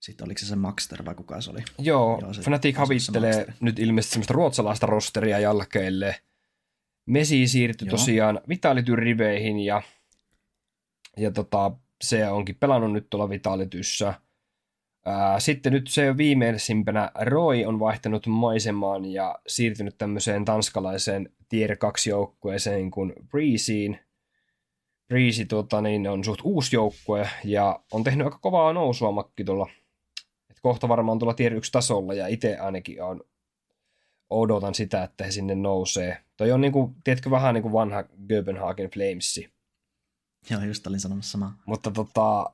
sitten 0.00 0.26
oliko 0.26 0.38
se 0.38 0.46
se 0.46 0.56
Maxter 0.56 1.04
vai 1.04 1.14
kuka 1.14 1.40
se 1.40 1.50
oli? 1.50 1.60
Joo, 1.78 2.18
Joo 2.22 2.34
se, 2.34 2.42
Fnatic 2.42 2.76
havittelee 2.76 3.46
nyt 3.60 3.78
ilmeisesti 3.78 4.12
semmoista 4.12 4.34
ruotsalaista 4.34 4.86
rosteria 4.86 5.38
jälkeelle. 5.38 6.20
Mesi 7.06 7.46
siirtyi 7.46 7.88
Joo. 7.88 7.96
tosiaan 7.96 8.40
Vitalityr-riveihin 8.48 9.58
ja, 9.58 9.82
ja 11.16 11.30
tota, 11.30 11.72
se 12.04 12.28
onkin 12.28 12.56
pelannut 12.60 12.92
nyt 12.92 13.10
tuolla 13.10 13.30
Vitalityssä. 13.30 14.14
Sitten 15.38 15.72
nyt 15.72 15.86
se 15.88 16.16
viimeisimpänä 16.16 17.10
Roy 17.20 17.64
on 17.64 17.78
vaihtanut 17.78 18.26
maisemaan 18.26 19.04
ja 19.04 19.38
siirtynyt 19.46 19.98
tämmöiseen 19.98 20.44
tanskalaiseen 20.44 21.30
tier 21.48 21.76
2 21.76 22.10
joukkueeseen 22.10 22.90
kuin 22.90 23.12
Breezeen. 23.30 24.05
Breeze 25.08 25.44
tuota, 25.44 25.80
niin 25.80 26.08
on 26.08 26.24
suht 26.24 26.40
uusi 26.44 26.76
joukkue 26.76 27.28
ja 27.44 27.80
on 27.92 28.04
tehnyt 28.04 28.24
aika 28.24 28.38
kovaa 28.38 28.72
nousua 28.72 29.12
makki 29.12 29.44
tuolla. 29.44 29.70
Et 30.50 30.60
kohta 30.62 30.88
varmaan 30.88 31.18
tuolla 31.18 31.34
tier 31.34 31.54
1 31.54 31.72
tasolla 31.72 32.14
ja 32.14 32.26
itse 32.26 32.56
ainakin 32.56 33.02
on, 33.02 33.20
odotan 34.30 34.74
sitä, 34.74 35.02
että 35.02 35.24
he 35.24 35.30
sinne 35.30 35.54
nousee. 35.54 36.18
Toi 36.36 36.52
on 36.52 36.60
niinku, 36.60 36.94
tiedätkö, 37.04 37.30
vähän 37.30 37.54
niin 37.54 37.62
kuin 37.62 37.72
vanha 37.72 38.04
Göbenhagen 38.28 38.90
Flamesi. 38.90 39.50
Joo, 40.50 40.62
just 40.62 40.86
olin 40.86 41.00
sanomassa 41.00 41.30
samaa. 41.30 41.58
Mutta 41.66 41.90
tota, 41.90 42.52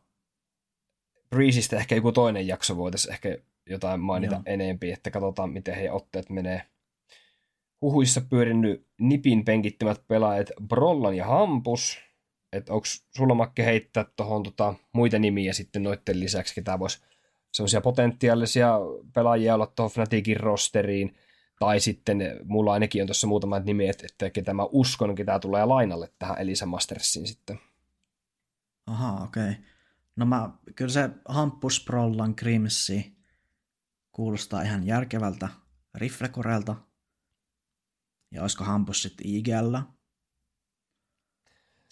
Breezeistä 1.31 1.77
ehkä 1.77 1.95
joku 1.95 2.13
toinen 2.13 2.47
jakso 2.47 2.77
voitaisiin 2.77 3.13
ehkä 3.13 3.39
jotain 3.67 4.01
mainita 4.01 4.35
Joo. 4.35 4.43
enempi, 4.47 4.93
että 4.93 5.11
katsotaan 5.11 5.51
miten 5.51 5.75
heidän 5.75 5.95
otteet 5.95 6.31
menee. 6.31 6.63
Huhuissa 7.81 8.21
pyörinyt 8.21 8.87
Nipin 8.99 9.45
penkittämät 9.45 10.03
pelaajat 10.09 10.51
Brollan 10.69 11.17
ja 11.17 11.27
Hampus. 11.27 11.99
Että 12.53 12.73
onko 12.73 12.87
sulla 13.17 13.35
Makke 13.35 13.65
heittää 13.65 14.05
tuohon 14.17 14.43
tota, 14.43 14.75
muita 14.93 15.19
nimiä 15.19 15.53
sitten 15.53 15.83
noiden 15.83 16.21
lisäksi, 16.21 16.55
ketä 16.55 16.79
voisi 16.79 17.01
semmoisia 17.53 17.81
potentiaalisia 17.81 18.79
pelaajia 19.13 19.55
olla 19.55 19.67
tuohon 19.67 19.91
Fnaticin 19.91 20.37
rosteriin. 20.37 21.17
Tai 21.59 21.81
sitten 21.81 22.19
mulla 22.45 22.73
ainakin 22.73 23.03
on 23.03 23.07
tuossa 23.07 23.27
muutamat 23.27 23.65
nimet, 23.65 24.05
että 24.05 24.31
ketä 24.31 24.55
mä 24.55 24.67
uskon, 24.73 25.15
ketä 25.15 25.39
tulee 25.39 25.65
lainalle 25.65 26.13
tähän 26.19 26.39
Elisa 26.39 26.67
Mastersiin 26.67 27.27
sitten. 27.27 27.59
Aha, 28.87 29.25
okei. 29.25 29.43
Okay. 29.43 29.55
No 30.17 30.27
mä, 30.27 30.51
kyllä 30.75 30.93
se 30.93 31.11
Hampus 31.29 31.85
Prollan 31.85 32.35
Grimsi 32.37 33.17
kuulostaa 34.13 34.63
ihan 34.63 34.87
järkevältä 34.87 35.49
riflekorelta. 35.95 36.77
Ja 38.31 38.43
olisiko 38.43 38.65
Hampus 38.65 39.03
sitten 39.03 39.27
IGL? 39.27 39.77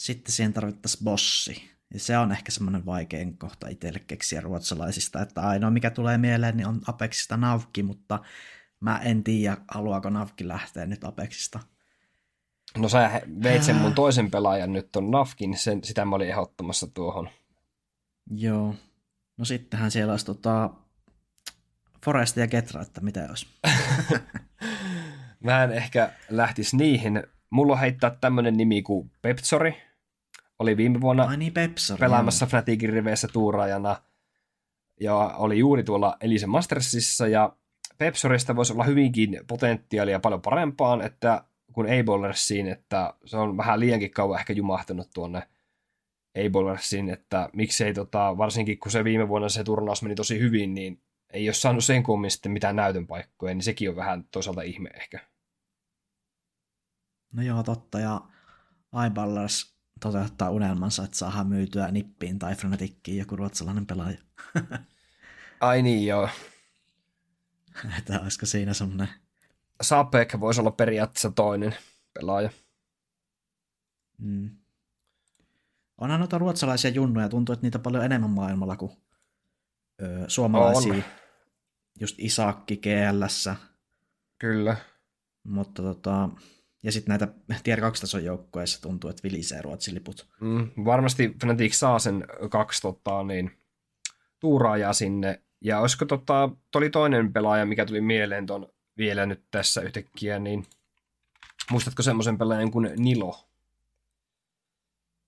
Sitten 0.00 0.32
siihen 0.32 0.52
tarvittaisiin 0.52 1.04
bossi. 1.04 1.70
Ja 1.94 2.00
se 2.00 2.18
on 2.18 2.32
ehkä 2.32 2.52
semmoinen 2.52 2.86
vaikein 2.86 3.38
kohta 3.38 3.68
itselle 3.68 3.98
keksiä 3.98 4.40
ruotsalaisista, 4.40 5.22
että 5.22 5.40
ainoa 5.40 5.70
mikä 5.70 5.90
tulee 5.90 6.18
mieleen 6.18 6.56
niin 6.56 6.66
on 6.66 6.80
Apexista 6.86 7.36
Navki, 7.36 7.82
mutta 7.82 8.18
mä 8.80 8.98
en 8.98 9.24
tiedä, 9.24 9.56
haluaako 9.68 10.10
Navki 10.10 10.48
lähteä 10.48 10.86
nyt 10.86 11.04
Apexista. 11.04 11.60
No 12.78 12.88
sä 12.88 13.22
veit 13.42 13.62
sen 13.62 13.76
mun 13.76 13.94
toisen 13.94 14.30
pelaajan 14.30 14.72
nyt 14.72 14.96
on 14.96 15.10
Navkin, 15.10 15.58
sen, 15.58 15.84
sitä 15.84 16.04
mä 16.04 16.16
olin 16.16 16.28
ehdottamassa 16.28 16.86
tuohon 16.86 17.28
Joo. 18.30 18.74
No 19.36 19.44
sittenhän 19.44 19.90
siellä 19.90 20.12
olisi 20.12 20.26
tota 20.26 20.70
Forest 22.04 22.36
ja 22.36 22.46
Ketra, 22.46 22.82
että 22.82 23.00
mitä 23.00 23.26
olisi. 23.28 23.46
Mä 25.44 25.64
en 25.64 25.72
ehkä 25.72 26.12
lähtisi 26.28 26.76
niihin. 26.76 27.22
Mulla 27.50 27.72
on 27.72 27.78
heittää 27.78 28.16
tämmönen 28.20 28.56
nimi 28.56 28.82
kuin 28.82 29.10
Pepsori. 29.22 29.89
Oli 30.60 30.76
viime 30.76 31.00
vuonna 31.00 31.24
Ai 31.24 31.36
niin, 31.36 31.52
Pepsori, 31.52 32.00
pelaamassa 32.00 32.46
Fnaticin 32.46 32.90
riveissä 32.90 33.28
tuuraajana. 33.32 33.96
Ja 35.00 35.14
oli 35.16 35.58
juuri 35.58 35.82
tuolla 35.82 36.16
Elise 36.20 36.46
Mastersissa 36.46 37.26
ja 37.26 37.56
Pepsorista 37.98 38.56
voisi 38.56 38.72
olla 38.72 38.84
hyvinkin 38.84 39.40
potentiaalia 39.46 40.20
paljon 40.20 40.42
parempaan, 40.42 41.02
että 41.02 41.44
kuin 41.72 41.86
A-Ballersiin, 41.86 42.68
että 42.68 43.14
se 43.24 43.36
on 43.36 43.56
vähän 43.56 43.80
liiankin 43.80 44.10
kauan 44.10 44.40
ehkä 44.40 44.52
jumahtanut 44.52 45.10
tuonne– 45.14 45.42
Ablersin, 46.46 47.10
että 47.10 47.50
miksei 47.52 47.94
tota, 47.94 48.38
varsinkin 48.38 48.78
kun 48.78 48.92
se 48.92 49.04
viime 49.04 49.28
vuonna 49.28 49.48
se 49.48 49.64
turnaus 49.64 50.02
meni 50.02 50.14
tosi 50.14 50.38
hyvin, 50.38 50.74
niin 50.74 51.02
ei 51.30 51.48
ole 51.48 51.54
saanut 51.54 51.84
sen 51.84 52.02
kummin 52.02 52.30
sitten 52.30 52.52
mitään 52.52 52.76
näytön 52.76 53.06
paikkoja, 53.06 53.54
niin 53.54 53.62
sekin 53.62 53.90
on 53.90 53.96
vähän 53.96 54.24
toisaalta 54.24 54.62
ihme 54.62 54.90
ehkä. 54.94 55.20
No 57.32 57.42
joo, 57.42 57.62
totta, 57.62 58.00
ja 58.00 58.20
iBallers 59.06 59.74
toteuttaa 60.00 60.50
unelmansa, 60.50 61.04
että 61.04 61.16
saadaan 61.16 61.46
myytyä 61.46 61.90
Nippiin 61.90 62.38
tai 62.38 62.54
Frenetickiin 62.54 63.18
joku 63.18 63.36
ruotsalainen 63.36 63.86
pelaaja. 63.86 64.18
Ai 65.60 65.82
niin, 65.82 66.06
joo. 66.06 66.28
että 67.98 68.20
olisiko 68.20 68.46
siinä 68.46 68.74
semmoinen... 68.74 69.08
Sapek 69.82 70.40
voisi 70.40 70.60
olla 70.60 70.70
periaatteessa 70.70 71.30
toinen 71.30 71.76
pelaaja. 72.14 72.50
Mm. 74.18 74.50
Onhan 75.98 76.20
noita 76.20 76.38
ruotsalaisia 76.38 76.90
junnuja, 76.90 77.28
tuntuu, 77.28 77.52
että 77.52 77.66
niitä 77.66 77.78
on 77.78 77.82
paljon 77.82 78.04
enemmän 78.04 78.30
maailmalla 78.30 78.76
kuin 78.76 78.92
ö, 80.02 80.24
suomalaisia. 80.28 80.94
On. 80.94 81.04
Just 82.00 82.14
Isakki 82.18 82.76
GLssä. 82.76 83.56
Kyllä. 84.38 84.76
Mutta 85.44 85.82
tota, 85.82 86.28
ja 86.82 86.92
sitten 86.92 87.08
näitä 87.12 87.28
tier 87.62 87.80
2 87.80 88.00
tason 88.00 88.24
joukkueissa 88.24 88.82
tuntuu, 88.82 89.10
että 89.10 89.22
vilisee 89.22 89.62
Ruotsin 89.62 89.94
liput. 89.94 90.26
Mm, 90.40 90.70
varmasti 90.84 91.36
Fnatic 91.40 91.72
saa 91.72 91.98
sen 91.98 92.24
kaksi 92.50 92.82
tota, 92.82 93.22
niin, 93.22 93.50
tuuraajaa 94.40 94.92
sinne. 94.92 95.40
Ja 95.60 95.80
olisiko 95.80 96.04
tota, 96.04 96.50
oli 96.74 96.90
toinen 96.90 97.32
pelaaja, 97.32 97.66
mikä 97.66 97.86
tuli 97.86 98.00
mieleen 98.00 98.46
ton 98.46 98.66
vielä 98.98 99.26
nyt 99.26 99.42
tässä 99.50 99.80
yhtäkkiä, 99.80 100.38
niin 100.38 100.66
muistatko 101.70 102.02
semmoisen 102.02 102.38
pelaajan 102.38 102.70
kuin 102.70 102.90
Nilo? 102.96 103.46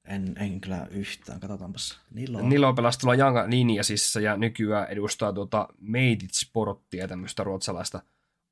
En, 0.05 0.35
en 0.37 0.61
kyllä 0.61 0.87
yhtään, 0.91 1.41
katsotaanpas. 1.41 2.01
Nilo. 2.11 2.41
Nilo 2.41 2.73
pelasi 2.73 2.99
tuolla 2.99 3.25
Young 3.25 3.49
Ninjasissa 3.49 4.21
ja 4.21 4.37
nykyään 4.37 4.89
edustaa 4.89 5.33
tuota 5.33 5.69
Made 5.81 6.11
It 6.13 6.35
Sporttia, 6.35 7.09
tämmöistä 7.09 7.45
ruotsalaista 7.45 8.03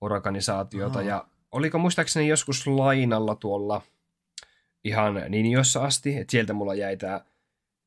organisaatiota. 0.00 0.98
Aha. 0.98 1.08
Ja 1.08 1.26
oliko 1.52 1.78
muistaakseni 1.78 2.28
joskus 2.28 2.66
lainalla 2.66 3.34
tuolla 3.34 3.82
ihan 4.84 5.14
Ninjoissa 5.28 5.84
asti, 5.84 6.16
että 6.16 6.30
sieltä 6.30 6.52
mulla 6.52 6.74
jäi 6.74 6.96
tämä 6.96 7.24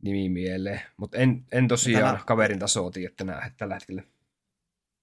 nimi 0.01 0.30
mieleen. 0.30 0.82
Mutta 0.97 1.18
en, 1.18 1.45
en 1.51 1.68
tosiaan 1.68 2.03
täällä... 2.03 2.22
kaverin 2.26 2.59
tasoa 2.59 2.91
tiedä 2.91 3.14
tänä, 3.18 3.51
tällä 3.57 3.74
hetkellä. 3.74 4.03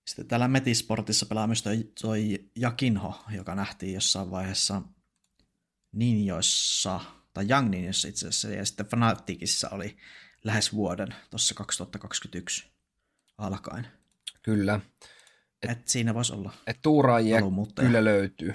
Sitten 0.07 0.27
täällä 0.27 0.49
Metisportissa 0.49 1.27
pelaa 1.27 1.47
myös 1.47 1.63
toi, 1.63 1.85
toi 2.03 2.39
Jakinho, 2.57 3.25
joka 3.31 3.55
nähtiin 3.55 3.95
jossain 3.95 4.31
vaiheessa 4.31 4.83
Ninjoissa– 5.93 7.01
tai 7.35 7.47
Young 7.51 7.69
Ninjassa 7.69 8.09
itse 8.09 8.29
asiassa, 8.29 8.49
ja 8.49 8.65
sitten 8.65 8.87
Fanaticissa 8.87 9.69
oli 9.69 9.97
lähes 10.45 10.73
vuoden 10.73 11.15
tuossa 11.31 11.55
2021 11.55 12.67
alkaen. 13.39 13.87
Kyllä. 14.43 14.81
Et, 15.63 15.71
Et 15.71 15.89
siinä 15.89 16.15
voisi 16.15 16.33
olla. 16.33 16.53
Että 16.67 16.83
tuuraajia 16.83 17.41
kyllä 17.81 18.05
löytyy. 18.05 18.55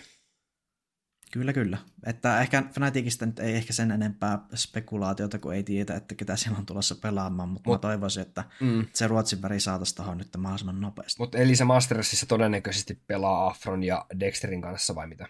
Kyllä, 1.32 1.54
kyllä. 1.54 1.78
Että 2.06 2.42
ehkä 2.42 2.64
Fanaticista 2.74 3.26
nyt 3.26 3.40
ei 3.40 3.56
ehkä 3.56 3.74
sen 3.74 3.92
enempää 3.92 4.40
spekulaatiota, 4.56 5.40
kun 5.40 5.54
ei 5.54 5.64
tiedä, 5.64 5.96
että 5.96 6.16
ketä 6.16 6.36
siellä 6.36 6.60
on 6.60 6.66
tulossa 6.66 6.96
pelaamaan, 6.96 7.50
mutta 7.50 7.70
Mut, 7.70 7.76
mä 7.76 7.82
toivoisin, 7.82 8.22
että 8.22 8.44
mm. 8.60 8.86
se 8.94 9.08
Ruotsin 9.08 9.42
väri 9.42 9.60
saataisiin 9.60 9.96
tuohon 9.96 10.18
nyt 10.18 10.38
mahdollisimman 10.38 10.82
nopeasti. 10.82 11.22
Mutta 11.22 11.38
eli 11.38 11.56
se 11.56 11.64
Mastersissa 11.64 12.26
todennäköisesti 12.26 13.02
pelaa 13.08 13.48
Afron 13.48 13.84
ja 13.84 14.06
Dexterin 14.20 14.62
kanssa 14.62 14.96
vai 14.96 15.08
mitä? 15.08 15.28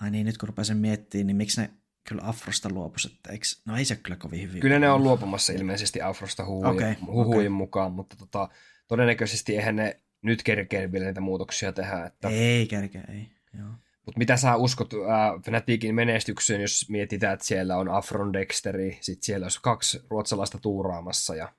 Ai 0.00 0.10
niin, 0.10 0.26
nyt 0.26 0.38
kun 0.38 0.48
rupesin 0.48 0.76
miettimään, 0.76 1.26
niin 1.26 1.36
miksi 1.36 1.60
ne 1.60 1.70
kyllä 2.08 2.22
Afrosta 2.24 2.68
luopuisi, 2.70 3.08
että 3.14 3.32
eikö, 3.32 3.44
no 3.64 3.76
ei 3.76 3.84
se 3.84 3.96
kyllä 3.96 4.16
kovin 4.16 4.42
hyvin. 4.42 4.60
Kyllä 4.60 4.78
ne 4.78 4.90
on 4.90 5.02
luopumassa 5.02 5.52
ilmeisesti 5.52 6.02
Afrosta 6.02 6.44
huhujen, 6.44 6.74
okay, 6.74 6.94
huhujen 7.06 7.40
okay. 7.40 7.48
mukaan, 7.48 7.92
mutta 7.92 8.16
tota, 8.16 8.48
todennäköisesti 8.92 9.56
eihän 9.56 9.76
ne 9.76 10.00
nyt 10.22 10.42
kerkee 10.42 10.92
vielä 10.92 11.06
niitä 11.06 11.20
muutoksia 11.20 11.72
tehdä. 11.72 12.04
Että... 12.04 12.28
Ei 12.28 12.66
kerkeä, 12.66 13.04
ei. 13.08 13.28
Joo. 13.58 13.68
Mutta 14.06 14.18
mitä 14.18 14.36
sä 14.36 14.56
uskot 14.56 14.94
äh, 14.94 15.42
Fnaticin 15.44 15.94
menestykseen, 15.94 16.60
jos 16.60 16.86
mietitään, 16.88 17.34
että 17.34 17.46
siellä 17.46 17.76
on 17.76 17.88
Afron 17.88 18.32
Dexteri, 18.32 18.98
sitten 19.00 19.24
siellä 19.24 19.44
olisi 19.44 19.58
kaksi 19.62 20.02
ruotsalaista 20.10 20.58
tuuraamassa 20.58 21.34
ja 21.34 21.52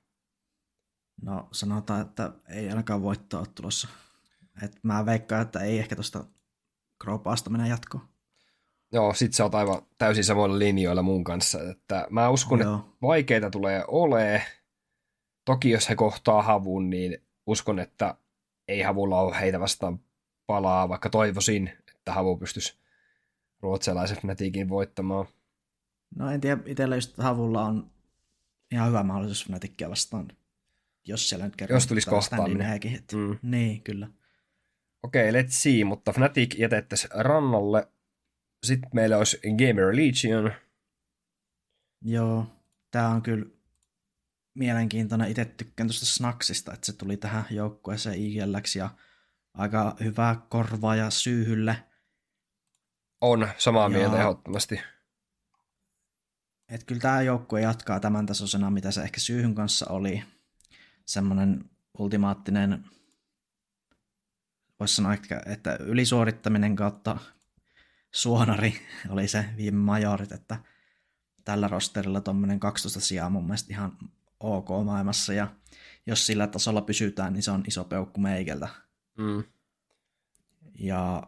No 1.22 1.48
sanotaan, 1.52 2.00
että 2.00 2.32
ei 2.48 2.68
ainakaan 2.68 3.02
voittaa 3.02 3.40
ole 3.40 3.48
tulossa. 3.54 3.88
Et 4.62 4.78
mä 4.82 5.06
veikkaan, 5.06 5.42
että 5.42 5.60
ei 5.60 5.78
ehkä 5.78 5.94
tuosta 5.94 6.24
Kropaasta 7.02 7.50
mennä 7.50 7.66
jatkoon. 7.66 8.08
Joo, 8.92 9.14
sit 9.14 9.34
sä 9.34 9.44
oot 9.44 9.54
aivan 9.54 9.82
täysin 9.98 10.24
samoilla 10.24 10.58
linjoilla 10.58 11.02
mun 11.02 11.24
kanssa. 11.24 11.70
Että 11.70 12.06
mä 12.10 12.28
uskon, 12.28 12.60
Joo. 12.60 12.76
että 12.76 12.90
vaikeita 13.02 13.50
tulee 13.50 13.84
ole. 13.88 14.42
Toki 15.44 15.70
jos 15.70 15.88
he 15.88 15.94
kohtaa 15.94 16.42
havun, 16.42 16.90
niin 16.90 17.23
uskon, 17.46 17.78
että 17.78 18.14
ei 18.68 18.82
havulla 18.82 19.20
ole 19.20 19.40
heitä 19.40 19.60
vastaan 19.60 20.00
palaa, 20.46 20.88
vaikka 20.88 21.10
toivoisin, 21.10 21.70
että 21.94 22.12
havu 22.12 22.36
pystyisi 22.36 22.78
ruotsalaiset 23.60 24.20
Fnaticin 24.20 24.68
voittamaan. 24.68 25.26
No 26.16 26.30
en 26.30 26.40
tiedä, 26.40 26.62
itsellä 26.66 26.94
just 26.94 27.18
havulla 27.18 27.64
on 27.64 27.90
ihan 28.72 28.88
hyvä 28.88 29.02
mahdollisuus 29.02 29.46
Fnatickia 29.46 29.90
vastaan, 29.90 30.28
jos 31.04 31.28
siellä 31.28 31.44
nyt 31.44 31.56
kerran 31.56 31.76
jos 31.76 31.86
tulisi 31.86 32.10
kohtaaminen. 32.10 32.80
Mm. 33.12 33.38
Niin, 33.42 33.82
kyllä. 33.82 34.08
Okei, 35.02 35.30
okay, 35.30 35.42
let's 35.42 35.50
see, 35.50 35.84
mutta 35.84 36.12
Fnatic 36.12 36.58
jätettäisiin 36.58 37.10
rannalle. 37.14 37.88
Sitten 38.66 38.90
meillä 38.94 39.18
olisi 39.18 39.40
Gamer 39.40 39.96
Legion. 39.96 40.52
Joo, 42.02 42.46
tämä 42.90 43.08
on 43.08 43.22
kyllä 43.22 43.46
mielenkiintoinen. 44.54 45.30
Itse 45.30 45.44
tykkään 45.44 45.88
tuosta 45.88 46.06
Snacksista, 46.06 46.72
että 46.72 46.86
se 46.86 46.92
tuli 46.92 47.16
tähän 47.16 47.44
joukkueeseen 47.50 48.18
IGLX 48.18 48.76
ja 48.76 48.90
aika 49.54 49.96
hyvä 50.00 50.36
korva 50.48 50.96
ja 50.96 51.10
syyhylle. 51.10 51.84
On, 53.20 53.48
samaa 53.58 53.84
ja... 53.84 53.88
mieltä 53.88 54.18
ehdottomasti. 54.18 54.80
Et 56.68 56.84
kyllä 56.84 57.00
tämä 57.00 57.22
joukkue 57.22 57.60
jatkaa 57.60 58.00
tämän 58.00 58.26
tasoisena, 58.26 58.70
mitä 58.70 58.90
se 58.90 59.02
ehkä 59.02 59.20
syyhyn 59.20 59.54
kanssa 59.54 59.86
oli. 59.88 60.22
Semmoinen 61.06 61.70
ultimaattinen, 61.98 62.84
voisi 64.80 64.94
sanoa, 64.94 65.16
että 65.46 65.76
ylisuorittaminen 65.80 66.76
kautta 66.76 67.16
suonari 68.12 68.74
oli 69.10 69.28
se 69.28 69.44
viime 69.56 69.78
majorit, 69.78 70.32
että 70.32 70.58
tällä 71.44 71.68
rosterilla 71.68 72.20
tuommoinen 72.20 72.60
12 72.60 73.00
sijaa 73.00 73.30
mun 73.30 73.44
mielestä 73.44 73.72
ihan 73.72 73.98
ok 74.44 74.68
maailmassa, 74.84 75.32
ja 75.32 75.48
jos 76.06 76.26
sillä 76.26 76.46
tasolla 76.46 76.82
pysytään, 76.82 77.32
niin 77.32 77.42
se 77.42 77.50
on 77.50 77.64
iso 77.68 77.84
peukku 77.84 78.20
meikeltä. 78.20 78.68
Mm. 79.18 79.44
Ja 80.78 81.22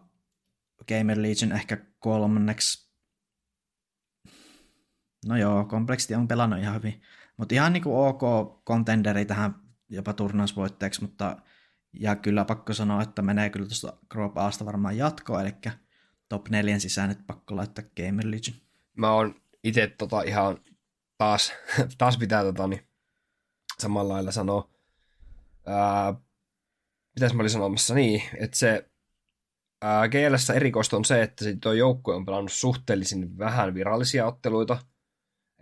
Gamer 0.88 1.22
Legion 1.22 1.52
ehkä 1.52 1.76
kolmanneksi. 1.98 2.90
No 5.26 5.36
joo, 5.36 5.64
Complexity 5.64 6.14
on 6.14 6.28
pelannut 6.28 6.60
ihan 6.60 6.74
hyvin. 6.74 7.02
Mutta 7.36 7.54
ihan 7.54 7.72
niinku 7.72 8.04
ok 8.04 8.20
contenderi 8.64 9.24
tähän 9.24 9.54
jopa 9.88 10.12
turnausvoitteeksi, 10.12 11.02
mutta 11.02 11.36
ja 11.92 12.16
kyllä 12.16 12.44
pakko 12.44 12.72
sanoa, 12.72 13.02
että 13.02 13.22
menee 13.22 13.50
kyllä 13.50 13.66
tuosta 13.66 13.92
Group 14.08 14.38
Asta 14.38 14.64
varmaan 14.64 14.96
jatkoa, 14.96 15.40
eli 15.40 15.54
top 16.28 16.48
neljän 16.48 16.80
sisään 16.80 17.08
nyt 17.08 17.26
pakko 17.26 17.56
laittaa 17.56 17.84
Gamer 17.96 18.26
Legion. 18.26 18.56
Mä 18.96 19.12
oon 19.12 19.34
itse 19.64 19.86
tota 19.98 20.22
ihan 20.22 20.58
taas, 21.18 21.52
taas 21.98 22.16
pitää 22.16 22.42
tota, 22.42 22.68
niin, 22.68 22.88
samalla 23.78 24.12
lailla 24.12 24.32
sanoa. 24.32 24.68
Ää, 25.66 26.14
mitäs 27.16 27.34
mä 27.34 27.40
olin 27.40 27.50
sanomassa? 27.50 27.94
Niin, 27.94 28.22
että 28.40 28.56
se 28.56 28.90
GLssä 30.10 30.54
erikoista 30.54 30.96
on 30.96 31.04
se, 31.04 31.22
että 31.22 31.44
tuo 31.62 31.72
joukkue 31.72 32.14
on 32.14 32.26
pelannut 32.26 32.52
suhteellisen 32.52 33.38
vähän 33.38 33.74
virallisia 33.74 34.26
otteluita. 34.26 34.78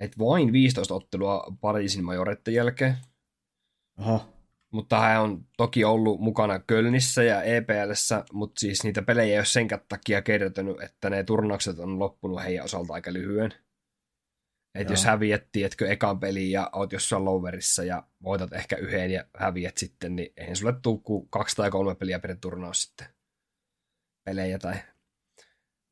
Et 0.00 0.18
vain 0.18 0.52
15 0.52 0.94
ottelua 0.94 1.46
Pariisin 1.60 2.04
majoretten 2.04 2.54
jälkeen. 2.54 2.96
Oho. 3.98 4.34
Mutta 4.70 5.00
hän 5.00 5.22
on 5.22 5.46
toki 5.56 5.84
ollut 5.84 6.20
mukana 6.20 6.58
Kölnissä 6.58 7.22
ja 7.22 7.42
EPLssä, 7.42 8.24
mutta 8.32 8.60
siis 8.60 8.84
niitä 8.84 9.02
pelejä 9.02 9.32
ei 9.32 9.38
ole 9.38 9.44
sen 9.44 9.68
takia 9.88 10.22
kertynyt, 10.22 10.80
että 10.82 11.10
ne 11.10 11.24
turnaukset 11.24 11.78
on 11.78 11.98
loppunut 11.98 12.42
heidän 12.44 12.64
osalta 12.64 12.94
aika 12.94 13.12
lyhyen. 13.12 13.54
Että 14.74 14.92
jos 14.92 15.04
häviät, 15.04 15.48
tiedätkö, 15.52 15.90
ekan 15.90 16.20
peliin 16.20 16.50
ja 16.50 16.70
oot 16.72 16.92
jossain 16.92 17.24
lowerissa 17.24 17.84
ja 17.84 18.02
voitat 18.22 18.52
ehkä 18.52 18.76
yhden 18.76 19.10
ja 19.10 19.24
häviät 19.36 19.76
sitten, 19.76 20.16
niin 20.16 20.32
eihän 20.36 20.56
sulle 20.56 20.74
tule 20.82 21.00
kuin 21.02 21.28
kaksi 21.28 21.56
tai 21.56 21.70
kolme 21.70 21.94
peliä 21.94 22.18
per 22.18 22.36
turnaus 22.36 22.82
sitten 22.82 23.06
pelejä 24.24 24.58
tai 24.58 24.74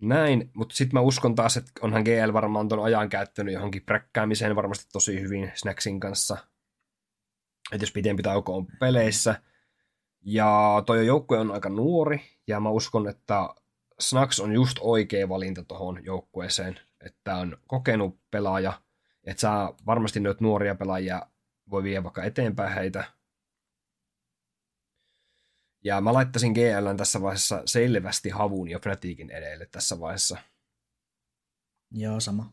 näin. 0.03 0.51
Mutta 0.55 0.75
sitten 0.75 0.95
mä 0.95 1.01
uskon 1.01 1.35
taas, 1.35 1.57
että 1.57 1.73
onhan 1.81 2.03
GL 2.03 2.33
varmaan 2.33 2.69
ton 2.69 2.85
ajan 2.85 3.09
käyttänyt 3.09 3.55
johonkin 3.55 3.85
präkkäämiseen 3.85 4.57
varmasti 4.57 4.87
tosi 4.93 5.21
hyvin 5.21 5.53
Snacksin 5.55 6.01
kanssa. 6.01 6.37
Että 7.73 7.83
jos 7.83 7.93
pitempi 7.93 8.23
tauko 8.23 8.57
on 8.57 8.67
peleissä. 8.81 9.43
Ja 10.25 10.83
toi 10.87 11.07
joukkue 11.07 11.39
on 11.39 11.51
aika 11.51 11.69
nuori 11.69 12.21
ja 12.47 12.61
mä 12.61 12.71
uskon, 12.71 13.09
että 13.09 13.49
Snacks 14.01 14.41
on 14.41 14.53
just 14.53 14.79
oikea 14.81 15.29
valinta 15.29 15.65
tuohon 15.65 16.05
joukkueeseen 16.05 16.81
että 17.03 17.37
on 17.37 17.57
kokenut 17.67 18.21
pelaaja, 18.31 18.83
että 19.25 19.41
saa 19.41 19.77
varmasti 19.87 20.21
noita 20.21 20.45
nuoria 20.45 20.75
pelaajia 20.75 21.27
voi 21.71 21.83
viedä 21.83 22.03
vaikka 22.03 22.25
eteenpäin 22.25 22.75
heitä. 22.75 23.05
Ja 25.85 26.01
mä 26.01 26.13
laittaisin 26.13 26.53
GL 26.53 26.97
tässä 26.97 27.23
vaiheessa 27.23 27.63
selvästi 27.67 28.31
havun 28.31 28.69
ja 28.69 28.79
Fnaticin 28.79 29.31
edelle 29.31 29.67
tässä 29.67 30.01
vaiheessa. 30.01 30.39
Joo, 31.91 32.21
sama. 32.21 32.53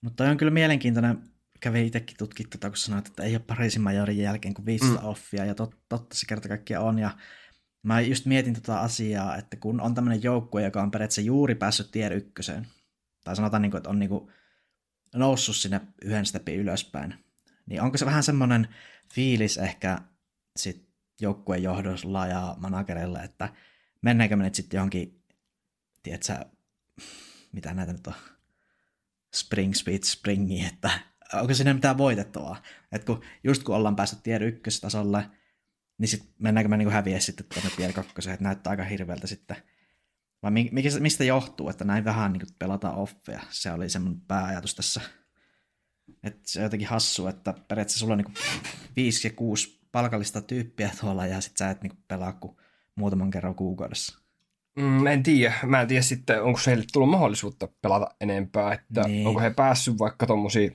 Mutta 0.00 0.24
on 0.24 0.36
kyllä 0.36 0.52
mielenkiintoinen, 0.52 1.30
kävi 1.60 1.86
itsekin 1.86 2.16
tutkia 2.16 2.46
tuota, 2.50 2.70
kun 2.70 2.76
sanoit, 2.76 3.06
että 3.06 3.22
ei 3.22 3.34
ole 3.34 3.44
Pariisin 3.46 3.82
majorin 3.82 4.18
jälkeen 4.18 4.54
kuin 4.54 4.66
500 4.66 5.02
mm. 5.02 5.08
offia, 5.08 5.44
ja 5.44 5.54
tot, 5.54 5.74
totta 5.88 6.16
se 6.16 6.26
kerta 6.26 6.48
kaikkiaan 6.48 6.84
on, 6.84 6.98
ja 6.98 7.10
mä 7.82 8.00
just 8.00 8.26
mietin 8.26 8.54
tuota 8.54 8.80
asiaa, 8.80 9.36
että 9.36 9.56
kun 9.56 9.80
on 9.80 9.94
tämmöinen 9.94 10.22
joukkue, 10.22 10.62
joka 10.62 10.82
on 10.82 10.90
periaatteessa 10.90 11.20
juuri 11.20 11.54
päässyt 11.54 11.90
tier 11.90 12.12
ykköseen, 12.12 12.66
tai 13.24 13.36
sanotaan, 13.36 13.62
niin 13.62 13.70
kuin, 13.70 13.78
että 13.78 13.90
on 13.90 13.98
niin 13.98 14.08
kuin 14.08 14.32
noussut 15.14 15.56
sinne 15.56 15.80
yhden 16.02 16.26
stepin 16.26 16.58
ylöspäin, 16.58 17.14
niin 17.66 17.82
onko 17.82 17.98
se 17.98 18.06
vähän 18.06 18.22
semmoinen 18.22 18.68
fiilis 19.14 19.58
ehkä 19.58 19.98
sit 20.56 20.88
joukkueen 21.20 21.62
johdolla 21.62 22.26
ja 22.26 22.56
managerilla, 22.58 23.22
että 23.22 23.48
mennäänkö 24.02 24.36
me 24.36 24.44
nyt 24.44 24.54
sitten 24.54 24.78
johonkin, 24.78 25.22
tiedätkö, 26.02 26.44
mitä 27.52 27.74
näitä 27.74 27.92
nyt 27.92 28.06
on, 28.06 28.14
spring 29.34 29.74
speed 29.74 30.04
springi, 30.04 30.64
että 30.66 30.90
onko 31.32 31.54
sinne 31.54 31.74
mitään 31.74 31.98
voitettavaa. 31.98 32.62
Että 32.92 33.06
kun, 33.06 33.24
just 33.44 33.62
kun 33.62 33.74
ollaan 33.74 33.96
päässyt 33.96 34.22
tiedon 34.22 34.48
ykköstasolle, 34.48 35.30
niin 35.98 36.08
sitten 36.08 36.34
mennäänkö 36.38 36.68
me 36.68 36.76
niin 36.76 36.90
häviä 36.90 37.20
sitten 37.20 37.46
tuonne 37.54 37.70
tiedon 37.76 37.94
kakkoseen, 37.94 38.34
että 38.34 38.44
näyttää 38.44 38.70
aika 38.70 38.84
hirveältä 38.84 39.26
sitten 39.26 39.56
vai 40.42 40.50
mistä 41.00 41.24
johtuu, 41.24 41.68
että 41.68 41.84
näin 41.84 42.04
vähän 42.04 42.32
niin 42.32 42.42
pelataan 42.58 42.94
offeja? 42.94 43.40
Se 43.50 43.72
oli 43.72 43.88
semmoinen 43.88 44.20
pääajatus 44.20 44.74
tässä. 44.74 45.00
Että 46.22 46.40
se 46.44 46.58
on 46.58 46.62
jotenkin 46.62 46.88
hassu, 46.88 47.26
että 47.26 47.54
periaatteessa 47.68 47.98
sulla 47.98 48.12
on 48.12 48.18
niin 48.18 48.34
viisi 48.96 49.28
ja 49.28 49.32
kuusi 49.32 49.80
palkallista 49.92 50.42
tyyppiä 50.42 50.90
tuolla 51.00 51.26
ja 51.26 51.40
sit 51.40 51.56
sä 51.56 51.70
et 51.70 51.82
niin 51.82 51.92
pelaa 52.08 52.32
kuin 52.32 52.56
muutaman 52.94 53.30
kerran 53.30 53.54
kuukaudessa. 53.54 54.18
Mm, 54.76 55.06
en 55.06 55.22
tiedä. 55.22 55.54
Mä 55.66 55.80
en 55.80 55.88
tiedä 55.88 56.02
sitten, 56.02 56.42
onko 56.42 56.60
heille 56.66 56.84
tullut 56.92 57.10
mahdollisuutta 57.10 57.68
pelata 57.82 58.14
enempää, 58.20 58.72
että 58.72 59.02
niin. 59.02 59.26
onko 59.26 59.40
he 59.40 59.50
päässyt 59.50 59.98
vaikka 59.98 60.26
tommosia, 60.26 60.70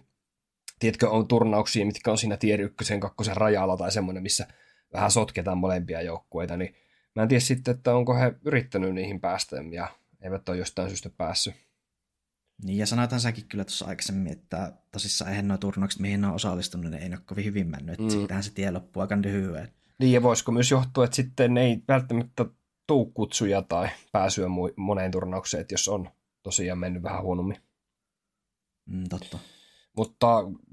tiedätkö, 0.80 1.10
on 1.10 1.28
turnauksia, 1.28 1.86
mitkä 1.86 2.12
on 2.12 2.18
siinä 2.18 2.38
tier 2.38 2.62
ykkösen, 2.62 3.00
kakkosen 3.00 3.38
rajalla 3.38 3.78
tai 3.78 3.92
semmoinen, 3.92 4.24
missä 4.24 4.48
vähän 4.94 5.12
sotketaan 5.12 5.58
molempia 5.58 6.02
joukkueita, 6.02 6.58
niin 6.58 6.76
Mä 7.18 7.24
en 7.24 7.30
tiedä 7.30 7.40
sitten, 7.40 7.76
että 7.76 7.96
onko 7.96 8.16
he 8.16 8.36
yrittänyt 8.46 8.94
niihin 8.94 9.22
päästä 9.22 9.56
ja 9.72 9.88
eivät 10.22 10.50
ole 10.50 10.58
jostain 10.58 10.90
syystä 10.90 11.10
päässyt. 11.10 11.54
Niin, 12.64 12.78
ja 12.78 12.86
sanotaan 12.86 13.22
säkin 13.22 13.48
kyllä 13.48 13.64
tuossa 13.64 13.86
aikaisemmin, 13.86 14.32
että 14.32 14.74
tosissaan 14.92 15.32
eihän 15.32 15.48
nuo 15.48 15.58
turnaukset, 15.58 16.02
mihin 16.02 16.22
ne 16.22 16.28
on 16.28 16.34
osallistunut, 16.34 16.92
ne 16.92 16.98
ei 16.98 17.08
ole 17.10 17.20
kovin 17.26 17.46
hyvin 17.46 17.68
mennyt. 17.68 18.00
Mm. 18.00 18.10
Sittenhän 18.10 18.44
se 18.44 18.54
tie 18.54 18.72
loppuu 18.72 19.02
aika 19.02 19.18
lyhyen. 19.22 19.74
Niin, 20.00 20.14
ja 20.14 20.24
voisiko 20.24 20.52
myös 20.52 20.72
johtua, 20.72 21.06
että 21.06 21.16
sitten 21.16 21.58
ei 21.58 21.84
välttämättä 21.88 22.46
tuu 22.88 23.06
kutsuja 23.06 23.62
tai 23.62 23.90
pääsyä 24.12 24.48
moneen 24.76 25.12
turnaukseen, 25.12 25.62
että 25.62 25.74
jos 25.74 25.88
on 25.88 26.10
tosiaan 26.44 26.80
mennyt 26.80 27.04
vähän 27.04 27.24
huonommin. 27.24 27.58
Mm, 28.86 29.04
totta. 29.10 29.40
Mutta 29.96 30.28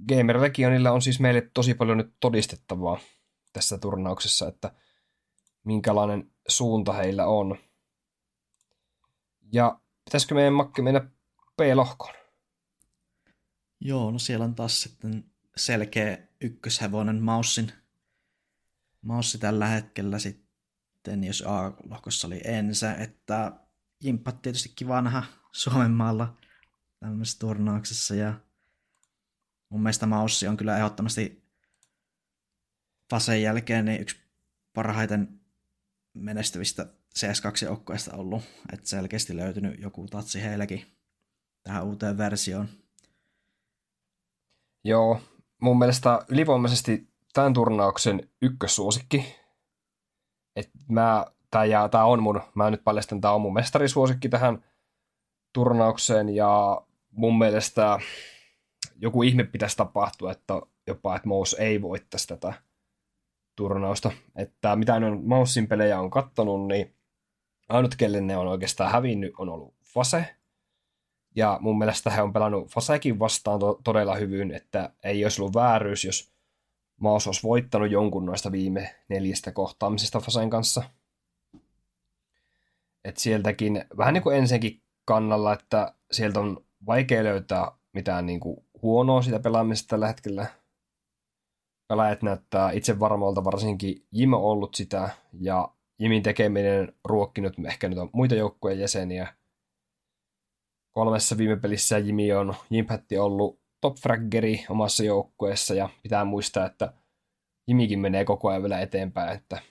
Gamer 0.08 0.40
Legionilla 0.40 0.90
on 0.90 1.02
siis 1.02 1.20
meille 1.20 1.50
tosi 1.54 1.74
paljon 1.74 1.98
nyt 1.98 2.14
todistettavaa 2.20 2.98
tässä 3.52 3.78
turnauksessa, 3.78 4.48
että 4.48 4.70
minkälainen 5.64 6.33
suunta 6.48 6.92
heillä 6.92 7.26
on. 7.26 7.58
Ja 9.52 9.80
pitäisikö 10.04 10.34
meidän 10.34 10.52
makki 10.52 10.82
mennä 10.82 11.00
B-lohkoon? 11.56 12.14
Joo, 13.80 14.10
no 14.10 14.18
siellä 14.18 14.44
on 14.44 14.54
taas 14.54 14.82
sitten 14.82 15.24
selkeä 15.56 16.18
ykköshevonen 16.40 17.22
Maussin, 17.22 17.72
maussi 19.02 19.38
tällä 19.38 19.66
hetkellä 19.66 20.18
sitten, 20.18 21.24
jos 21.24 21.44
A-lohkossa 21.46 22.26
oli 22.26 22.40
ensin, 22.44 22.90
että 22.90 23.52
Jimppat 24.00 24.42
tietysti 24.42 24.72
kiva 24.76 25.02
Suomen 25.52 25.90
maalla 25.90 26.36
tämmöisessä 27.00 27.38
turnauksessa 27.38 28.14
ja 28.14 28.40
mun 29.68 29.82
mielestä 29.82 30.06
Maussi 30.06 30.48
on 30.48 30.56
kyllä 30.56 30.76
ehdottomasti 30.76 31.44
Fasen 33.10 33.42
jälkeen 33.42 33.84
niin 33.84 34.00
yksi 34.00 34.16
parhaiten 34.74 35.40
menestyvistä 36.14 36.86
CS2-joukkueista 37.18 38.16
ollut, 38.16 38.42
että 38.72 38.88
selkeästi 38.88 39.36
löytynyt 39.36 39.80
joku 39.80 40.06
tatsi 40.06 40.42
heillekin 40.42 40.86
tähän 41.62 41.84
uuteen 41.84 42.18
versioon. 42.18 42.68
Joo, 44.84 45.20
mun 45.60 45.78
mielestä 45.78 46.20
ylivoimaisesti 46.28 47.08
tämän 47.32 47.52
turnauksen 47.52 48.28
ykkössuosikki. 48.42 49.34
Et 50.56 50.70
mä, 50.88 51.26
tää, 51.50 51.64
ja, 51.64 51.88
tää 51.88 52.04
on 52.04 52.22
mun, 52.22 52.40
mä 52.54 52.70
nyt 52.70 52.84
paljastan, 52.84 53.20
tää 53.20 53.32
on 53.32 53.40
mun 53.40 53.54
mestarisuosikki 53.54 54.28
tähän 54.28 54.64
turnaukseen 55.52 56.28
ja 56.28 56.82
mun 57.10 57.38
mielestä 57.38 57.98
joku 58.96 59.22
ihme 59.22 59.44
pitäisi 59.44 59.76
tapahtua, 59.76 60.32
että 60.32 60.54
jopa, 60.86 61.16
että 61.16 61.28
Mous 61.28 61.56
ei 61.58 61.82
voittaisi 61.82 62.28
tätä 62.28 62.54
turnausta. 63.56 64.10
Että 64.36 64.76
mitä 64.76 64.94
on 64.94 65.20
Mousin 65.24 65.68
pelejä 65.68 66.00
on 66.00 66.10
kattonut, 66.10 66.66
niin 66.66 66.94
ainut, 67.68 67.94
kelle 67.96 68.20
ne 68.20 68.36
on 68.36 68.46
oikeastaan 68.46 68.92
hävinnyt, 68.92 69.32
on 69.38 69.48
ollut 69.48 69.74
Fase. 69.84 70.34
Ja 71.36 71.58
mun 71.60 71.78
mielestä 71.78 72.10
he 72.10 72.22
on 72.22 72.32
pelannut 72.32 72.68
Fasekin 72.68 73.18
vastaan 73.18 73.60
to- 73.60 73.80
todella 73.84 74.14
hyvin, 74.14 74.50
että 74.50 74.90
ei 75.04 75.24
olisi 75.24 75.42
ollut 75.42 75.54
vääryys, 75.54 76.04
jos 76.04 76.34
Maus 77.00 77.26
olisi 77.26 77.42
voittanut 77.42 77.90
jonkun 77.90 78.26
noista 78.26 78.52
viime 78.52 78.94
neljästä 79.08 79.52
kohtaamisesta 79.52 80.20
Fasen 80.20 80.50
kanssa. 80.50 80.82
Et 83.04 83.16
sieltäkin 83.16 83.84
vähän 83.96 84.14
niin 84.14 84.22
kuin 84.22 84.36
ensinkin 84.36 84.82
kannalla, 85.04 85.52
että 85.52 85.94
sieltä 86.12 86.40
on 86.40 86.64
vaikea 86.86 87.24
löytää 87.24 87.72
mitään 87.92 88.26
niin 88.26 88.40
kuin 88.40 88.56
huonoa 88.82 89.22
sitä 89.22 89.38
pelaamista 89.38 89.88
tällä 89.88 90.06
hetkellä. 90.06 90.46
Pelaajat 91.88 92.22
näyttää 92.22 92.70
itse 92.70 93.00
varmalta, 93.00 93.44
varsinkin 93.44 94.06
Jim 94.12 94.32
on 94.32 94.42
ollut 94.42 94.74
sitä, 94.74 95.08
ja 95.40 95.68
Jimin 95.98 96.22
tekeminen 96.22 96.92
ruokkinut 97.04 97.54
ehkä 97.66 97.88
nyt 97.88 97.98
on 97.98 98.10
muita 98.12 98.34
joukkojen 98.34 98.80
jäseniä. 98.80 99.34
Kolmessa 100.92 101.38
viime 101.38 101.56
pelissä 101.56 101.98
Jimi 101.98 102.32
on, 102.32 102.54
Jimpatti 102.70 103.18
ollut 103.18 103.60
top 103.80 103.96
fraggeri 103.96 104.66
omassa 104.68 105.04
joukkueessa, 105.04 105.74
ja 105.74 105.88
pitää 106.02 106.24
muistaa, 106.24 106.66
että 106.66 106.92
Jimikin 107.66 107.98
menee 107.98 108.24
koko 108.24 108.48
ajan 108.48 108.62
vielä 108.62 108.80
eteenpäin, 108.80 109.36
että 109.36 109.62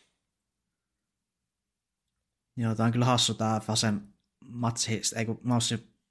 Joo, 2.58 2.76
tämä 2.76 2.88
on 2.88 2.92
kyllä 2.92 3.06
hassu 3.06 3.34
tämä 3.34 3.60
Fasen 3.60 4.14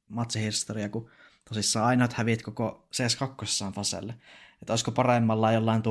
matsihistoria, 0.09 0.88
kun 0.88 1.11
tosissaan 1.48 1.86
ainoat 1.86 2.12
hävit 2.12 2.42
koko 2.42 2.88
CS2 2.96 3.66
on 3.66 3.72
Faselle. 3.72 4.14
Että 4.62 4.72
olisiko 4.72 4.92
paremmalla 4.92 5.52
jollain 5.52 5.82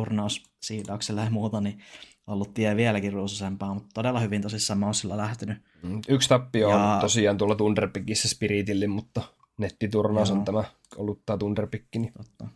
siidauksella 0.62 1.24
ja 1.24 1.30
muuta, 1.30 1.62
niin 1.62 1.80
ollut 2.28 2.54
tie 2.54 2.76
vieläkin 2.76 3.14
ruususempaa, 3.14 3.74
mutta 3.74 3.90
todella 3.94 4.20
hyvin 4.20 4.42
tosissaan 4.42 4.80
Maussilla 4.80 5.18
lähtenyt. 5.18 5.58
Mm, 5.84 6.02
yksi 6.08 6.30
tappio 6.30 6.70
ja... 6.70 6.78
on 6.78 7.02
tosiaan 7.02 7.38
tuolla 7.38 7.56
Thunderpickissä 7.56 8.28
Spiritille, 8.28 8.88
mutta 8.88 9.22
nettiturnaus 9.58 10.30
Joo. 10.30 10.38
on 10.38 10.46
tämä 10.46 10.64
ollut 10.96 11.26
tämä 11.26 11.38
Thunderpikki. 11.38 12.00
Niin... 12.00 12.14
Totta. 12.14 12.48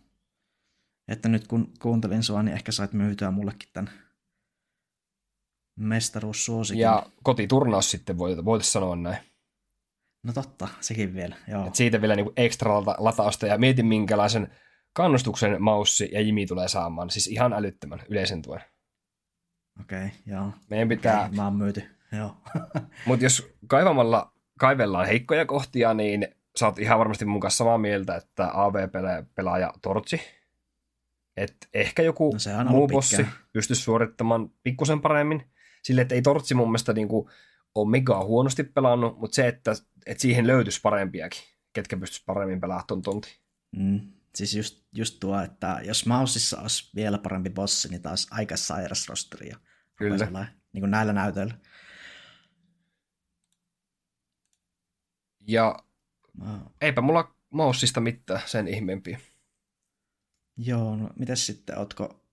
Että 1.08 1.30
nyt 1.30 1.48
kun 1.48 1.72
kuuntelin 1.82 2.24
sua, 2.24 2.44
niin 2.44 2.56
ehkä 2.56 2.72
sait 2.72 2.94
myytyä 2.94 3.32
mullekin 3.32 3.70
tämän 3.74 3.92
mestaruussuosikin. 5.80 6.82
Ja 6.82 7.06
kotiturnaus 7.24 7.92
sitten 7.92 8.18
voitaisiin 8.18 8.72
sanoa 8.72 8.96
näin. 8.96 9.18
No 10.24 10.34
totta, 10.34 10.68
sekin 10.80 11.14
vielä, 11.14 11.36
joo. 11.48 11.68
Et 11.68 11.76
siitä 11.76 12.02
vielä 12.02 12.16
niinku 12.16 12.34
ekstra 12.38 12.84
latausta 12.98 13.48
ja 13.48 13.58
mietin 13.58 13.86
minkälaisen 13.86 14.52
kannustuksen 14.96 15.62
Maussi 15.62 16.10
ja 16.12 16.22
Jimi 16.22 16.46
tulee 16.46 16.68
saamaan. 16.68 17.10
Siis 17.10 17.28
ihan 17.28 17.54
älyttömän 17.54 18.00
yleisen 18.10 18.42
tuen. 18.42 18.62
Okei, 19.82 20.06
okay, 20.06 20.10
joo. 20.26 20.52
Meidän 20.70 20.90
pitää... 20.90 21.26
Okay, 21.26 21.36
mä 21.36 21.44
oon 21.44 21.56
myyty, 21.56 21.84
joo. 22.18 22.38
Mutta 23.08 23.26
jos 23.26 23.50
kaivamalla 23.68 24.32
kaivellaan 24.60 25.08
heikkoja 25.08 25.46
kohtia, 25.46 25.94
niin 25.94 26.28
sä 26.60 26.66
oot 26.66 26.80
ihan 26.80 27.00
varmasti 27.00 27.26
mun 27.26 27.40
kanssa 27.40 27.58
samaa 27.58 27.78
mieltä, 27.78 28.16
että 28.16 28.50
AV-pelaaja 28.54 29.74
Tortsi. 29.82 30.22
Että 31.38 31.68
ehkä 31.74 32.04
joku 32.04 32.38
no 32.64 32.72
muu 32.72 32.88
bossi 32.88 33.26
pystyisi 33.54 33.82
suorittamaan 33.82 34.50
pikkusen 34.64 35.02
paremmin. 35.02 35.44
Sille, 35.84 36.02
että 36.02 36.16
ei 36.16 36.22
Tortsi 36.22 36.56
mun 36.56 36.68
mielestä 36.68 36.94
niinku 36.94 37.30
ole 37.76 37.90
mega 37.90 38.24
huonosti 38.24 38.64
pelannut, 38.64 39.20
mutta 39.20 39.36
se, 39.36 39.48
että, 39.48 39.72
että 40.06 40.22
siihen 40.22 40.48
löytyisi 40.48 40.82
parempiakin, 40.82 41.42
ketkä 41.74 41.98
pystyisi 41.98 42.24
paremmin 42.26 42.62
pelaamaan 42.62 43.02
ton. 43.02 43.22
Mm. 43.78 44.15
Siis 44.36 44.54
just, 44.54 44.86
just 44.96 45.18
tuo, 45.20 45.42
että 45.42 45.80
jos 45.84 46.06
Mausissa 46.06 46.62
olisi 46.62 46.90
vielä 46.96 47.18
parempi 47.18 47.50
bossi, 47.50 47.90
niin 47.90 48.02
taas 48.02 48.28
aika 48.32 48.58
sairas 48.58 49.10
rosteri. 49.10 49.52
Kyllä. 49.96 50.48
Niin 50.74 50.82
kuin 50.82 50.92
näillä 50.92 51.14
näytöillä. 51.14 51.54
Ja 55.48 55.80
wow. 56.40 56.60
eipä 56.82 57.02
mulla 57.02 57.36
Mausista 57.50 58.02
mitään 58.02 58.42
sen 58.46 58.68
ihmeempiä. 58.68 59.20
Joo, 60.58 60.96
no 60.96 61.10
mitäs 61.20 61.46
sitten, 61.46 61.78
ootko 61.78 62.26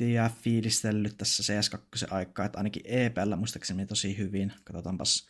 ja 0.00 0.30
fiilistellyt 0.42 1.16
tässä 1.16 1.42
CS2 1.42 2.14
aikaa, 2.14 2.46
että 2.46 2.58
ainakin 2.58 2.82
EPllä 2.84 3.36
muistaakseni 3.36 3.86
tosi 3.86 4.18
hyvin. 4.18 4.52
Katsotaanpas. 4.64 5.28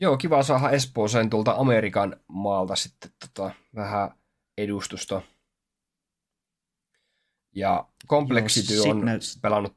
Joo, 0.00 0.16
kiva 0.16 0.42
saada 0.42 0.70
Espooseen 0.70 1.30
tuolta 1.30 1.52
Amerikan 1.52 2.16
maalta 2.28 2.76
sitten 2.76 3.10
tota, 3.20 3.54
vähän 3.74 4.10
edustusta. 4.58 5.22
Ja 7.54 7.88
Complexity 8.06 8.74
Joo, 8.74 8.90
on 8.90 9.06
pelannut 9.42 9.76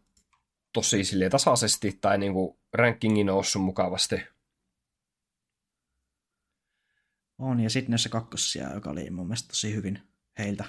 tosi 0.73 1.03
sille 1.03 1.29
tasaisesti 1.29 1.97
tai 2.01 2.17
niinku 2.17 2.59
rankingi 2.73 3.23
noussut 3.23 3.63
mukavasti. 3.63 4.15
On, 7.37 7.59
ja 7.59 7.69
sitten 7.69 7.99
se 7.99 8.09
kakkosia, 8.09 8.73
joka 8.73 8.89
oli 8.89 9.09
mun 9.09 9.27
mielestä 9.27 9.47
tosi 9.47 9.75
hyvin 9.75 10.01
heiltä 10.37 10.65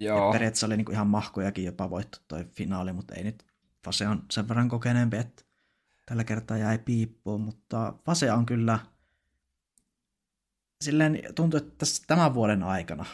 Joo. 0.00 0.26
Et 0.26 0.32
periaatteessa 0.32 0.66
oli 0.66 0.76
niinku 0.76 0.92
ihan 0.92 1.06
mahkojakin 1.06 1.64
jopa 1.64 1.90
voittu 1.90 2.18
toi 2.28 2.44
finaali, 2.44 2.92
mutta 2.92 3.14
ei 3.14 3.24
nyt. 3.24 3.46
Fase 3.84 4.08
on 4.08 4.24
sen 4.30 4.48
verran 4.48 4.68
kokeneempi, 4.68 5.16
että 5.16 5.44
tällä 6.06 6.24
kertaa 6.24 6.58
jäi 6.58 6.78
piippuun, 6.78 7.40
mutta 7.40 7.94
Fase 8.04 8.32
on 8.32 8.46
kyllä 8.46 8.78
silleen 10.84 11.22
tuntuu, 11.34 11.58
että 11.58 11.72
tässä 11.78 12.04
tämän 12.06 12.34
vuoden 12.34 12.62
aikana 12.62 13.04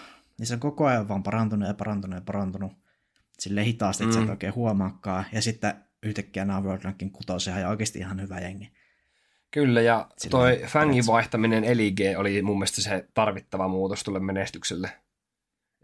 niin 0.40 0.46
se 0.46 0.54
on 0.54 0.60
koko 0.60 0.86
ajan 0.86 1.08
vaan 1.08 1.22
parantunut 1.22 1.68
ja 1.68 1.74
parantunut 1.74 2.16
ja 2.16 2.20
parantunut 2.20 2.72
silleen 3.38 3.66
hitaasti, 3.66 4.04
että 4.04 4.14
mm. 4.14 4.14
sä 4.14 4.20
et 4.20 4.26
mm. 4.26 4.30
oikein 4.30 4.54
huomaakaan. 4.54 5.24
Ja 5.32 5.42
sitten 5.42 5.74
yhtäkkiä 6.02 6.44
nämä 6.44 6.62
World 6.62 6.82
Rankin 6.82 7.10
kutosia 7.10 7.58
ja 7.58 7.68
oikeasti 7.68 7.98
ihan 7.98 8.20
hyvä 8.20 8.38
jengi. 8.38 8.72
Kyllä, 9.50 9.80
ja 9.80 10.08
Silleen, 10.18 10.58
toi 10.58 10.68
fangin 10.68 11.06
vaihtaminen 11.06 11.76
LIG 11.76 12.00
oli 12.16 12.42
mun 12.42 12.58
mielestä 12.58 12.82
se 12.82 13.08
tarvittava 13.14 13.68
muutos 13.68 14.04
tulle 14.04 14.20
menestykselle. 14.20 14.90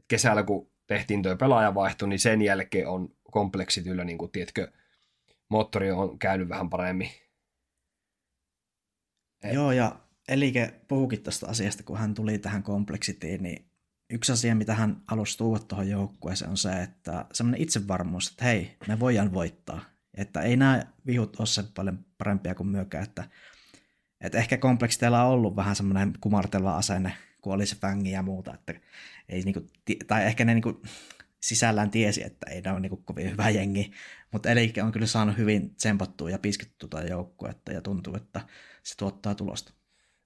Kesällä, 0.08 0.42
kun 0.42 0.70
tehtiin 0.86 1.22
tuo 1.22 1.36
pelaajavaihto, 1.36 2.06
niin 2.06 2.18
sen 2.18 2.42
jälkeen 2.42 2.88
on 2.88 3.08
kompleksityllä, 3.30 4.04
niin 4.04 4.18
kuin, 4.18 4.30
tiedätkö, 4.30 4.72
moottori 5.48 5.90
on 5.90 6.18
käynyt 6.18 6.48
vähän 6.48 6.70
paremmin. 6.70 7.10
Joo, 9.52 9.72
ja 9.72 10.05
Elike 10.28 10.80
puhukin 10.88 11.22
tästä 11.22 11.46
asiasta, 11.48 11.82
kun 11.82 11.98
hän 11.98 12.14
tuli 12.14 12.38
tähän 12.38 12.62
kompleksitiin, 12.62 13.42
niin 13.42 13.70
yksi 14.10 14.32
asia, 14.32 14.54
mitä 14.54 14.74
hän 14.74 15.02
alusi 15.10 15.38
tuoda 15.38 15.60
tuohon 15.60 15.88
joukkueeseen, 15.88 16.50
on 16.50 16.56
se, 16.56 16.82
että 16.82 17.26
semmoinen 17.32 17.62
itsevarmuus, 17.62 18.30
että 18.30 18.44
hei, 18.44 18.76
me 18.88 19.00
voidaan 19.00 19.34
voittaa. 19.34 19.84
Että 20.14 20.40
ei 20.40 20.56
nämä 20.56 20.82
vihut 21.06 21.36
ole 21.40 21.46
sen 21.46 21.64
paljon 21.74 22.04
parempia 22.18 22.54
kuin 22.54 22.66
myökään, 22.66 23.04
että, 23.04 23.24
että 24.20 24.38
ehkä 24.38 24.58
kompleksiteilla 24.58 25.24
on 25.24 25.32
ollut 25.32 25.56
vähän 25.56 25.76
semmoinen 25.76 26.12
kumarteleva 26.20 26.76
asenne, 26.76 27.12
kun 27.40 27.54
oli 27.54 27.66
se 27.66 27.76
fängi 27.76 28.10
ja 28.10 28.22
muuta, 28.22 28.54
että 28.54 28.74
ei 29.28 29.42
niinku, 29.42 29.66
tai 30.06 30.24
ehkä 30.24 30.44
ne 30.44 30.54
niinku 30.54 30.82
sisällään 31.42 31.90
tiesi, 31.90 32.24
että 32.24 32.50
ei 32.50 32.60
ne 32.60 32.72
ole 32.72 32.80
niinku 32.80 32.96
kovin 32.96 33.30
hyvä 33.30 33.50
jengi, 33.50 33.90
mutta 34.32 34.50
Elike 34.50 34.82
on 34.82 34.92
kyllä 34.92 35.06
saanut 35.06 35.38
hyvin 35.38 35.74
tsempattua 35.74 36.30
ja 36.30 36.38
piskettua 36.38 36.88
tuota 36.88 37.06
joukkuetta 37.06 37.72
ja 37.72 37.80
tuntuu, 37.80 38.14
että 38.14 38.40
se 38.82 38.96
tuottaa 38.96 39.34
tulosta. 39.34 39.72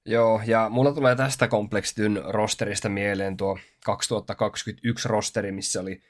Joo, 0.07 0.41
ja 0.47 0.69
mulla 0.69 0.93
tulee 0.93 1.17
tästä 1.17 1.49
kompleksityn 1.49 2.23
rosterista 2.25 2.89
mieleen 2.89 3.37
tuo 3.37 3.59
2021 3.85 5.09
rosteri, 5.09 5.53
missä 5.53 5.81
oli 5.81 6.03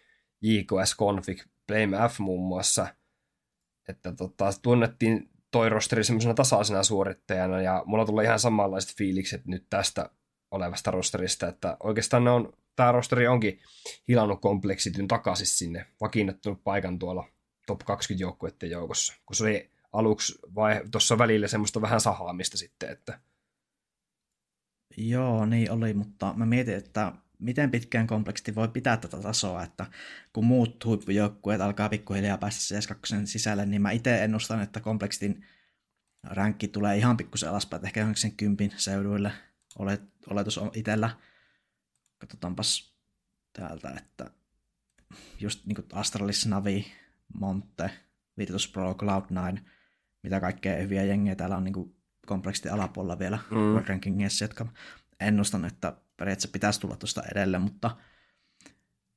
JKS 0.42 0.96
Config, 0.96 1.42
Blame 1.66 2.08
F 2.08 2.18
muun 2.18 2.48
muassa. 2.48 2.86
Että 3.88 4.12
tota, 4.12 4.50
tunnettiin 4.62 5.30
toi 5.50 5.68
rosteri 5.68 6.04
semmoisena 6.04 6.34
tasaisena 6.34 6.82
suorittajana, 6.82 7.60
ja 7.60 7.82
mulla 7.86 8.06
tulee 8.06 8.24
ihan 8.24 8.38
samanlaiset 8.38 8.96
fiilikset 8.96 9.46
nyt 9.46 9.66
tästä 9.70 10.10
olevasta 10.50 10.90
rosterista, 10.90 11.48
että 11.48 11.76
oikeastaan 11.82 12.24
ne 12.24 12.30
on, 12.30 12.52
tämä 12.76 12.92
rosteri 12.92 13.28
onkin 13.28 13.60
hilannut 14.08 14.40
kompleksityn 14.40 15.08
takaisin 15.08 15.46
sinne, 15.46 15.86
vakiinnuttanut 16.00 16.64
paikan 16.64 16.98
tuolla 16.98 17.28
top 17.66 17.80
20 17.86 18.22
joukkueiden 18.22 18.70
joukossa, 18.70 19.14
kun 19.26 19.36
se 19.36 19.44
oli 19.44 19.70
aluksi 19.92 20.38
vai 20.54 20.80
tuossa 20.90 21.18
välillä 21.18 21.48
semmoista 21.48 21.80
vähän 21.80 22.00
sahaamista 22.00 22.58
sitten, 22.58 22.90
että 22.90 23.20
Joo, 24.96 25.46
niin 25.46 25.70
oli, 25.70 25.94
mutta 25.94 26.34
mä 26.36 26.46
mietin, 26.46 26.74
että 26.74 27.12
miten 27.38 27.70
pitkään 27.70 28.06
kompleksiti 28.06 28.54
voi 28.54 28.68
pitää 28.68 28.96
tätä 28.96 29.16
tasoa, 29.16 29.62
että 29.62 29.86
kun 30.32 30.44
muut 30.44 30.84
huippujoukkueet 30.84 31.60
alkaa 31.60 31.88
pikkuhiljaa 31.88 32.38
päästä 32.38 32.74
CS2 32.74 33.26
sisälle, 33.26 33.66
niin 33.66 33.82
mä 33.82 33.90
itse 33.90 34.24
ennustan, 34.24 34.62
että 34.62 34.80
kompleksitin 34.80 35.46
ränkki 36.22 36.68
tulee 36.68 36.96
ihan 36.96 37.16
pikkusen 37.16 37.50
alaspäin, 37.50 37.86
ehkä 37.86 38.02
90 38.02 38.74
seuduille 38.78 39.32
olet, 39.78 40.02
oletus 40.30 40.58
on 40.58 40.70
itsellä. 40.74 41.10
Katsotaanpas 42.18 42.94
täältä, 43.52 43.94
että 43.96 44.30
just 45.40 45.66
niin 45.66 45.76
Astralis, 45.92 46.46
Navi, 46.46 46.86
Monte, 47.34 47.90
Vitus 48.38 48.68
Pro, 48.68 48.92
Cloud9, 48.92 49.60
mitä 50.22 50.40
kaikkea 50.40 50.76
hyviä 50.76 51.04
jengejä 51.04 51.34
täällä 51.34 51.56
on 51.56 51.64
niin 51.64 51.72
kuin 51.72 51.99
kompleksiti 52.30 52.68
alapuolella 52.68 53.18
vielä 53.18 53.38
mm. 53.50 53.56
World 53.56 53.88
Rankingissa, 53.88 54.44
jotka 54.44 54.66
ennustan, 55.20 55.64
että 55.64 55.92
periaatteessa 56.16 56.52
pitäisi 56.52 56.80
tulla 56.80 56.96
tuosta 56.96 57.22
edelle, 57.32 57.58
mutta 57.58 57.96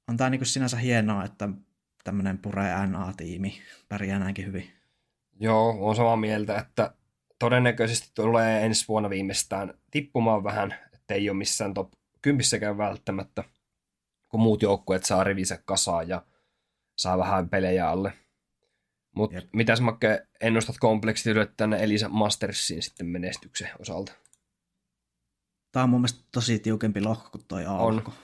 on 0.08 0.18
tämä 0.18 0.30
niin 0.30 0.46
sinänsä 0.46 0.78
hienoa, 0.78 1.26
että 1.26 1.50
tämmöinen 2.04 2.38
Pure 2.38 2.88
NA-tiimi 2.88 3.62
pärjää 3.90 4.20
näinkin 4.20 4.46
hyvin. 4.46 4.72
Joo, 5.40 5.90
on 5.90 5.96
samaa 5.96 6.16
mieltä, 6.16 6.58
että 6.58 6.94
todennäköisesti 7.40 8.12
tulee 8.14 8.66
ensi 8.66 8.88
vuonna 8.88 9.10
viimeistään 9.10 9.74
tippumaan 9.92 10.44
vähän, 10.44 10.76
ettei 10.94 11.30
ole 11.30 11.38
missään 11.38 11.74
top 11.74 11.92
10 12.22 12.78
välttämättä, 12.78 13.44
kun 14.30 14.40
muut 14.40 14.62
joukkueet 14.62 15.04
saa 15.04 15.24
rivinsä 15.24 15.60
kasaan 15.66 16.08
ja 16.08 16.26
saa 16.96 17.18
vähän 17.18 17.50
pelejä 17.50 17.90
alle. 17.90 18.14
Mutta 19.16 19.42
mitäs 19.54 19.82
Makke 19.82 20.28
ennustat 20.42 20.76
kompleksityydet 20.80 21.58
tänne 21.58 21.84
Elisa 21.84 22.10
Mastersiin 22.10 22.84
sitten 22.84 23.08
menestyksen 23.08 23.70
osalta? 23.80 24.14
Tämä 25.72 25.84
on 25.84 25.90
mun 25.90 26.02
mielestä 26.02 26.24
tosi 26.32 26.60
tiukempi 26.60 27.02
lohko 27.02 27.30
kuin 27.30 27.46
toi 27.48 27.66
alku. 27.66 28.12
On. 28.12 28.18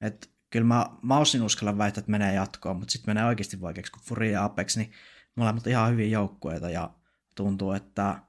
Et 0.00 0.30
kyllä 0.50 0.66
mä, 0.66 0.86
mä 1.02 1.18
osin 1.18 1.42
uskalla 1.42 1.78
väittää, 1.78 2.00
että 2.00 2.10
menee 2.10 2.34
jatkoon, 2.34 2.76
mutta 2.76 2.92
sitten 2.92 3.10
menee 3.10 3.24
oikeasti 3.24 3.60
vaikeaksi, 3.60 3.92
kun 3.92 4.02
Fury 4.02 4.30
ja 4.30 4.44
Apex, 4.44 4.76
niin 4.76 4.92
molemmat 5.34 5.66
ihan 5.66 5.90
hyviä 5.90 6.06
joukkueita 6.06 6.70
ja 6.70 6.94
tuntuu, 7.34 7.72
että 7.72 8.22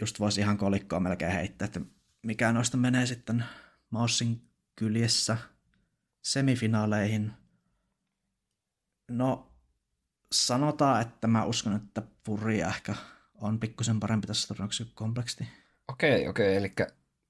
just 0.00 0.20
voisi 0.20 0.40
ihan 0.40 0.58
kolikkoa 0.58 1.00
melkein 1.00 1.32
heittää, 1.32 1.66
että 1.66 1.80
mikä 2.22 2.52
noista 2.52 2.76
menee 2.76 3.06
sitten 3.06 3.44
Maussin 3.90 4.50
kyljessä 4.76 5.38
semifinaaleihin. 6.22 7.32
No, 9.10 9.52
sanotaan, 10.32 11.02
että 11.02 11.26
mä 11.26 11.44
uskon, 11.44 11.76
että 11.76 12.02
Furia 12.26 12.68
ehkä 12.68 12.94
on 13.34 13.60
pikkusen 13.60 14.00
parempi 14.00 14.26
tässä 14.26 14.48
turnauksessa 14.48 14.84
kuin 14.84 14.94
kompleksiti. 14.94 15.48
Okei, 15.88 16.28
okei, 16.28 16.56
eli 16.56 16.72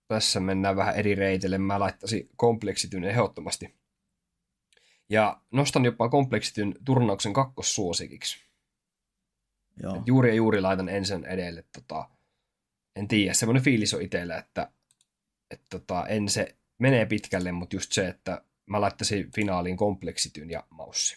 tässä 0.09 0.41
mennään 0.41 0.77
vähän 0.77 0.97
eri 0.97 1.15
reitille. 1.15 1.59
Mä 1.59 1.81
laittaisin 1.81 2.31
kompleksityn 2.37 3.05
ehdottomasti. 3.05 3.79
Ja 5.09 5.41
nostan 5.51 5.85
jopa 5.85 6.09
kompleksityn 6.09 6.75
turnauksen 6.85 7.33
kakkossuosikiksi. 7.33 8.39
Joo. 9.83 9.97
Et 9.97 10.07
juuri 10.07 10.29
ja 10.29 10.35
juuri 10.35 10.61
laitan 10.61 10.89
ensin 10.89 11.25
edelle. 11.25 11.65
Tota, 11.73 12.11
en 12.97 13.09
tiedä, 13.09 13.35
semmoinen 13.35 13.63
fiilis 13.63 13.95
on 13.95 14.03
itsellä, 14.03 14.39
että 14.39 14.73
et 15.51 15.63
tota, 15.71 16.07
en 16.07 16.29
se 16.29 16.57
menee 16.79 17.07
pitkälle, 17.07 17.53
mutta 17.53 17.77
just 17.77 17.93
se, 17.93 18.09
että 18.09 18.43
mä 18.67 18.81
laittaisin 18.81 19.33
finaaliin 19.33 19.77
kompleksityn 19.77 20.51
ja 20.51 20.65
maussi. 20.71 21.17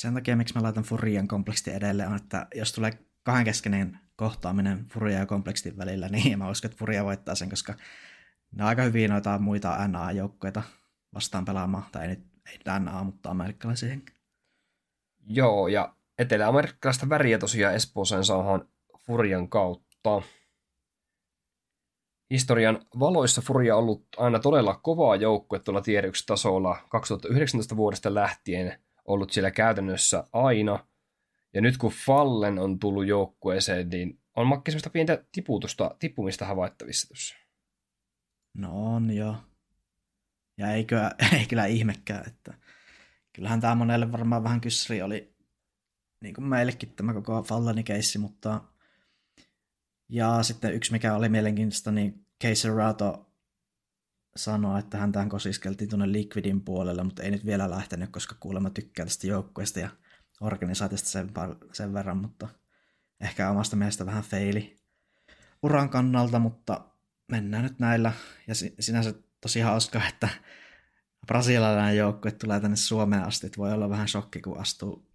Sen 0.00 0.14
takia, 0.14 0.36
miksi 0.36 0.54
mä 0.54 0.62
laitan 0.62 0.84
Furian 0.84 1.28
kompleksiti 1.28 1.70
edelle, 1.70 2.06
on, 2.06 2.16
että 2.16 2.46
jos 2.54 2.72
tulee 2.72 2.98
kahdenkeskeinen 3.22 3.98
kohtaaminen 4.16 4.86
Furia 4.86 5.18
ja 5.18 5.26
kompleksitin 5.26 5.78
välillä, 5.78 6.08
niin 6.08 6.38
mä 6.38 6.50
uskon, 6.50 6.70
että 6.70 6.78
Furia 6.78 7.04
voittaa 7.04 7.34
sen, 7.34 7.50
koska 7.50 7.74
ne 8.56 8.62
on 8.62 8.68
aika 8.68 8.82
hyviä 8.82 9.08
noita 9.08 9.38
muita 9.38 9.88
NA-joukkoita 9.88 10.62
vastaan 11.14 11.44
pelaamaan, 11.44 11.84
tai 11.92 12.02
ei 12.02 12.08
nyt 12.08 12.26
ei 12.50 12.78
NA, 12.78 13.04
mutta 13.04 13.30
amerikkalaisia. 13.30 13.96
Joo, 15.26 15.68
ja 15.68 15.94
etelä-amerikkalaista 16.18 17.08
väriä 17.08 17.38
tosiaan 17.38 17.74
Espooseen 17.74 18.24
saadaan 18.24 18.68
Furian 19.06 19.48
kautta. 19.48 20.22
Historian 22.30 22.86
valoissa 23.00 23.42
Furia 23.42 23.76
on 23.76 23.82
ollut 23.82 24.06
aina 24.16 24.38
todella 24.38 24.74
kovaa 24.74 25.16
joukkue 25.16 25.58
tuolla 25.58 25.82
tasolla 26.26 26.76
2019 26.88 27.76
vuodesta 27.76 28.14
lähtien 28.14 28.80
ollut 29.12 29.32
siellä 29.32 29.50
käytännössä 29.50 30.24
aina. 30.32 30.86
Ja 31.54 31.60
nyt 31.60 31.76
kun 31.76 31.92
Fallen 31.92 32.58
on 32.58 32.78
tullut 32.78 33.06
joukkueeseen, 33.06 33.88
niin 33.88 34.20
on 34.36 34.46
makki 34.46 34.70
sellaista 34.70 34.90
pientä 34.90 35.24
tiputusta, 35.32 35.96
tippumista 35.98 36.44
havaittavissa 36.44 37.08
tuossa. 37.08 37.34
No 38.54 38.94
on 38.94 39.10
joo. 39.10 39.36
Ja 40.58 40.72
eikö, 40.72 41.10
ei 41.38 41.46
kyllä 41.46 41.66
ihmekään, 41.66 42.24
että 42.26 42.54
kyllähän 43.32 43.60
tämä 43.60 43.74
monelle 43.74 44.12
varmaan 44.12 44.44
vähän 44.44 44.60
kysri 44.60 45.02
oli 45.02 45.34
niin 46.22 46.34
kuin 46.34 46.44
meillekin 46.44 46.92
tämä 46.96 47.14
koko 47.14 47.42
Fallenin 47.42 47.84
keissi, 47.84 48.18
mutta 48.18 48.60
ja 50.08 50.42
sitten 50.42 50.74
yksi, 50.74 50.92
mikä 50.92 51.14
oli 51.14 51.28
mielenkiintoista, 51.28 51.92
niin 51.92 52.26
Casey 52.42 52.74
Rato 52.76 53.29
sanoi, 54.36 54.78
että 54.78 54.98
hän 54.98 55.12
tähän 55.12 55.28
kosiskeltiin 55.28 55.90
tuonne 55.90 56.12
Liquidin 56.12 56.60
puolelle, 56.60 57.04
mutta 57.04 57.22
ei 57.22 57.30
nyt 57.30 57.46
vielä 57.46 57.70
lähtenyt, 57.70 58.10
koska 58.10 58.36
kuulemma 58.40 58.70
tykkää 58.70 59.06
tästä 59.06 59.26
joukkueesta 59.26 59.80
ja 59.80 59.90
organisaatiosta 60.40 61.08
sen, 61.08 61.30
sen 61.72 61.92
verran, 61.92 62.16
mutta 62.16 62.48
ehkä 63.20 63.50
omasta 63.50 63.76
mielestä 63.76 64.06
vähän 64.06 64.22
feili 64.22 64.80
uran 65.62 65.88
kannalta, 65.88 66.38
mutta 66.38 66.84
mennään 67.30 67.62
nyt 67.62 67.78
näillä. 67.78 68.12
Ja 68.46 68.54
sinänsä 68.80 69.14
tosi 69.40 69.60
hauska, 69.60 70.02
että 70.08 70.28
brasilialainen 71.26 71.96
joukkue 71.96 72.30
tulee 72.30 72.60
tänne 72.60 72.76
Suomeen 72.76 73.24
asti, 73.24 73.46
että 73.46 73.58
voi 73.58 73.72
olla 73.72 73.90
vähän 73.90 74.08
shokki, 74.08 74.40
kun 74.40 74.58
astuu 74.58 75.10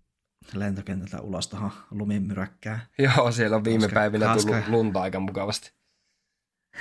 lentokentältä 0.53 1.21
ulos 1.21 1.47
tuohon 1.47 1.71
lumimyräkkään. 1.91 2.81
Joo, 2.97 3.31
siellä 3.31 3.57
on 3.57 3.63
viime 3.63 3.81
hauska, 3.81 3.93
päivinä 3.93 4.27
hauska. 4.27 4.51
tullut 4.51 4.67
lunta 4.67 5.01
aika 5.01 5.19
mukavasti. 5.19 5.73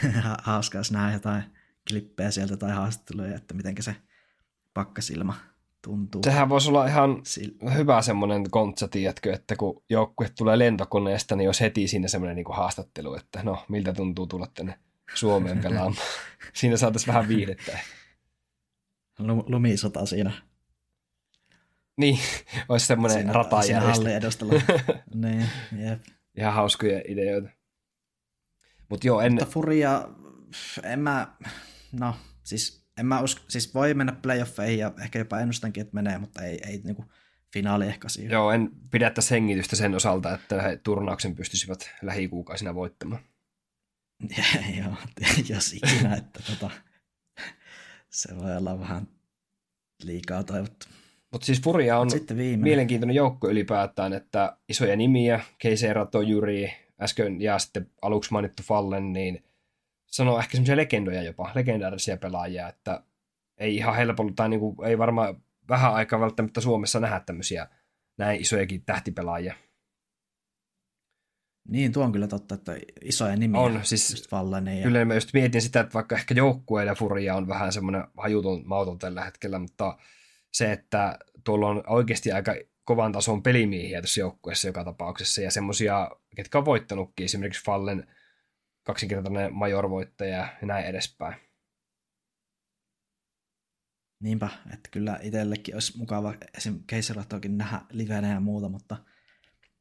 hauska, 0.43 0.79
jos 0.79 0.93
näe 0.93 1.13
jotain 1.13 1.54
klippejä 1.89 2.31
sieltä 2.31 2.57
tai 2.57 2.73
haastatteluja, 2.73 3.37
että 3.37 3.55
miten 3.55 3.75
se 3.81 3.97
pakkasilma 4.75 5.35
tuntuu. 5.83 6.23
Sehän 6.25 6.49
voisi 6.49 6.69
olla 6.69 6.87
ihan 6.87 7.23
Sil- 7.33 7.75
hyvä 7.75 8.03
semmoinen 8.03 8.51
kontsa, 8.51 8.89
tiedätkö, 8.89 9.33
että 9.33 9.57
kun 9.57 9.83
joukkue 9.91 10.31
tulee 10.39 10.59
lentokoneesta, 10.59 11.37
niin 11.37 11.45
jos 11.45 11.61
heti 11.61 11.89
siinä 11.89 12.09
semmoinen 12.09 12.37
niin 12.37 12.47
haastattelu, 12.57 13.15
että 13.15 13.43
no, 13.43 13.65
miltä 13.69 13.93
tuntuu 13.93 14.27
tulla 14.27 14.47
tänne 14.55 14.79
Suomeen 15.15 15.59
pelaamaan. 15.59 15.95
siinä 16.53 16.77
saataisiin 16.77 17.15
vähän 17.15 17.29
viihdettä. 17.29 17.79
Lumisota 19.19 20.07
siinä. 20.07 20.33
Niin, 21.97 22.19
olisi 22.69 22.87
semmoinen 22.87 23.35
ratajärjestö. 23.35 24.17
edustalla. 24.17 24.55
niin, 25.15 25.49
jep. 25.79 26.03
Ihan 26.39 26.55
hauskoja 26.55 27.01
ideoita. 27.09 27.49
Mut 28.89 29.05
joo, 29.05 29.21
en... 29.21 29.33
Mutta 29.33 29.47
Furia, 29.47 30.09
en 30.83 31.01
mä, 31.01 31.37
no 32.01 32.17
siis 32.45 32.85
en 32.99 33.07
mä 33.07 33.21
usko, 33.21 33.43
siis 33.49 33.75
voi 33.75 33.95
mennä 33.95 34.13
playoffeihin 34.13 34.79
ja 34.79 34.93
ehkä 35.03 35.19
jopa 35.19 35.41
ennustankin, 35.41 35.81
että 35.81 35.95
menee, 35.95 36.19
mutta 36.19 36.43
ei, 36.43 36.61
ei 36.67 36.81
niinku 36.85 37.05
finaali 37.53 37.87
ehkä 37.87 38.09
siihen. 38.09 38.33
Joo, 38.33 38.51
en 38.51 38.71
pidä 38.91 39.11
tässä 39.11 39.35
hengitystä 39.35 39.77
sen 39.77 39.95
osalta, 39.95 40.35
että 40.35 40.63
he 40.63 40.77
turnauksen 40.77 41.35
pystyisivät 41.35 41.91
lähikuukausina 42.03 42.75
voittamaan. 42.75 43.23
Joo, 44.79 44.95
jos 45.55 45.73
ikinä, 45.73 46.15
että 46.15 46.41
tota, 46.43 46.71
se 48.11 48.37
voi 48.37 48.57
olla 48.57 48.81
vähän 48.81 49.09
liikaa 50.03 50.45
toivottu. 50.45 50.87
Mutta 51.33 51.47
siis 51.47 51.63
Furia 51.63 51.99
on 51.99 52.09
mielenkiintoinen 52.57 53.17
joukko 53.17 53.51
ylipäätään, 53.51 54.13
että 54.13 54.57
isoja 54.69 54.97
nimiä, 54.97 55.41
Casey 55.63 55.93
Rato, 55.93 56.21
Juri, 56.21 56.73
äsken 57.01 57.41
ja 57.43 57.59
sitten 57.59 57.91
aluksi 58.03 58.33
mainittu 58.33 58.63
Fallen, 58.63 59.13
niin 59.13 59.45
sanoo 60.15 60.39
ehkä 60.39 60.53
semmoisia 60.53 60.77
legendoja 60.77 61.23
jopa, 61.23 61.51
legendaarisia 61.55 62.17
pelaajia, 62.17 62.69
että 62.69 63.03
ei 63.59 63.77
ihan 63.77 63.97
helpolla, 63.97 64.33
tai 64.37 64.49
niinku, 64.49 64.77
ei 64.85 64.99
varmaan 64.99 65.43
vähän 65.69 65.95
aikaa 65.95 66.21
välttämättä 66.21 66.61
Suomessa 66.61 67.01
nähdä 67.01 67.21
tämmöisiä 67.21 67.69
näin 68.19 68.41
isojakin 68.41 68.85
tähtipelaajia. 68.85 69.55
Niin, 71.69 71.93
tuo 71.93 72.05
on 72.05 72.13
kyllä 72.13 72.27
totta, 72.27 72.55
että 72.55 72.77
isoja 73.05 73.37
nimiä. 73.37 73.61
On, 73.61 73.81
siis 73.83 74.29
Vallene 74.33 74.79
ja... 74.79 74.83
kyllä 74.83 75.05
mä 75.05 75.15
just 75.15 75.33
mietin 75.33 75.63
sitä, 75.63 75.81
että 75.81 75.95
vaikka 75.95 76.17
ehkä 76.17 76.35
joukkueiden 76.35 76.97
furia 76.97 77.35
on 77.35 77.49
vähän 77.49 77.73
semmoinen 77.73 78.05
hajuton 78.17 78.63
mauton 78.65 78.99
tällä 78.99 79.25
hetkellä, 79.25 79.59
mutta 79.59 79.99
se, 80.53 80.73
että 80.73 81.19
tuolla 81.45 81.69
on 81.69 81.83
oikeasti 81.87 82.33
aika 82.33 82.55
kovan 82.85 83.13
tason 83.13 83.43
pelimiehiä 83.43 84.01
tässä 84.01 84.21
joukkueessa 84.21 84.69
joka 84.69 84.85
tapauksessa, 84.85 85.41
ja 85.41 85.51
semmoisia, 85.51 86.11
ketkä 86.37 86.59
on 86.59 86.65
voittanutkin, 86.65 87.25
esimerkiksi 87.25 87.65
Fallen 87.65 88.14
kaksinkertainen 88.85 89.55
major-voittaja 89.55 90.37
ja 90.37 90.67
näin 90.67 90.87
edespäin. 90.87 91.35
Niinpä, 94.21 94.49
että 94.75 94.89
kyllä 94.93 95.19
itsellekin 95.23 95.75
olisi 95.77 95.99
mukava 95.99 96.35
esim. 96.57 96.81
Keiseratokin 96.87 97.59
nähdä 97.59 97.81
livenä 97.91 98.29
ja 98.29 98.41
muuta, 98.41 98.69
mutta 98.69 98.97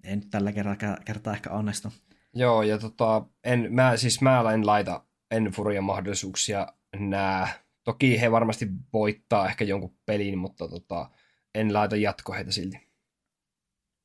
ei 0.03 0.15
nyt 0.15 0.29
tällä 0.29 0.51
kertaa, 0.51 0.97
kertaa 1.05 1.33
ehkä 1.33 1.49
onnistu. 1.49 1.93
Joo, 2.33 2.63
ja 2.63 2.77
tota, 2.77 3.25
en, 3.43 3.67
mä, 3.73 3.97
siis 3.97 4.21
mä 4.21 4.53
en 4.53 4.65
laita 4.65 5.05
Enfurian 5.31 5.83
mahdollisuuksia 5.83 6.67
nää. 6.99 7.47
Toki 7.83 8.21
he 8.21 8.31
varmasti 8.31 8.67
voittaa 8.93 9.47
ehkä 9.47 9.65
jonkun 9.65 9.97
pelin, 10.05 10.37
mutta 10.37 10.67
tota, 10.67 11.09
en 11.55 11.73
laita 11.73 11.95
jatko 11.95 12.33
heitä 12.33 12.51
silti. 12.51 12.89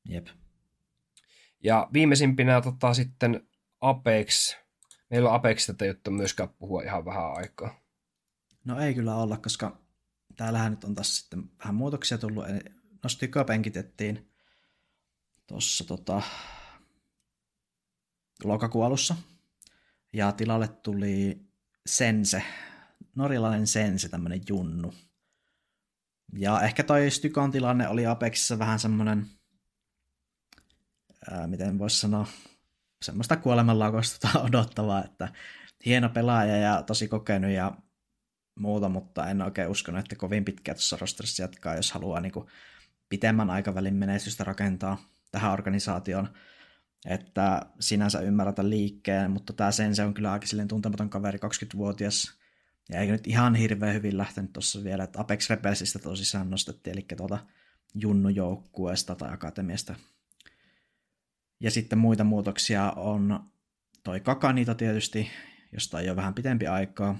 Jep. 0.09 0.27
Ja 1.65 1.89
viimeisimpinä 1.93 2.61
tota, 2.61 2.95
sitten 2.95 3.49
Apex. 3.81 4.57
Meillä 5.11 5.29
on 5.29 5.35
Apex 5.35 5.67
tätä 5.67 5.87
juttu 5.87 6.11
myöskään 6.11 6.49
puhua 6.49 6.83
ihan 6.83 7.05
vähän 7.05 7.33
aikaa. 7.37 7.81
No 8.65 8.81
ei 8.81 8.95
kyllä 8.95 9.17
olla, 9.17 9.37
koska 9.37 9.81
täällähän 10.37 10.73
nyt 10.73 10.85
on 10.85 10.95
taas 10.95 11.17
sitten 11.17 11.51
vähän 11.59 11.75
muutoksia 11.75 12.19
tullut. 12.19 12.45
No 13.03 13.45
penkitettiin 13.45 14.33
tuossa 15.47 15.85
tota, 15.85 16.23
lokakuun 18.45 18.87
alussa. 18.87 19.17
Ja 20.13 20.33
tilalle 20.33 20.69
tuli 20.69 21.41
Sense, 21.87 22.43
norjalainen 23.15 23.67
Sense, 23.67 24.09
tämmönen 24.09 24.41
junnu. 24.49 24.95
Ja 26.33 26.61
ehkä 26.61 26.85
toi 26.85 27.11
Stykon 27.11 27.51
tilanne 27.51 27.89
oli 27.89 28.07
Apexissa 28.07 28.59
vähän 28.59 28.79
semmoinen, 28.79 29.27
miten 31.47 31.79
voisi 31.79 32.01
sanoa, 32.01 32.27
semmoista 33.05 33.37
kuolemanlaukosta 33.37 34.29
odottavaa, 34.49 35.05
että 35.05 35.29
hieno 35.87 36.09
pelaaja 36.09 36.57
ja 36.57 36.83
tosi 36.83 37.09
kokenut 37.09 37.51
ja 37.51 37.73
muuta, 38.59 38.89
mutta 38.89 39.31
en 39.31 39.43
oikein 39.43 39.69
uskonut, 39.69 40.01
että 40.01 40.17
kovin 40.17 40.45
pitkään 40.45 40.77
tuossa 40.77 40.97
rosterissa 41.01 41.43
jatkaa, 41.43 41.77
jos 41.77 41.93
haluaa 41.93 42.21
niin 42.21 42.33
kuin 42.33 42.47
pitemmän 43.09 43.51
aikavälin 43.51 43.95
menestystä 43.95 44.45
rakentaa 44.45 44.99
tähän 45.31 45.53
organisaatioon. 45.53 46.29
Että 47.07 47.67
sinänsä 47.81 48.21
ymmärrätä 48.21 48.69
liikkeen, 48.69 49.31
mutta 49.31 49.53
tämä 49.53 49.73
sen 49.73 49.95
se 49.95 50.05
on 50.05 50.15
kyllä 50.15 50.33
aika 50.33 50.47
silleen 50.47 50.69
tuntematon 50.69 51.11
kaveri, 51.11 51.39
20-vuotias. 51.39 52.39
Ja 52.89 53.01
eikö 53.01 53.13
nyt 53.13 53.27
ihan 53.27 53.55
hirveän 53.55 53.95
hyvin 53.95 54.19
lähtenyt 54.19 54.53
tuossa 54.53 54.85
vielä, 54.85 55.05
että 55.05 55.21
Apex 55.21 55.51
Rebelsistä 55.51 55.99
tosissaan 55.99 56.51
nostettiin, 56.51 56.93
eli 56.93 57.07
tuolta 57.17 57.39
Junnu-joukkueesta 57.95 59.15
tai 59.15 59.33
akatemiasta. 59.33 59.95
Ja 61.61 61.71
sitten 61.71 61.99
muita 61.99 62.25
muutoksia 62.25 62.91
on 62.91 63.51
toi 64.05 64.21
Kakanito 64.21 64.75
tietysti, 64.75 65.31
josta 65.73 66.01
jo 66.01 66.17
vähän 66.17 66.35
pitempi 66.35 66.67
aikaa 66.67 67.19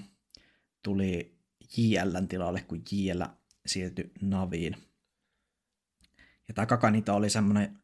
tuli 0.83 1.39
JLn 1.77 2.27
tilalle, 2.27 2.61
kun 2.61 2.81
JL 2.91 3.23
siirtyi 3.65 4.11
Naviin. 4.21 4.75
Ja 6.47 6.53
tämä 6.53 6.65
Kakanita 6.65 7.13
oli 7.13 7.29
semmoinen 7.29 7.79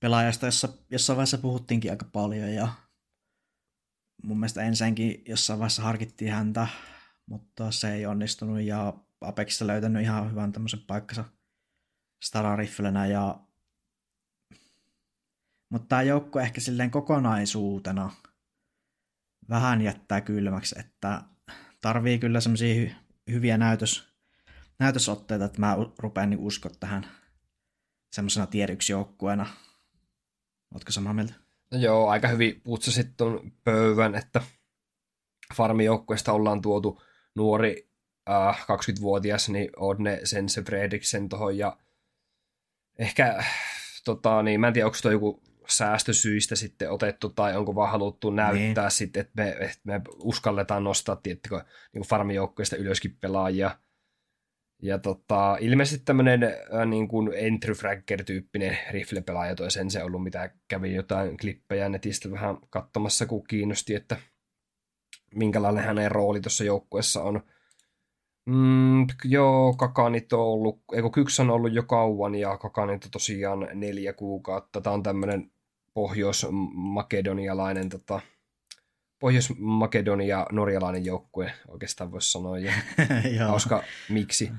pelaajasta, 0.00 0.46
jossa 0.46 0.68
jossain 0.90 1.16
vaiheessa 1.16 1.38
puhuttiinkin 1.38 1.90
aika 1.90 2.06
paljon 2.12 2.52
ja 2.52 2.68
mun 4.22 4.40
mielestä 4.40 4.62
ensinnäkin 4.62 5.22
jossain 5.28 5.58
vaiheessa 5.58 5.82
harkittiin 5.82 6.32
häntä, 6.32 6.68
mutta 7.26 7.70
se 7.70 7.94
ei 7.94 8.06
onnistunut 8.06 8.60
ja 8.60 8.94
Apexissa 9.20 9.66
löytänyt 9.66 10.02
ihan 10.02 10.30
hyvän 10.30 10.52
tämmöisen 10.52 10.80
paikkansa 10.80 11.24
starariffelenä 12.22 13.06
ja 13.06 13.40
mutta 15.72 15.88
tämä 15.88 16.02
joukko 16.02 16.40
ehkä 16.40 16.60
silleen 16.60 16.90
kokonaisuutena 16.90 18.10
vähän 19.48 19.82
jättää 19.82 20.20
kylmäksi, 20.20 20.74
että 20.78 21.22
tarvii 21.80 22.18
kyllä 22.18 22.40
semmoisia 22.40 22.84
hy- 22.84 22.94
hyviä 23.30 23.58
näytös, 23.58 24.08
näytösotteita, 24.78 25.44
että 25.44 25.60
mä 25.60 25.76
rupean 25.98 26.30
niin 26.30 26.40
uskoa 26.40 26.72
tähän 26.80 27.06
semmoisena 28.12 28.46
tiedyksijoukkueena. 28.46 29.46
Ootko 30.74 30.92
samaa 30.92 31.14
mieltä? 31.14 31.34
No 31.70 31.78
joo, 31.78 32.08
aika 32.08 32.28
hyvin 32.28 32.60
putsasit 32.64 33.16
tuon 33.16 33.52
pöydän, 33.64 34.14
että 34.14 34.42
farmijoukkueesta 35.54 36.32
ollaan 36.32 36.62
tuotu 36.62 37.02
nuori 37.34 37.90
äh, 38.30 38.60
20-vuotias, 38.60 39.48
niin 39.48 39.70
Odne 39.76 40.20
Sense 40.24 40.62
Fredriksen 40.62 41.28
tuohon 41.28 41.58
ja 41.58 41.76
ehkä, 42.98 43.44
tota, 44.04 44.42
niin, 44.42 44.60
mä 44.60 44.66
en 44.66 44.72
tiedä, 44.72 44.86
onko 44.86 44.98
toi 45.02 45.12
joku 45.12 45.42
säästösyistä 45.76 46.56
sitten 46.56 46.90
otettu 46.90 47.28
tai 47.28 47.56
onko 47.56 47.74
vaan 47.74 47.90
haluttu 47.90 48.30
näyttää 48.30 48.84
niin. 48.84 48.90
sitten, 48.90 49.20
että 49.20 49.32
me, 49.36 49.48
että 49.50 49.80
me 49.84 50.00
uskalletaan 50.18 50.84
nostaa 50.84 51.16
tiettikö, 51.16 51.64
niin 51.92 52.04
farmijoukkoista 52.04 52.76
ylöskin 52.76 53.16
pelaajia. 53.20 53.78
Ja 54.82 54.98
tota, 54.98 55.56
ilmeisesti 55.60 56.04
tämmöinen 56.04 56.42
äh, 56.42 56.86
niin 56.86 57.08
kuin 57.08 57.32
entry 57.34 57.74
fragger-tyyppinen 57.74 58.78
rifle-pelaaja 58.90 59.54
toi 59.54 59.70
sen 59.70 59.90
se 59.90 60.04
ollut, 60.04 60.22
mitä 60.22 60.50
kävi 60.68 60.94
jotain 60.94 61.36
klippejä 61.36 61.88
netistä 61.88 62.30
vähän 62.30 62.56
katsomassa, 62.70 63.26
kun 63.26 63.44
kiinnosti, 63.44 63.94
että 63.94 64.16
minkälainen 65.34 65.84
hänen 65.84 66.10
rooli 66.10 66.40
tuossa 66.40 66.64
joukkueessa 66.64 67.22
on. 67.22 67.42
Mm, 68.46 69.06
joo, 69.24 69.74
Kakanit 69.74 70.32
on 70.32 70.40
ollut, 70.40 70.82
eikö 70.92 71.10
Kyks 71.10 71.40
on 71.40 71.50
ollut 71.50 71.72
jo 71.72 71.82
kauan 71.82 72.34
ja 72.34 72.58
Kakanit 72.58 73.04
on 73.04 73.10
tosiaan 73.10 73.68
neljä 73.74 74.12
kuukautta. 74.12 74.80
Tämä 74.80 74.94
on 74.94 75.02
tämmöinen 75.02 75.51
pohjois-makedonialainen 75.94 77.88
tota, 77.88 78.20
Pohjois-Makedonia 79.22 80.46
norjalainen 80.52 81.04
joukkue, 81.04 81.52
oikeastaan 81.68 82.12
voisi 82.12 82.32
sanoa. 82.32 82.58
Ja 82.58 82.72
hauska 83.48 83.82
miksi. 84.08 84.50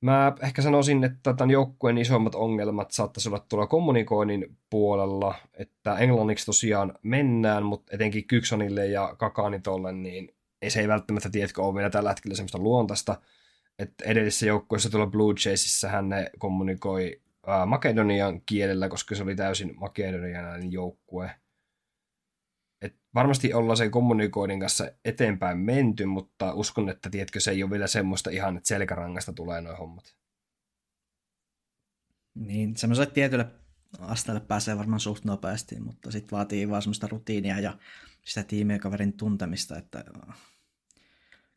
Mä 0.00 0.32
ehkä 0.42 0.62
sanoisin, 0.62 1.04
että 1.04 1.34
tämän 1.34 1.50
joukkueen 1.50 1.98
isommat 1.98 2.34
ongelmat 2.34 2.90
saattaisi 2.90 3.28
olla 3.28 3.38
tuolla 3.48 3.66
kommunikoinnin 3.66 4.56
puolella, 4.70 5.34
että 5.54 5.98
englanniksi 5.98 6.46
tosiaan 6.46 6.94
mennään, 7.02 7.62
mutta 7.62 7.94
etenkin 7.94 8.26
Kyksonille 8.26 8.86
ja 8.86 9.14
Kakanitolle, 9.18 9.92
niin 9.92 10.34
ei 10.62 10.70
se 10.70 10.80
ei 10.80 10.88
välttämättä, 10.88 11.30
tiedätkö, 11.30 11.62
ole 11.62 11.74
vielä 11.74 11.90
tällä 11.90 12.10
hetkellä 12.10 12.36
semmoista 12.36 12.58
luontaista. 12.58 13.20
Että 13.78 14.04
edellisessä 14.04 14.46
joukkueessa 14.46 14.90
tuolla 14.90 15.06
Blue 15.06 15.34
Jaysissähän 15.46 16.08
ne 16.08 16.30
kommunikoi 16.38 17.20
ää, 17.46 17.66
makedonian 17.66 18.40
kielellä, 18.40 18.88
koska 18.88 19.14
se 19.14 19.22
oli 19.22 19.36
täysin 19.36 19.74
makedonialainen 19.76 20.72
joukkue. 20.72 21.30
Et 22.82 22.96
varmasti 23.14 23.54
ollaan 23.54 23.76
sen 23.76 23.90
kommunikoinnin 23.90 24.60
kanssa 24.60 24.90
eteenpäin 25.04 25.58
menty, 25.58 26.04
mutta 26.04 26.54
uskon, 26.54 26.88
että 26.88 27.10
tiedätkö, 27.10 27.40
se 27.40 27.50
ei 27.50 27.62
ole 27.62 27.70
vielä 27.70 27.86
semmoista 27.86 28.30
ihan, 28.30 28.56
että 28.56 28.68
selkärangasta 28.68 29.32
tulee 29.32 29.60
noin 29.60 29.76
hommat. 29.76 30.16
Niin, 32.34 32.76
semmoiselle 32.76 33.10
tietylle 33.10 33.46
asteelle 33.98 34.40
pääsee 34.40 34.78
varmaan 34.78 35.00
suht 35.00 35.24
nopeasti, 35.24 35.80
mutta 35.80 36.10
sitten 36.10 36.36
vaatii 36.36 36.68
vaan 36.68 36.82
semmoista 36.82 37.06
rutiinia 37.06 37.60
ja 37.60 37.78
sitä 38.24 38.42
tiimiä 38.42 38.78
kaverin 38.78 39.12
tuntemista, 39.12 39.78
että 39.78 40.04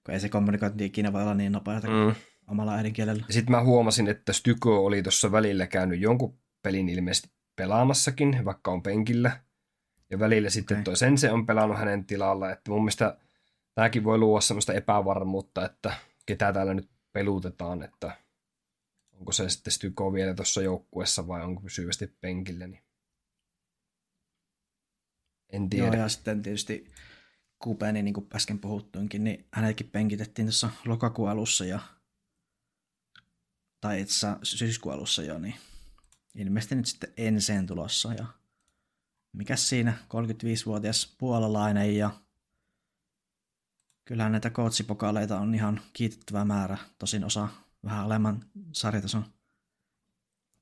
kun 0.03 0.13
ei 0.13 0.19
se 0.19 0.29
kommunikointi 0.29 0.85
ikinä 0.85 1.13
voi 1.13 1.21
olla 1.21 1.33
niin 1.33 1.51
nopeata 1.51 1.87
mm. 1.87 2.15
Omalla 2.47 2.75
äidinkielellä. 2.75 3.25
Sitten 3.29 3.51
mä 3.51 3.63
huomasin, 3.63 4.07
että 4.07 4.33
Styko 4.33 4.85
oli 4.85 5.03
tuossa 5.03 5.31
välillä 5.31 5.67
käynyt 5.67 6.01
jonkun 6.01 6.39
pelin 6.61 6.89
ilmeisesti 6.89 7.29
pelaamassakin, 7.55 8.45
vaikka 8.45 8.71
on 8.71 8.83
penkillä. 8.83 9.39
Ja 10.09 10.19
välillä 10.19 10.49
sitten 10.49 10.75
okay. 10.75 10.83
toi 10.83 10.97
Sense 10.97 11.31
on 11.31 11.45
pelannut 11.45 11.77
hänen 11.77 12.05
tilalla, 12.05 12.51
että 12.51 12.71
mun 12.71 12.81
mielestä 12.81 13.17
tämäkin 13.75 14.03
voi 14.03 14.17
luoda 14.17 14.41
semmoista 14.41 14.73
epävarmuutta, 14.73 15.65
että 15.65 15.93
ketä 16.25 16.53
täällä 16.53 16.73
nyt 16.73 16.89
pelutetaan, 17.13 17.83
että 17.83 18.17
onko 19.11 19.31
se 19.31 19.49
sitten 19.49 19.73
Styko 19.73 20.13
vielä 20.13 20.33
tuossa 20.33 20.61
joukkuessa 20.61 21.27
vai 21.27 21.43
onko 21.43 21.61
pysyvästi 21.61 22.07
penkillä. 22.21 22.67
Niin 22.67 22.83
en 25.49 25.69
tiedä. 25.69 25.87
Joo, 25.87 25.95
ja 25.95 26.09
sitten 26.09 26.41
tietysti 26.41 26.87
Kupeni, 27.59 28.03
niin 28.03 28.13
kuin 28.13 28.27
äsken 28.35 28.59
puhuttuinkin, 28.59 29.23
niin 29.23 29.45
hänellekin 29.53 29.89
penkitettiin 29.89 30.47
tuossa 30.47 30.69
lokakuun 30.85 31.29
alussa 31.29 31.65
ja 31.65 31.79
tai 33.81 34.01
itse 34.01 34.27
syyskuun 34.43 34.95
alussa 34.95 35.23
jo, 35.23 35.39
niin 35.39 35.55
ilmeisesti 36.35 36.75
nyt 36.75 36.85
sitten 36.85 37.13
enseen 37.17 37.67
tulossa. 37.67 38.13
Ja 38.13 38.25
mikäs 39.33 39.69
siinä, 39.69 39.93
35-vuotias 40.03 41.15
puolalainen 41.17 41.97
ja 41.97 42.09
kyllähän 44.05 44.31
näitä 44.31 44.49
kootsipokaleita 44.49 45.39
on 45.39 45.55
ihan 45.55 45.81
kiitettävä 45.93 46.45
määrä, 46.45 46.77
tosin 46.99 47.23
osa 47.23 47.47
vähän 47.85 48.05
alemman 48.05 48.45
sarjatason 48.71 49.25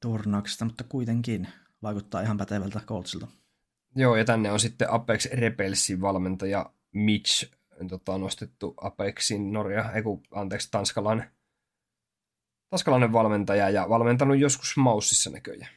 turnauksesta, 0.01 0.65
mutta 0.65 0.83
kuitenkin 0.83 1.47
vaikuttaa 1.83 2.21
ihan 2.21 2.37
pätevältä 2.37 2.81
kootsilta. 2.85 3.27
Joo, 3.95 4.15
ja 4.15 4.25
tänne 4.25 4.51
on 4.51 4.59
sitten 4.59 4.91
Apex 4.91 5.25
Rebelsin 5.25 6.01
valmentaja 6.01 6.71
Mitch 6.91 7.51
tota, 7.89 8.17
nostettu 8.17 8.73
Apexin 8.81 9.53
Norja, 9.53 9.91
ei 9.91 10.03
kun, 10.03 10.21
anteeksi, 10.31 10.67
tanskalainen, 10.71 11.31
tanskalainen 12.69 13.13
valmentaja 13.13 13.69
ja 13.69 13.89
valmentanut 13.89 14.39
joskus 14.39 14.77
Maussissa 14.77 15.29
näköjään. 15.29 15.75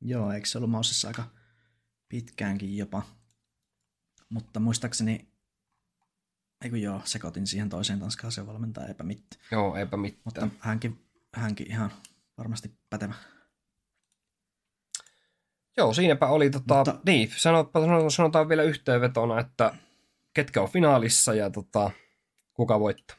Joo, 0.00 0.32
eikö 0.32 0.46
se 0.46 0.58
ollut 0.58 0.70
Maussissa 0.70 1.08
aika 1.08 1.24
pitkäänkin 2.08 2.76
jopa? 2.76 3.02
Mutta 4.28 4.60
muistaakseni 4.60 5.34
Eikö 6.64 6.76
joo, 6.76 7.00
sekoitin 7.04 7.46
siihen 7.46 7.68
toiseen 7.68 8.00
tanskalaisen 8.00 8.46
valmentajan, 8.46 8.88
eipä 8.88 9.04
mitään. 9.04 9.42
Joo, 9.50 9.76
eipä 9.76 9.96
mitään. 9.96 10.20
Mutta 10.24 10.48
hänkin, 10.58 11.04
hänkin 11.34 11.70
ihan 11.70 11.90
varmasti 12.38 12.78
pätevä. 12.90 13.14
Joo, 15.76 15.94
siinäpä 15.94 16.26
oli, 16.26 16.50
tota, 16.50 16.74
Mutta... 16.76 17.00
niin, 17.06 17.32
sanotaan, 17.36 18.10
sanotaan 18.10 18.48
vielä 18.48 18.62
yhteenvetona, 18.62 19.40
että 19.40 19.74
ketkä 20.34 20.62
on 20.62 20.68
finaalissa 20.68 21.34
ja 21.34 21.50
tota, 21.50 21.90
kuka 22.54 22.80
voittaa. 22.80 23.16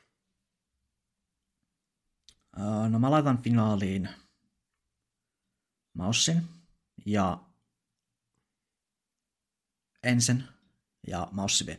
Uh, 2.57 2.89
no 2.89 2.99
mä 2.99 3.11
laitan 3.11 3.37
finaaliin 3.37 4.09
Maussin 5.93 6.43
ja 7.05 7.37
Ensen 10.03 10.43
ja 11.07 11.27
Maussi 11.31 11.63
B. 11.63 11.69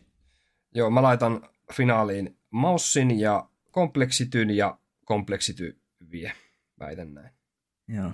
Joo, 0.74 0.90
mä 0.90 1.02
laitan 1.02 1.48
finaaliin 1.72 2.38
Maussin 2.50 3.20
ja 3.20 3.48
Kompleksityn 3.70 4.50
ja 4.50 4.78
Kompleksity 5.04 5.82
vie, 6.10 6.32
väitän 6.78 7.14
näin. 7.14 7.30
Joo. 7.88 8.12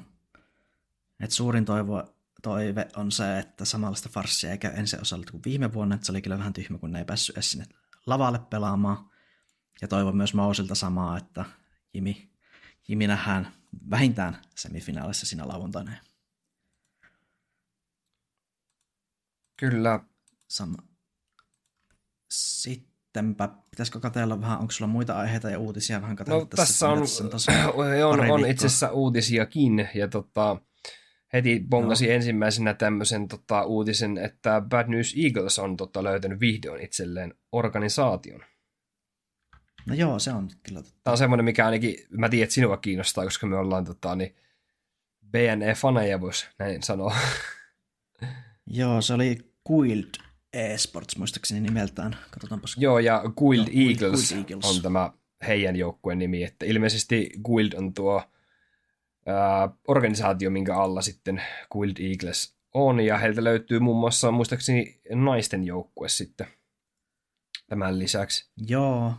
Et 1.21 1.31
suurin 1.31 1.65
toivo, 1.65 2.15
toive 2.43 2.89
on 2.97 3.13
se, 3.13 3.39
että 3.39 3.65
samanlaista 3.65 4.09
farssia 4.09 4.51
eikä 4.51 4.71
ensi 4.71 4.97
osalta 5.01 5.33
kuin 5.33 5.43
viime 5.45 5.73
vuonna, 5.73 5.95
että 5.95 6.07
se 6.07 6.13
oli 6.13 6.23
kyllä 6.23 6.39
vähän 6.39 6.53
tyhmä, 6.53 6.79
kun 6.79 6.93
ne 6.93 6.99
ei 6.99 7.05
päässyt 7.05 7.37
edes 7.37 7.51
sinne 7.51 7.67
lavalle 8.07 8.39
pelaamaan. 8.39 9.11
Ja 9.81 9.89
toivon 9.89 10.17
myös 10.17 10.35
Mausilta 10.35 10.75
samaa, 10.75 11.19
että 11.19 11.45
Jimi, 11.95 12.32
Jimi 12.89 13.07
nähdään 13.07 13.53
vähintään 13.91 14.37
semifinaalissa 14.55 15.27
siinä 15.27 15.49
lauantaina. 15.49 15.93
Kyllä. 19.57 20.01
Sama. 20.49 20.79
Sittenpä, 22.31 23.49
pitäisikö 23.71 24.01
katella 24.01 24.41
vähän, 24.41 24.59
onko 24.59 24.71
sulla 24.71 24.91
muita 24.91 25.19
aiheita 25.19 25.51
ja 25.51 25.59
uutisia 25.59 26.03
vähän 26.03 26.17
katella 26.17 26.39
no, 26.39 26.47
tässä, 26.47 26.65
tässä 26.67 26.89
on, 26.89 27.31
tässä 27.31 27.53
on, 27.75 28.21
on, 28.21 28.31
on 28.31 28.47
itse 28.47 28.67
asiassa 28.67 28.91
uutisiakin, 28.91 29.89
ja 29.95 30.09
tota, 30.09 30.57
heti 31.33 31.65
bongasi 31.71 32.07
no. 32.07 32.13
ensimmäisenä 32.13 32.75
tämmöisen 32.75 33.29
tota, 33.29 33.65
uutisen, 33.65 34.19
että 34.19 34.63
Bad 34.69 34.89
News 34.89 35.15
Eagles 35.25 35.59
on 35.59 35.77
tota, 35.77 36.05
löytänyt 36.05 36.41
vihdoin 36.41 36.83
itselleen 36.83 37.35
organisaation. 37.53 38.45
No 39.87 39.95
joo, 39.95 40.19
se 40.19 40.33
on 40.33 40.51
kyllä 40.63 40.83
totta. 40.83 41.01
Tämä 41.05 41.13
on 41.13 41.19
semmoinen, 41.19 41.45
mikä 41.45 41.67
ainakin, 41.67 41.97
mä 42.11 42.29
tiedän, 42.29 42.45
että 42.45 42.55
sinua 42.55 42.77
kiinnostaa, 42.77 43.25
koska 43.25 43.47
me 43.47 43.57
ollaan 43.57 43.85
tota, 43.85 44.17
niin 44.17 44.37
BNE-faneja, 45.27 46.21
voisi 46.21 46.47
näin 46.59 46.83
sanoa. 46.83 47.17
Joo, 48.67 49.03
se 49.03 49.15
oli 49.15 49.39
Guild 49.67 50.15
Esports 50.53 51.17
muistaakseni 51.17 51.61
nimeltään. 51.61 52.17
Katsotaanpas. 52.31 52.77
Joo, 52.79 52.99
ja 52.99 53.23
Guild, 53.39 53.67
no, 53.67 53.73
Eagles, 53.75 54.29
Guild 54.29 54.51
Eagles 54.51 54.77
on 54.77 54.83
tämä 54.83 55.13
heidän 55.47 55.77
joukkueen 55.77 56.19
nimi. 56.19 56.45
Että 56.45 56.67
ilmeisesti 56.67 57.31
Guild 57.45 57.73
on 57.73 57.95
tuo 57.95 58.23
ää, 59.27 59.69
organisaatio, 59.89 60.51
minkä 60.51 60.77
alla 60.77 61.03
sitten 61.03 61.43
Guild 61.73 61.97
Eagles 62.01 62.57
on, 62.75 63.01
ja 63.01 63.19
heiltä 63.19 63.45
löytyy 63.45 63.79
muun 63.79 64.01
muassa 64.01 64.31
muistaakseni 64.31 65.01
naisten 65.15 65.65
joukkue 65.65 66.09
sitten 66.09 66.47
tämän 67.69 67.99
lisäksi. 67.99 68.51
Joo, 68.57 69.15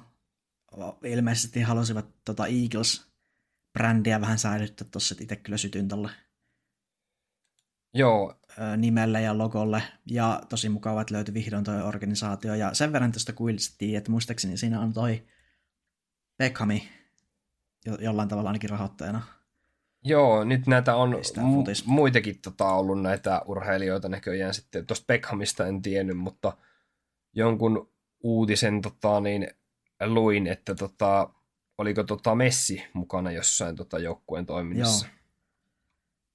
ilmeisesti 1.03 1.61
halusivat 1.61 2.05
tota 2.25 2.43
Eagles-brändiä 2.47 4.21
vähän 4.21 4.39
säilyttää 4.39 4.87
tuossa, 4.91 5.15
itse 5.19 5.35
kyllä 5.35 5.57
sytyn 5.57 5.87
tolle 5.87 6.09
Joo. 7.93 8.35
nimelle 8.77 9.21
ja 9.21 9.37
logolle, 9.37 9.83
ja 10.05 10.41
tosi 10.49 10.69
mukava, 10.69 11.01
että 11.01 11.13
löytyi 11.13 11.33
vihdoin 11.33 11.63
toi 11.63 11.81
organisaatio, 11.81 12.55
ja 12.55 12.73
sen 12.73 12.93
verran 12.93 13.11
tuosta 13.11 13.33
Guildsta 13.33 13.85
että 13.97 14.11
muistaakseni 14.11 14.57
siinä 14.57 14.81
on 14.81 14.93
toi 14.93 15.23
Beckhami 16.37 16.89
jo- 17.85 17.97
jollain 17.99 18.29
tavalla 18.29 18.49
ainakin 18.49 18.69
rahoittajana. 18.69 19.21
Joo, 20.03 20.43
nyt 20.43 20.67
näitä 20.67 20.95
on 20.95 21.13
mu- 21.13 21.83
muitakin 21.85 22.39
tota, 22.41 22.73
ollut 22.73 23.01
näitä 23.01 23.41
urheilijoita 23.45 24.09
näköjään 24.09 24.53
sitten. 24.53 24.85
Tuosta 24.85 25.05
Beckhamista 25.05 25.67
en 25.67 25.81
tiennyt, 25.81 26.17
mutta 26.17 26.57
jonkun 27.33 27.91
uutisen 28.23 28.81
tota, 28.81 29.19
niin, 29.19 29.47
luin, 30.07 30.47
että 30.47 30.75
tota, 30.75 31.33
oliko 31.77 32.03
tota 32.03 32.35
Messi 32.35 32.83
mukana 32.93 33.31
jossain 33.31 33.75
tota, 33.75 33.99
joukkueen 33.99 34.45
toiminnassa. 34.45 35.07
Joo. 35.07 35.15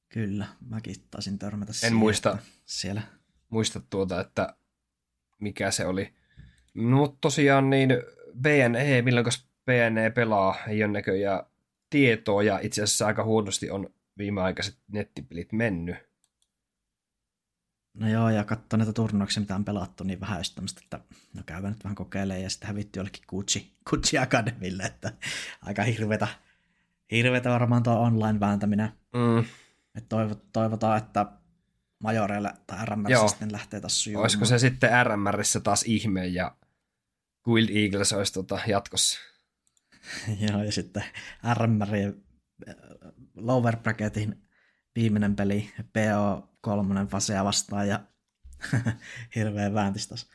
Kyllä, 0.08 0.46
mäkin 0.68 0.94
taisin 1.10 1.38
törmätä 1.38 1.70
En 1.70 1.74
siihen, 1.74 1.96
muista, 1.96 2.38
siellä. 2.64 3.02
muista 3.48 3.80
tuota, 3.90 4.20
että 4.20 4.56
mikä 5.40 5.70
se 5.70 5.86
oli. 5.86 6.14
No, 6.74 6.96
mutta 6.96 7.18
tosiaan 7.20 7.70
niin 7.70 7.90
BNE, 8.40 9.02
milloin 9.02 9.26
BNE 9.64 10.10
pelaa, 10.10 10.56
ei 10.68 10.84
ole 10.84 10.92
näköjään 10.92 11.42
tietoa 11.90 12.42
ja 12.42 12.58
itse 12.62 12.82
asiassa 12.82 13.06
aika 13.06 13.24
huonosti 13.24 13.70
on 13.70 13.90
viimeaikaiset 14.18 14.78
nettipelit 14.92 15.52
mennyt. 15.52 15.96
No 17.98 18.08
joo, 18.08 18.30
ja 18.30 18.44
katso 18.44 18.76
näitä 18.76 18.92
turnauksia, 18.92 19.40
mitä 19.40 19.54
on 19.54 19.64
pelattu, 19.64 20.04
niin 20.04 20.20
vähän 20.20 20.42
tämmöistä, 20.54 20.80
että 20.84 21.00
no 21.34 21.42
käydään 21.46 21.72
nyt 21.72 21.84
vähän 21.84 21.94
kokeilemaan, 21.94 22.42
ja 22.42 22.50
sitten 22.50 22.68
hävitty 22.68 22.98
jollekin 22.98 23.24
Gucci, 23.28 23.76
Gucci 23.90 24.18
Academille, 24.18 24.82
että 24.82 25.12
aika 25.62 25.82
hirvetä, 25.82 26.28
hirvetä 27.10 27.50
varmaan 27.50 27.82
tuo 27.82 27.94
online-vääntäminen. 27.94 28.92
Mm. 29.12 29.44
Et 29.94 30.08
toivotaan, 30.52 30.98
että 30.98 31.26
majoreille 31.98 32.52
tai 32.66 32.86
RMR 32.86 33.28
sitten 33.28 33.52
lähtee 33.52 33.80
taas 33.80 34.04
sujumaan. 34.04 34.22
Olisiko 34.22 34.44
se 34.44 34.58
sitten 34.58 34.90
RMRissä 35.06 35.60
taas 35.60 35.82
ihme 35.82 36.26
ja 36.26 36.56
Guild 37.44 37.68
Eagles 37.68 38.12
olisi 38.12 38.32
tota 38.32 38.60
jatkossa? 38.66 39.18
Joo, 40.48 40.62
ja 40.62 40.72
sitten 40.72 41.04
RMR 41.54 41.94
äh, 41.94 42.74
lower 43.36 43.76
bracketin 43.76 44.47
viimeinen 44.98 45.36
peli 45.36 45.70
PO3 45.80 47.06
fasea 47.08 47.44
vastaan 47.44 47.88
ja 47.88 48.00
hirveä 49.34 49.74
vääntistas. 49.74 50.30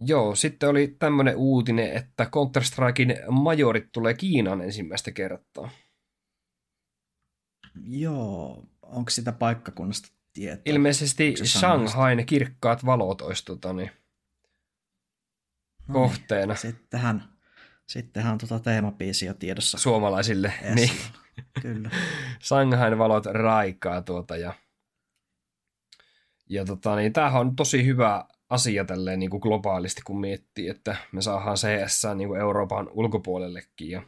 Joo, 0.00 0.34
sitten 0.34 0.68
oli 0.68 0.96
tämmöinen 0.98 1.36
uutinen, 1.36 1.92
että 1.92 2.24
Counter-Strikein 2.24 3.30
majorit 3.30 3.92
tulee 3.92 4.14
Kiinaan 4.14 4.60
ensimmäistä 4.60 5.10
kertaa. 5.12 5.70
Joo, 7.84 8.64
onko 8.82 9.10
sitä 9.10 9.32
paikkakunnasta 9.32 10.08
tietoa? 10.32 10.62
Ilmeisesti 10.66 11.34
Shanghain 11.44 12.26
kirkkaat 12.26 12.86
valot 12.86 13.22
olisi 13.22 13.44
tota, 13.44 13.72
niin, 13.72 13.90
no 15.88 15.94
kohteena. 15.94 16.52
Niin. 16.52 16.60
Sittenhän, 16.60 17.37
sittenhän 17.88 18.32
on 18.32 18.38
tuota 18.38 18.58
teemapiisi 18.58 19.26
jo 19.26 19.34
tiedossa. 19.34 19.78
Suomalaisille. 19.78 20.52
Niin. 20.74 20.90
Kyllä. 21.62 21.90
Shanghain 22.48 22.98
valot 22.98 23.26
raikaa 23.26 24.02
tuota 24.02 24.36
ja, 24.36 24.54
ja 26.48 26.64
tota, 26.64 26.96
niin, 26.96 27.12
tämähän 27.12 27.40
on 27.40 27.56
tosi 27.56 27.84
hyvä 27.84 28.24
asia 28.50 28.84
tälleen 28.84 29.18
niin 29.18 29.30
kuin 29.30 29.40
globaalisti, 29.40 30.02
kun 30.04 30.20
miettii, 30.20 30.68
että 30.68 30.96
me 31.12 31.22
saadaan 31.22 31.56
CS 31.56 32.02
niin 32.14 32.28
kuin 32.28 32.40
Euroopan 32.40 32.88
ulkopuolellekin 32.92 33.90
ja 33.90 34.02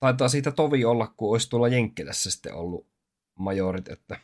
taitaa 0.00 0.28
siitä 0.28 0.50
tovi 0.50 0.84
olla, 0.84 1.06
kun 1.16 1.30
olisi 1.30 1.50
tuolla 1.50 1.68
Jenkkilässä 1.68 2.30
sitten 2.30 2.54
ollut 2.54 2.86
majorit, 3.38 3.88
että 3.88 4.20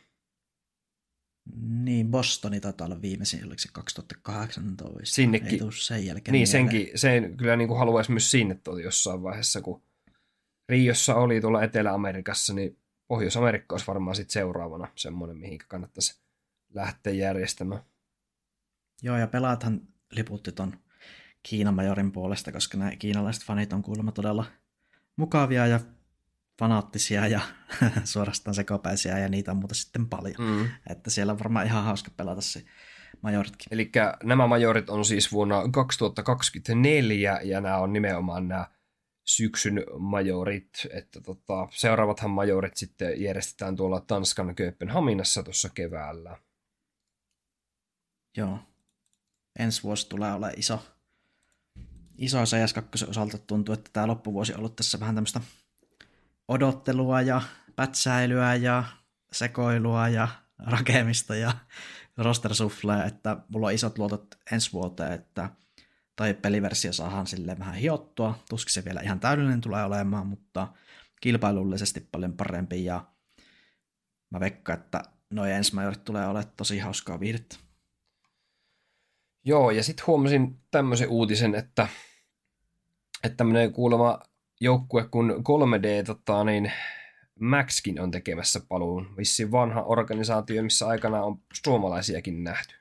niin, 1.55 2.11
Bostoni 2.11 2.59
taitaa 2.59 2.85
olla 2.85 3.01
viimeisin, 3.01 3.45
oliko 3.45 3.59
se 3.59 3.69
2018. 3.71 5.15
Sinnekin. 5.15 5.63
Ei 5.63 5.71
sen 5.71 6.05
jälkeen 6.05 6.33
Niin, 6.33 6.47
senkin, 6.47 6.89
sen 6.95 7.37
kyllä 7.37 7.55
niin 7.55 7.67
kuin 7.67 7.79
haluaisi 7.79 8.11
myös 8.11 8.31
sinne 8.31 8.55
tuolla 8.55 8.81
jossain 8.81 9.23
vaiheessa, 9.23 9.61
kun 9.61 9.81
Riossa 10.69 11.15
oli 11.15 11.41
tuolla 11.41 11.63
Etelä-Amerikassa, 11.63 12.53
niin 12.53 12.77
Pohjois-Amerikka 13.07 13.73
olisi 13.73 13.87
varmaan 13.87 14.15
sitten 14.15 14.33
seuraavana 14.33 14.87
semmoinen, 14.95 15.37
mihin 15.37 15.59
kannattaisi 15.67 16.19
lähteä 16.73 17.13
järjestämään. 17.13 17.81
Joo, 19.01 19.17
ja 19.17 19.27
pelaathan 19.27 19.81
liputti 20.11 20.51
ton 20.51 20.79
Kiinan 21.43 21.73
majorin 21.73 22.11
puolesta, 22.11 22.51
koska 22.51 22.77
nämä 22.77 22.95
kiinalaiset 22.95 23.43
fanit 23.43 23.73
on 23.73 23.83
kuulemma 23.83 24.11
todella 24.11 24.45
mukavia 25.15 25.67
ja 25.67 25.79
fanaattisia 26.59 27.27
ja 27.27 27.41
suorastaan 28.03 28.55
sekopäisiä 28.55 29.19
ja 29.19 29.29
niitä 29.29 29.51
on 29.51 29.57
muuta 29.57 29.75
sitten 29.75 30.09
paljon. 30.09 30.35
Mm. 30.39 30.69
Että 30.89 31.09
siellä 31.09 31.31
on 31.31 31.39
varmaan 31.39 31.65
ihan 31.65 31.83
hauska 31.83 32.11
pelata 32.17 32.41
se 32.41 32.65
majoritkin. 33.21 33.67
Eli 33.71 33.91
nämä 34.23 34.47
majorit 34.47 34.89
on 34.89 35.05
siis 35.05 35.31
vuonna 35.31 35.69
2024 35.71 37.39
ja 37.43 37.61
nämä 37.61 37.77
on 37.77 37.93
nimenomaan 37.93 38.47
nämä 38.47 38.67
syksyn 39.25 39.83
majorit, 39.99 40.69
että 40.93 41.21
tota, 41.21 41.67
seuraavathan 41.71 42.31
majorit 42.31 42.77
sitten 42.77 43.21
järjestetään 43.21 43.75
tuolla 43.75 44.01
Tanskan 44.01 44.55
Kööpenhaminassa 44.55 45.43
tuossa 45.43 45.69
keväällä. 45.69 46.37
Joo. 48.37 48.59
Ensi 49.59 49.83
vuosi 49.83 50.09
tulee 50.09 50.33
olla 50.33 50.49
iso, 50.57 50.79
iso 52.17 52.37
CS2 52.43 53.09
osalta 53.09 53.37
tuntuu, 53.37 53.73
että 53.73 53.89
tämä 53.93 54.07
loppuvuosi 54.07 54.53
on 54.53 54.59
ollut 54.59 54.75
tässä 54.75 54.99
vähän 54.99 55.15
tämmöistä 55.15 55.41
odottelua 56.47 57.21
ja 57.21 57.41
pätsäilyä 57.75 58.55
ja 58.55 58.83
sekoilua 59.31 60.09
ja 60.09 60.27
rakemista 60.59 61.35
ja 61.35 61.51
roster 62.17 62.51
että 63.07 63.37
mulla 63.49 63.67
on 63.67 63.73
isot 63.73 63.97
luotot 63.97 64.35
ensi 64.51 64.73
vuoteen, 64.73 65.11
että 65.11 65.49
tai 66.15 66.33
peliversio 66.33 66.93
saadaan 66.93 67.27
sille 67.27 67.59
vähän 67.59 67.75
hiottua. 67.75 68.39
Tuskin 68.49 68.73
se 68.73 68.85
vielä 68.85 69.01
ihan 69.01 69.19
täydellinen 69.19 69.61
tulee 69.61 69.83
olemaan, 69.83 70.27
mutta 70.27 70.67
kilpailullisesti 71.21 72.07
paljon 72.11 72.33
parempi 72.33 72.85
ja 72.85 73.05
mä 74.29 74.39
veikkaan, 74.39 74.79
että 74.79 75.03
noin 75.29 75.51
ensimmäiset 75.51 76.03
tulee 76.03 76.27
olemaan 76.27 76.53
tosi 76.57 76.79
hauskaa 76.79 77.19
viihdettä. 77.19 77.55
Joo, 79.45 79.71
ja 79.71 79.83
sitten 79.83 80.07
huomasin 80.07 80.61
tämmöisen 80.71 81.09
uutisen, 81.09 81.55
että, 81.55 81.87
että 83.23 83.37
tämmöinen 83.37 83.73
kuulema 83.73 84.19
joukkue 84.61 85.07
kuin 85.11 85.31
3D, 85.31 86.05
tota, 86.05 86.43
niin 86.43 86.71
Maxkin 87.39 88.01
on 88.01 88.11
tekemässä 88.11 88.61
paluun. 88.69 89.17
Vissi 89.17 89.51
vanha 89.51 89.81
organisaatio, 89.81 90.63
missä 90.63 90.87
aikana 90.87 91.23
on 91.23 91.39
suomalaisiakin 91.53 92.43
nähty. 92.43 92.75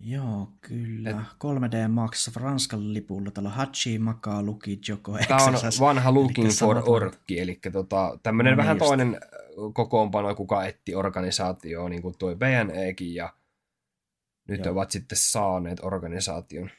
Joo, 0.00 0.48
kyllä. 0.60 1.10
Et, 1.10 1.16
3D 1.16 1.88
Max 1.88 2.36
Ranskan 2.36 2.94
lipulla. 2.94 3.30
Täällä 3.30 3.48
on 3.48 3.54
Hachi, 3.54 3.98
Maka, 3.98 4.42
Luki, 4.42 4.80
Joko, 4.88 5.18
Tämä 5.28 5.44
on 5.44 5.54
vanha 5.80 6.14
Looking 6.14 6.50
for 6.50 6.82
Orkki, 6.86 7.40
eli 7.40 7.60
tota, 7.72 8.18
tämmöinen 8.22 8.52
no, 8.52 8.56
vähän 8.56 8.76
just. 8.76 8.86
toinen 8.86 9.20
kokoonpano, 9.72 10.34
kuka 10.34 10.64
etti 10.64 10.94
organisaatio, 10.94 11.88
niin 11.88 12.02
kuin 12.02 12.14
tuo 12.18 12.36
BNEkin, 12.36 13.14
ja 13.14 13.32
nyt 14.48 14.64
Joo. 14.64 14.72
ovat 14.72 14.90
sitten 14.90 15.18
saaneet 15.18 15.80
organisaation. 15.82 16.70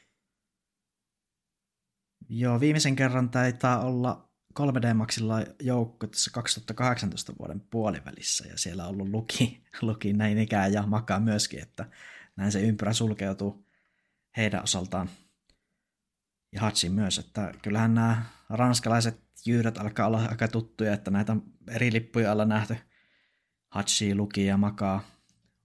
Joo, 2.28 2.60
viimeisen 2.60 2.96
kerran 2.96 3.30
taitaa 3.30 3.80
olla 3.80 4.28
3D 4.60 4.94
Maxilla 4.94 5.36
joukko 5.60 6.06
tässä 6.06 6.30
2018 6.30 7.32
vuoden 7.38 7.60
puolivälissä, 7.60 8.48
ja 8.48 8.58
siellä 8.58 8.84
on 8.84 8.90
ollut 8.90 9.08
Luki, 9.08 9.64
Luki 9.82 10.12
näin 10.12 10.38
ikään 10.38 10.72
ja 10.72 10.82
Maka 10.86 11.20
myöskin, 11.20 11.62
että 11.62 11.86
näin 12.36 12.52
se 12.52 12.60
ympyrä 12.60 12.92
sulkeutuu 12.92 13.66
heidän 14.36 14.62
osaltaan. 14.62 15.10
Ja 16.52 16.60
Hatsi 16.60 16.88
myös, 16.88 17.18
että 17.18 17.52
kyllähän 17.62 17.94
nämä 17.94 18.22
ranskalaiset 18.48 19.20
jyyrät 19.46 19.78
alkaa 19.78 20.06
olla 20.06 20.26
aika 20.30 20.48
tuttuja, 20.48 20.94
että 20.94 21.10
näitä 21.10 21.36
eri 21.68 21.92
lippuja 21.92 22.32
alla 22.32 22.44
nähty 22.44 22.76
Hatsi, 23.68 24.14
Luki 24.14 24.46
ja 24.46 24.56
Makaa 24.56 25.04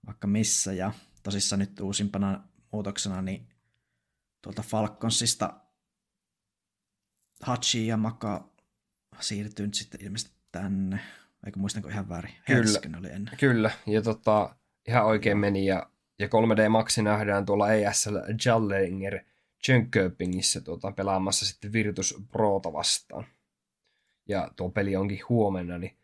vaikka 0.06 0.26
missä. 0.26 0.72
Ja 0.72 0.92
tosissaan 1.22 1.60
nyt 1.60 1.80
uusimpana 1.80 2.48
muutoksena 2.72 3.22
niin 3.22 3.48
tuolta 4.42 4.62
Falconsista 4.62 5.61
Hachi 7.42 7.86
ja 7.86 7.96
Maka 7.96 8.48
siirtyy 9.20 9.66
nyt 9.66 9.74
sitten 9.74 10.02
ilmeisesti 10.02 10.36
tänne. 10.52 11.00
Eikö 11.46 11.60
muistanko 11.60 11.88
ihan 11.88 12.08
väärin? 12.08 12.34
Kyllä, 12.46 12.98
oli 12.98 13.10
ennen. 13.10 13.36
kyllä. 13.38 13.70
ja 13.86 14.02
tota, 14.02 14.56
ihan 14.88 15.04
oikein 15.04 15.38
meni. 15.38 15.66
Ja, 15.66 15.90
ja 16.18 16.26
3D 16.26 16.68
Maxi 16.68 17.02
nähdään 17.02 17.46
tuolla 17.46 17.72
ESL 17.72 18.16
Jallinger 18.46 19.20
Jönköpingissä 19.68 20.60
tuota, 20.60 20.92
pelaamassa 20.92 21.46
sitten 21.46 21.72
Virtus 21.72 22.24
Prota 22.32 22.72
vastaan. 22.72 23.24
Ja 24.28 24.50
tuo 24.56 24.70
peli 24.70 24.96
onkin 24.96 25.20
huomenna, 25.28 25.78
niin 25.78 25.96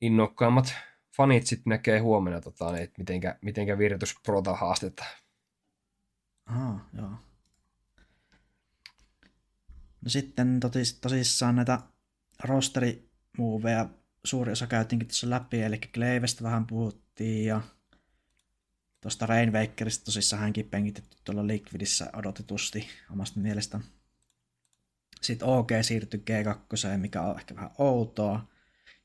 innokkaammat 0.00 0.74
fanit 1.16 1.46
sitten 1.46 1.70
näkee 1.70 1.98
huomenna, 1.98 2.40
tota, 2.40 2.72
niin, 2.72 2.82
että 2.82 2.98
mitenkä, 2.98 3.38
mitenkä 3.42 3.78
Virtus 3.78 4.14
Prota 4.22 4.54
haastetaan. 4.54 5.10
Aha, 6.46 6.80
joo. 6.92 7.10
No 10.04 10.08
sitten 10.10 10.60
totis, 10.60 10.94
tosissaan 10.94 11.56
näitä 11.56 11.80
rosterimuoveja 12.42 13.88
suuri 14.24 14.52
osa 14.52 14.66
käytiinkin 14.66 15.08
tässä 15.08 15.30
läpi, 15.30 15.62
eli 15.62 15.78
Kleivestä 15.78 16.44
vähän 16.44 16.66
puhuttiin 16.66 17.46
ja 17.46 17.60
tuosta 19.00 19.26
Rainwakerista 19.26 20.04
tosissaan 20.04 20.42
hänkin 20.42 20.68
penkitetty 20.68 21.16
tuolla 21.24 21.46
Liquidissä 21.46 22.10
odotetusti 22.12 22.88
omasta 23.12 23.40
mielestä. 23.40 23.80
Sitten 25.20 25.48
OG 25.48 25.68
siirtyi 25.82 26.22
G2, 26.30 26.96
mikä 26.96 27.22
on 27.22 27.38
ehkä 27.38 27.54
vähän 27.54 27.70
outoa. 27.78 28.48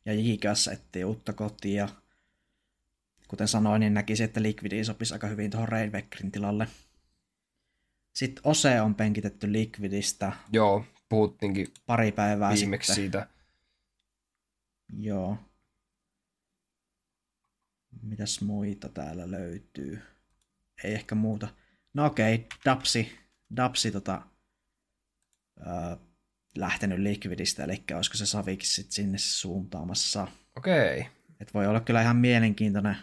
Ja 0.06 0.14
JKS 0.14 0.68
etsii 0.68 1.04
uutta 1.04 1.34
kotia. 1.34 1.90
Kuten 3.28 3.48
sanoin, 3.48 3.80
niin 3.80 3.94
näkisin, 3.94 4.24
että 4.24 4.42
Liquidi 4.42 4.84
sopisi 4.84 5.14
aika 5.14 5.28
hyvin 5.28 5.52
tuohon 5.52 5.70
Rainwakerin 5.70 6.32
tilalle. 6.32 6.68
Sitten 8.14 8.42
Ose 8.46 8.82
on 8.82 8.96
penkitetty 8.96 9.54
Liquidistä. 9.54 10.34
Joo, 10.52 10.86
puhuttiinkin 11.10 11.68
pari 11.86 12.12
päivää 12.12 12.54
viimeksi 12.54 12.94
sitten. 12.94 13.04
siitä. 13.04 13.28
Joo. 14.94 15.38
Mitäs 18.02 18.42
muita 18.42 18.90
täällä 18.90 19.32
löytyy? 19.32 20.02
Ei 20.84 20.94
ehkä 20.94 21.16
muuta. 21.16 21.48
No 21.94 22.06
okei, 22.06 22.36
okay, 22.36 22.48
Dapsi. 22.66 23.20
Dapsi 23.56 23.92
tota, 23.92 24.22
öö, 25.60 25.96
lähtenyt 26.58 27.00
Liquidistä, 27.00 27.64
eli 27.64 27.84
olisiko 27.96 28.18
se 28.18 28.26
Savikin 28.26 28.70
sit 28.70 28.92
sinne 28.92 29.18
suuntaamassa. 29.18 30.28
Okei. 30.58 31.00
Okay. 31.00 31.12
Et 31.40 31.54
voi 31.54 31.68
olla 31.68 31.80
kyllä 31.80 32.02
ihan 32.02 32.18
mielenkiintoinen 32.18 32.98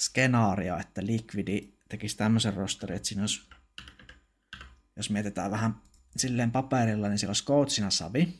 skenaario, 0.00 0.78
että 0.78 1.06
Liquidi 1.06 1.72
tekisi 1.88 2.16
tämmöisen 2.16 2.54
rosterin, 2.54 2.96
että 2.96 3.08
siinä 3.08 3.22
olisi, 3.22 3.40
jos 5.00 5.10
mietitään 5.10 5.50
vähän 5.50 5.82
silleen 6.16 6.50
paperilla, 6.50 7.08
niin 7.08 7.18
siellä 7.18 7.30
olisi 7.30 7.44
coachina 7.44 7.90
Savi. 7.90 8.38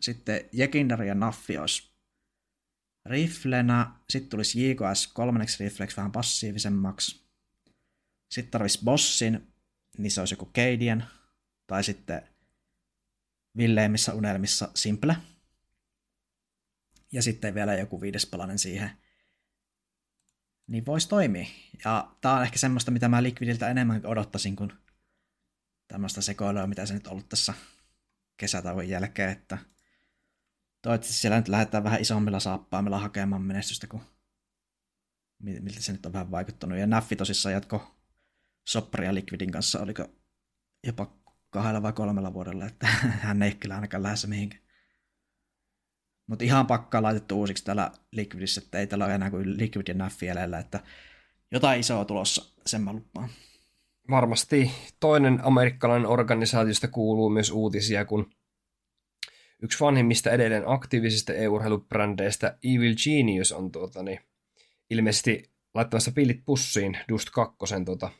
Sitten 0.00 0.40
Jekindari 0.52 1.08
ja 1.08 1.14
Naffi 1.14 1.58
olisi 1.58 1.94
riflenä. 3.06 3.92
Sitten 4.10 4.30
tulisi 4.30 4.70
JKS 4.70 5.06
kolmanneksi 5.06 5.64
rifleksi 5.64 5.96
vähän 5.96 6.12
passiivisemmaksi. 6.12 7.24
Sitten 8.30 8.50
tarvitsisi 8.50 8.84
bossin, 8.84 9.52
niin 9.98 10.10
se 10.10 10.20
olisi 10.20 10.34
joku 10.34 10.46
Keidien. 10.46 11.04
Tai 11.66 11.84
sitten 11.84 12.28
villeimmissä 13.56 14.14
unelmissa 14.14 14.68
Simple. 14.74 15.16
Ja 17.12 17.22
sitten 17.22 17.54
vielä 17.54 17.74
joku 17.74 18.00
viides 18.00 18.26
palanen 18.26 18.58
siihen. 18.58 18.90
Niin 20.66 20.86
voisi 20.86 21.08
toimia. 21.08 21.46
Ja 21.84 22.16
tää 22.20 22.32
on 22.32 22.42
ehkä 22.42 22.58
semmoista, 22.58 22.90
mitä 22.90 23.08
mä 23.08 23.22
Liquidiltä 23.22 23.68
enemmän 23.68 24.06
odottaisin 24.06 24.56
kuin 24.56 24.72
tämmöistä 25.94 26.20
sekoilua, 26.20 26.66
mitä 26.66 26.86
se 26.86 26.94
nyt 26.94 27.06
ollut 27.06 27.28
tässä 27.28 27.54
kesätauon 28.36 28.88
jälkeen, 28.88 29.30
että 29.30 29.58
toivottavasti 30.82 31.20
siellä 31.20 31.36
nyt 31.36 31.48
lähdetään 31.48 31.84
vähän 31.84 32.00
isommilla 32.00 32.40
saappaamilla 32.40 32.98
hakemaan 32.98 33.42
menestystä, 33.42 33.86
kun 33.86 34.00
miltä 35.42 35.80
se 35.80 35.92
nyt 35.92 36.06
on 36.06 36.12
vähän 36.12 36.30
vaikuttanut. 36.30 36.78
Ja 36.78 36.86
Naffi 36.86 37.16
tosissaan 37.16 37.52
jatko 37.52 37.96
Sopria 38.68 39.14
Liquidin 39.14 39.52
kanssa, 39.52 39.80
oliko 39.80 40.06
jopa 40.86 41.16
kahdella 41.50 41.82
vai 41.82 41.92
kolmella 41.92 42.34
vuodella, 42.34 42.66
että 42.66 42.86
hän 43.26 43.42
ei 43.42 43.54
kyllä 43.54 43.74
ainakaan 43.74 44.02
lähdössä 44.02 44.28
mihinkään. 44.28 44.62
Mutta 46.26 46.44
ihan 46.44 46.66
pakkaa 46.66 47.02
laitettu 47.02 47.38
uusiksi 47.38 47.64
täällä 47.64 47.92
Liquidissä, 48.12 48.60
että 48.64 48.78
ei 48.78 48.86
täällä 48.86 49.04
ole 49.04 49.14
enää 49.14 49.30
kuin 49.30 49.58
Liquid 49.58 49.88
ja 49.88 49.94
Naffi 49.94 50.26
että 50.60 50.80
jotain 51.50 51.80
isoa 51.80 52.04
tulossa, 52.04 52.52
sen 52.66 52.82
mä 52.82 52.92
lupaan 52.92 53.28
varmasti 54.10 54.70
toinen 55.00 55.40
amerikkalainen 55.42 56.08
organisaatiosta 56.08 56.88
kuuluu 56.88 57.30
myös 57.30 57.50
uutisia, 57.50 58.04
kun 58.04 58.30
yksi 59.62 59.80
vanhimmista 59.80 60.30
edelleen 60.30 60.62
aktiivisista 60.66 61.32
EU-urheilubrändeistä 61.32 62.58
Evil 62.64 62.94
Genius 63.04 63.52
on 63.52 63.72
tuota, 63.72 64.02
niin, 64.02 64.20
ilmeisesti 64.90 65.50
laittamassa 65.74 66.12
pillit 66.12 66.40
pussiin 66.44 66.98
Dust 67.08 67.30
2 67.30 67.56
tuota, 67.84 68.10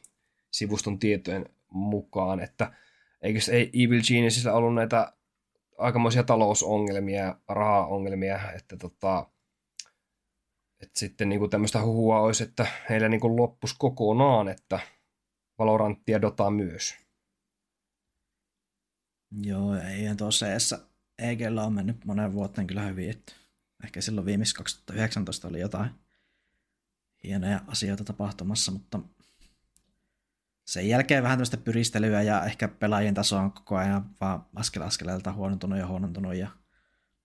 sivuston 0.51 0.98
tietojen 0.98 1.47
mukaan, 1.70 2.40
että 2.40 2.73
eikö 3.23 3.39
ei 3.52 3.70
Evil 3.74 4.02
Geniusilla 4.09 4.52
ollut 4.52 4.74
näitä 4.74 5.12
aikamoisia 5.78 6.23
talousongelmia 6.23 7.36
rahaongelmia, 7.48 8.52
että 8.52 8.77
tota, 8.77 9.27
että 10.82 10.98
sitten 10.98 11.28
niin 11.28 11.39
kuin 11.39 11.51
tämmöistä 11.51 11.82
huhua 11.82 12.20
olisi, 12.20 12.44
että 12.44 12.66
heillä 12.90 13.09
niin 13.09 13.20
kuin 13.20 13.36
loppus 13.36 13.74
kokonaan, 13.78 14.48
että 14.48 14.81
Valoranttia 15.59 16.22
Dotaa 16.22 16.51
myös. 16.51 16.94
Joo, 19.43 19.74
ei 19.76 20.16
tuossa 20.16 20.48
eessä 20.48 20.78
EGllä 21.18 21.64
on 21.64 21.72
mennyt 21.72 22.05
monen 22.05 22.32
vuoteen 22.32 22.66
kyllä 22.66 22.82
hyvin, 22.82 23.10
että 23.10 23.32
ehkä 23.85 24.01
silloin 24.01 24.26
viimeis 24.26 24.55
2019 24.55 25.48
oli 25.48 25.60
jotain 25.60 25.90
hienoja 27.24 27.60
asioita 27.66 28.05
tapahtumassa, 28.05 28.72
mutta 28.72 29.01
sen 30.66 30.89
jälkeen 30.89 31.22
vähän 31.22 31.36
tämmöistä 31.36 31.56
pyristelyä 31.56 32.22
ja 32.22 32.44
ehkä 32.44 32.68
pelaajien 32.68 33.14
taso 33.14 33.39
on 33.39 33.52
koko 33.52 33.76
ajan 33.76 34.10
vaan 34.20 34.47
askel 34.55 34.82
askeleelta 34.82 35.32
huonontunut 35.32 35.78
ja 35.78 35.86
huonontunut 35.86 36.35
ja 36.35 36.48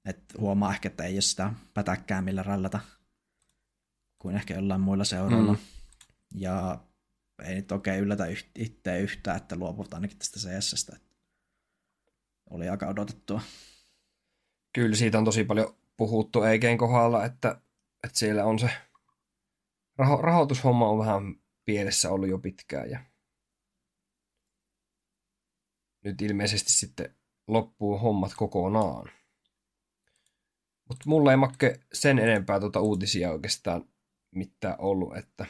et 0.06 0.24
huomaa 0.38 0.74
ehkä, 0.74 0.90
että 0.90 1.04
ei 1.04 1.16
ole 1.16 1.22
sitä 1.22 1.54
pätäkkää 1.74 2.22
millä 2.22 2.44
rallata 2.44 2.80
kuin 4.20 4.36
ehkä 4.36 4.54
jollain 4.54 4.82
muilla 4.82 5.04
seuroilla. 5.04 5.54
Mm. 5.54 5.60
Ja 6.36 6.80
ei 7.46 7.56
nyt 7.56 7.72
oikein 7.72 8.00
yllätä 8.00 8.26
itse 8.56 9.00
yhtään, 9.00 9.38
että 9.38 9.56
luovutaan 9.56 9.98
ainakin 9.98 10.18
tästä 10.18 10.40
CS-stä. 10.40 10.98
Oli 12.50 12.70
aika 12.70 12.88
odotettua. 12.88 13.42
Kyllä 14.74 14.96
siitä 14.96 15.18
on 15.18 15.26
tosi 15.26 15.44
paljon 15.44 15.76
puhuttu 15.98 16.44
Eikeen 16.44 16.78
kohdalla, 16.78 17.26
että, 17.26 17.62
että 18.04 18.20
siellä 18.20 18.46
on 18.46 18.60
se 18.60 18.70
raho- 20.02 20.22
rahoitushomma 20.22 20.90
on 20.90 21.00
vähän 21.00 21.36
pielessä 21.66 22.12
ollut 22.12 22.30
jo 22.30 22.38
pitkään. 22.38 22.90
Ja 22.90 23.00
nyt 26.04 26.22
ilmeisesti 26.22 26.72
sitten 26.72 27.16
loppuu 27.48 27.98
hommat 27.98 28.32
kokonaan. 28.36 29.12
Mutta 30.90 31.04
mulla 31.06 31.32
ei 31.32 31.38
makke 31.38 31.80
sen 31.94 32.20
enempää 32.20 32.60
tuota 32.60 32.80
uutisia 32.80 33.32
oikeastaan 33.32 33.90
mitään 34.32 34.76
ollut, 34.80 35.18
että 35.18 35.46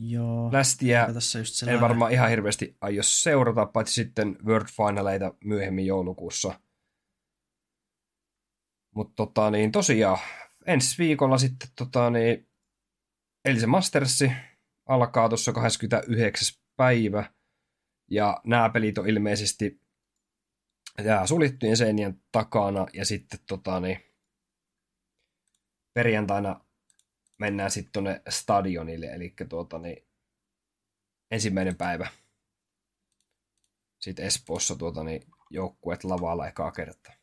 Joo. 0.00 0.52
lästiä 0.52 1.08
tässä 1.14 1.38
just 1.38 1.62
en 1.62 1.80
varmaan 1.80 2.12
ihan 2.12 2.30
hirveästi 2.30 2.76
aio 2.80 3.02
seurata, 3.02 3.66
paitsi 3.66 3.94
sitten 3.94 4.38
World 4.46 4.68
Finaleita 4.76 5.34
myöhemmin 5.44 5.86
joulukuussa. 5.86 6.60
Mutta 8.94 9.14
tota, 9.16 9.50
niin, 9.50 9.72
tosiaan 9.72 10.18
ensi 10.66 10.98
viikolla 10.98 11.38
sitten 11.38 11.68
tota, 11.78 12.10
niin, 12.10 12.48
Elisa 13.44 13.66
Mastersi 13.66 14.32
alkaa 14.88 15.28
tuossa 15.28 15.52
29. 15.52 16.62
päivä. 16.76 17.32
Ja 18.10 18.40
nämä 18.44 18.70
pelit 18.70 18.98
on 18.98 19.08
ilmeisesti 19.08 19.80
jää 21.04 21.26
sulittujen 21.26 21.76
seinien 21.76 22.22
takana 22.32 22.86
ja 22.92 23.04
sitten 23.04 23.40
tota, 23.48 23.80
niin, 23.80 24.00
perjantaina 25.94 26.67
mennään 27.38 27.70
sitten 27.70 27.92
tuonne 27.92 28.22
stadionille, 28.28 29.06
eli 29.06 29.34
tuota, 29.48 29.78
niin, 29.78 30.06
ensimmäinen 31.30 31.76
päivä 31.76 32.08
sitten 33.98 34.24
Espoossa 34.24 34.76
tuota, 34.76 35.04
niin, 35.04 35.22
joukkueet 35.50 36.04
lavalla 36.04 36.48
ekaa 36.48 36.70
kertaa. 36.70 37.14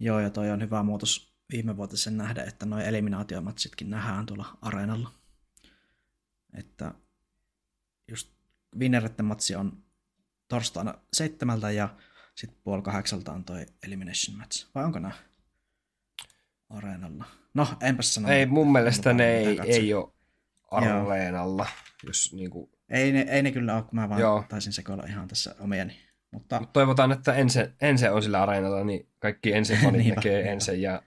Joo, 0.00 0.20
ja 0.20 0.30
toi 0.30 0.50
on 0.50 0.60
hyvä 0.60 0.82
muutos 0.82 1.34
viime 1.52 1.76
vuotisen 1.76 2.16
nähdä, 2.16 2.44
että 2.44 2.66
noin 2.66 2.84
eliminaatiomatsitkin 2.84 3.90
nähdään 3.90 4.26
tuolla 4.26 4.58
areenalla. 4.62 5.10
Että 6.54 6.94
just 8.08 8.32
Winneritten 8.78 9.26
matsi 9.26 9.54
on 9.54 9.84
torstaina 10.48 10.94
seitsemältä 11.12 11.70
ja 11.70 11.96
sitten 12.34 12.60
puoli 12.64 12.82
kahdeksalta 12.82 13.32
on 13.32 13.44
toi 13.44 13.66
Elimination 13.82 14.36
Match. 14.36 14.66
Vai 14.74 14.84
onko 14.84 14.98
nämä 14.98 15.14
areenalla? 16.70 17.24
No, 17.54 17.68
enpä 17.82 18.02
sano. 18.02 18.28
Ei, 18.28 18.46
mun 18.46 18.72
mielestä 18.72 19.12
ne 19.12 19.36
ei, 19.38 19.60
ei 19.64 19.94
ole 19.94 20.08
areenalla. 20.70 21.66
Jos, 22.06 22.32
niin 22.32 22.50
kuin... 22.50 22.70
ei, 22.88 23.12
ne, 23.12 23.20
ei 23.20 23.42
ne 23.42 23.52
kyllä 23.52 23.74
ole, 23.74 23.82
kun 23.82 24.00
mä 24.00 24.08
vaan 24.08 24.20
Joo. 24.20 24.44
taisin 24.48 24.72
sekoilla 24.72 25.04
ihan 25.08 25.28
tässä 25.28 25.54
omieni. 25.60 26.00
Mutta... 26.30 26.60
Mut 26.60 26.72
toivotaan, 26.72 27.12
että 27.12 27.34
ensin, 27.34 27.74
ensin 27.80 28.12
on 28.12 28.22
sillä 28.22 28.42
areenalla, 28.42 28.84
niin 28.84 29.08
kaikki 29.18 29.52
ensin 29.52 29.78
fanit 29.78 30.06
näkee 30.16 30.52
ensin 30.52 30.82
ja 30.82 31.02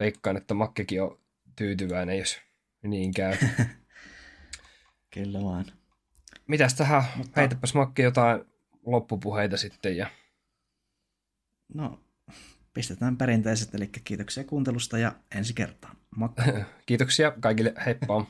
veikkaan, 0.00 0.36
että 0.36 0.54
Makkekin 0.54 1.02
on 1.02 1.18
tyytyväinen, 1.56 2.18
jos 2.18 2.38
niin 2.82 3.14
käy. 3.14 3.36
Kyllä 5.14 5.42
vaan. 5.42 5.64
Mitäs 6.46 6.74
tähän? 6.74 7.02
Mutta... 7.16 7.40
Heitäpäs 7.40 7.74
Makki 7.74 8.02
jotain 8.02 8.44
loppupuheita 8.86 9.56
sitten. 9.56 9.96
Ja... 9.96 10.10
No, 11.74 12.00
pistetään 12.76 13.16
perinteiset, 13.16 13.74
eli 13.74 13.90
kiitoksia 14.04 14.44
kuuntelusta 14.44 14.98
ja 14.98 15.12
ensi 15.34 15.54
kertaan. 15.54 15.96
Kiitoksia 16.86 17.32
kaikille, 17.40 17.74
heippa! 17.86 18.26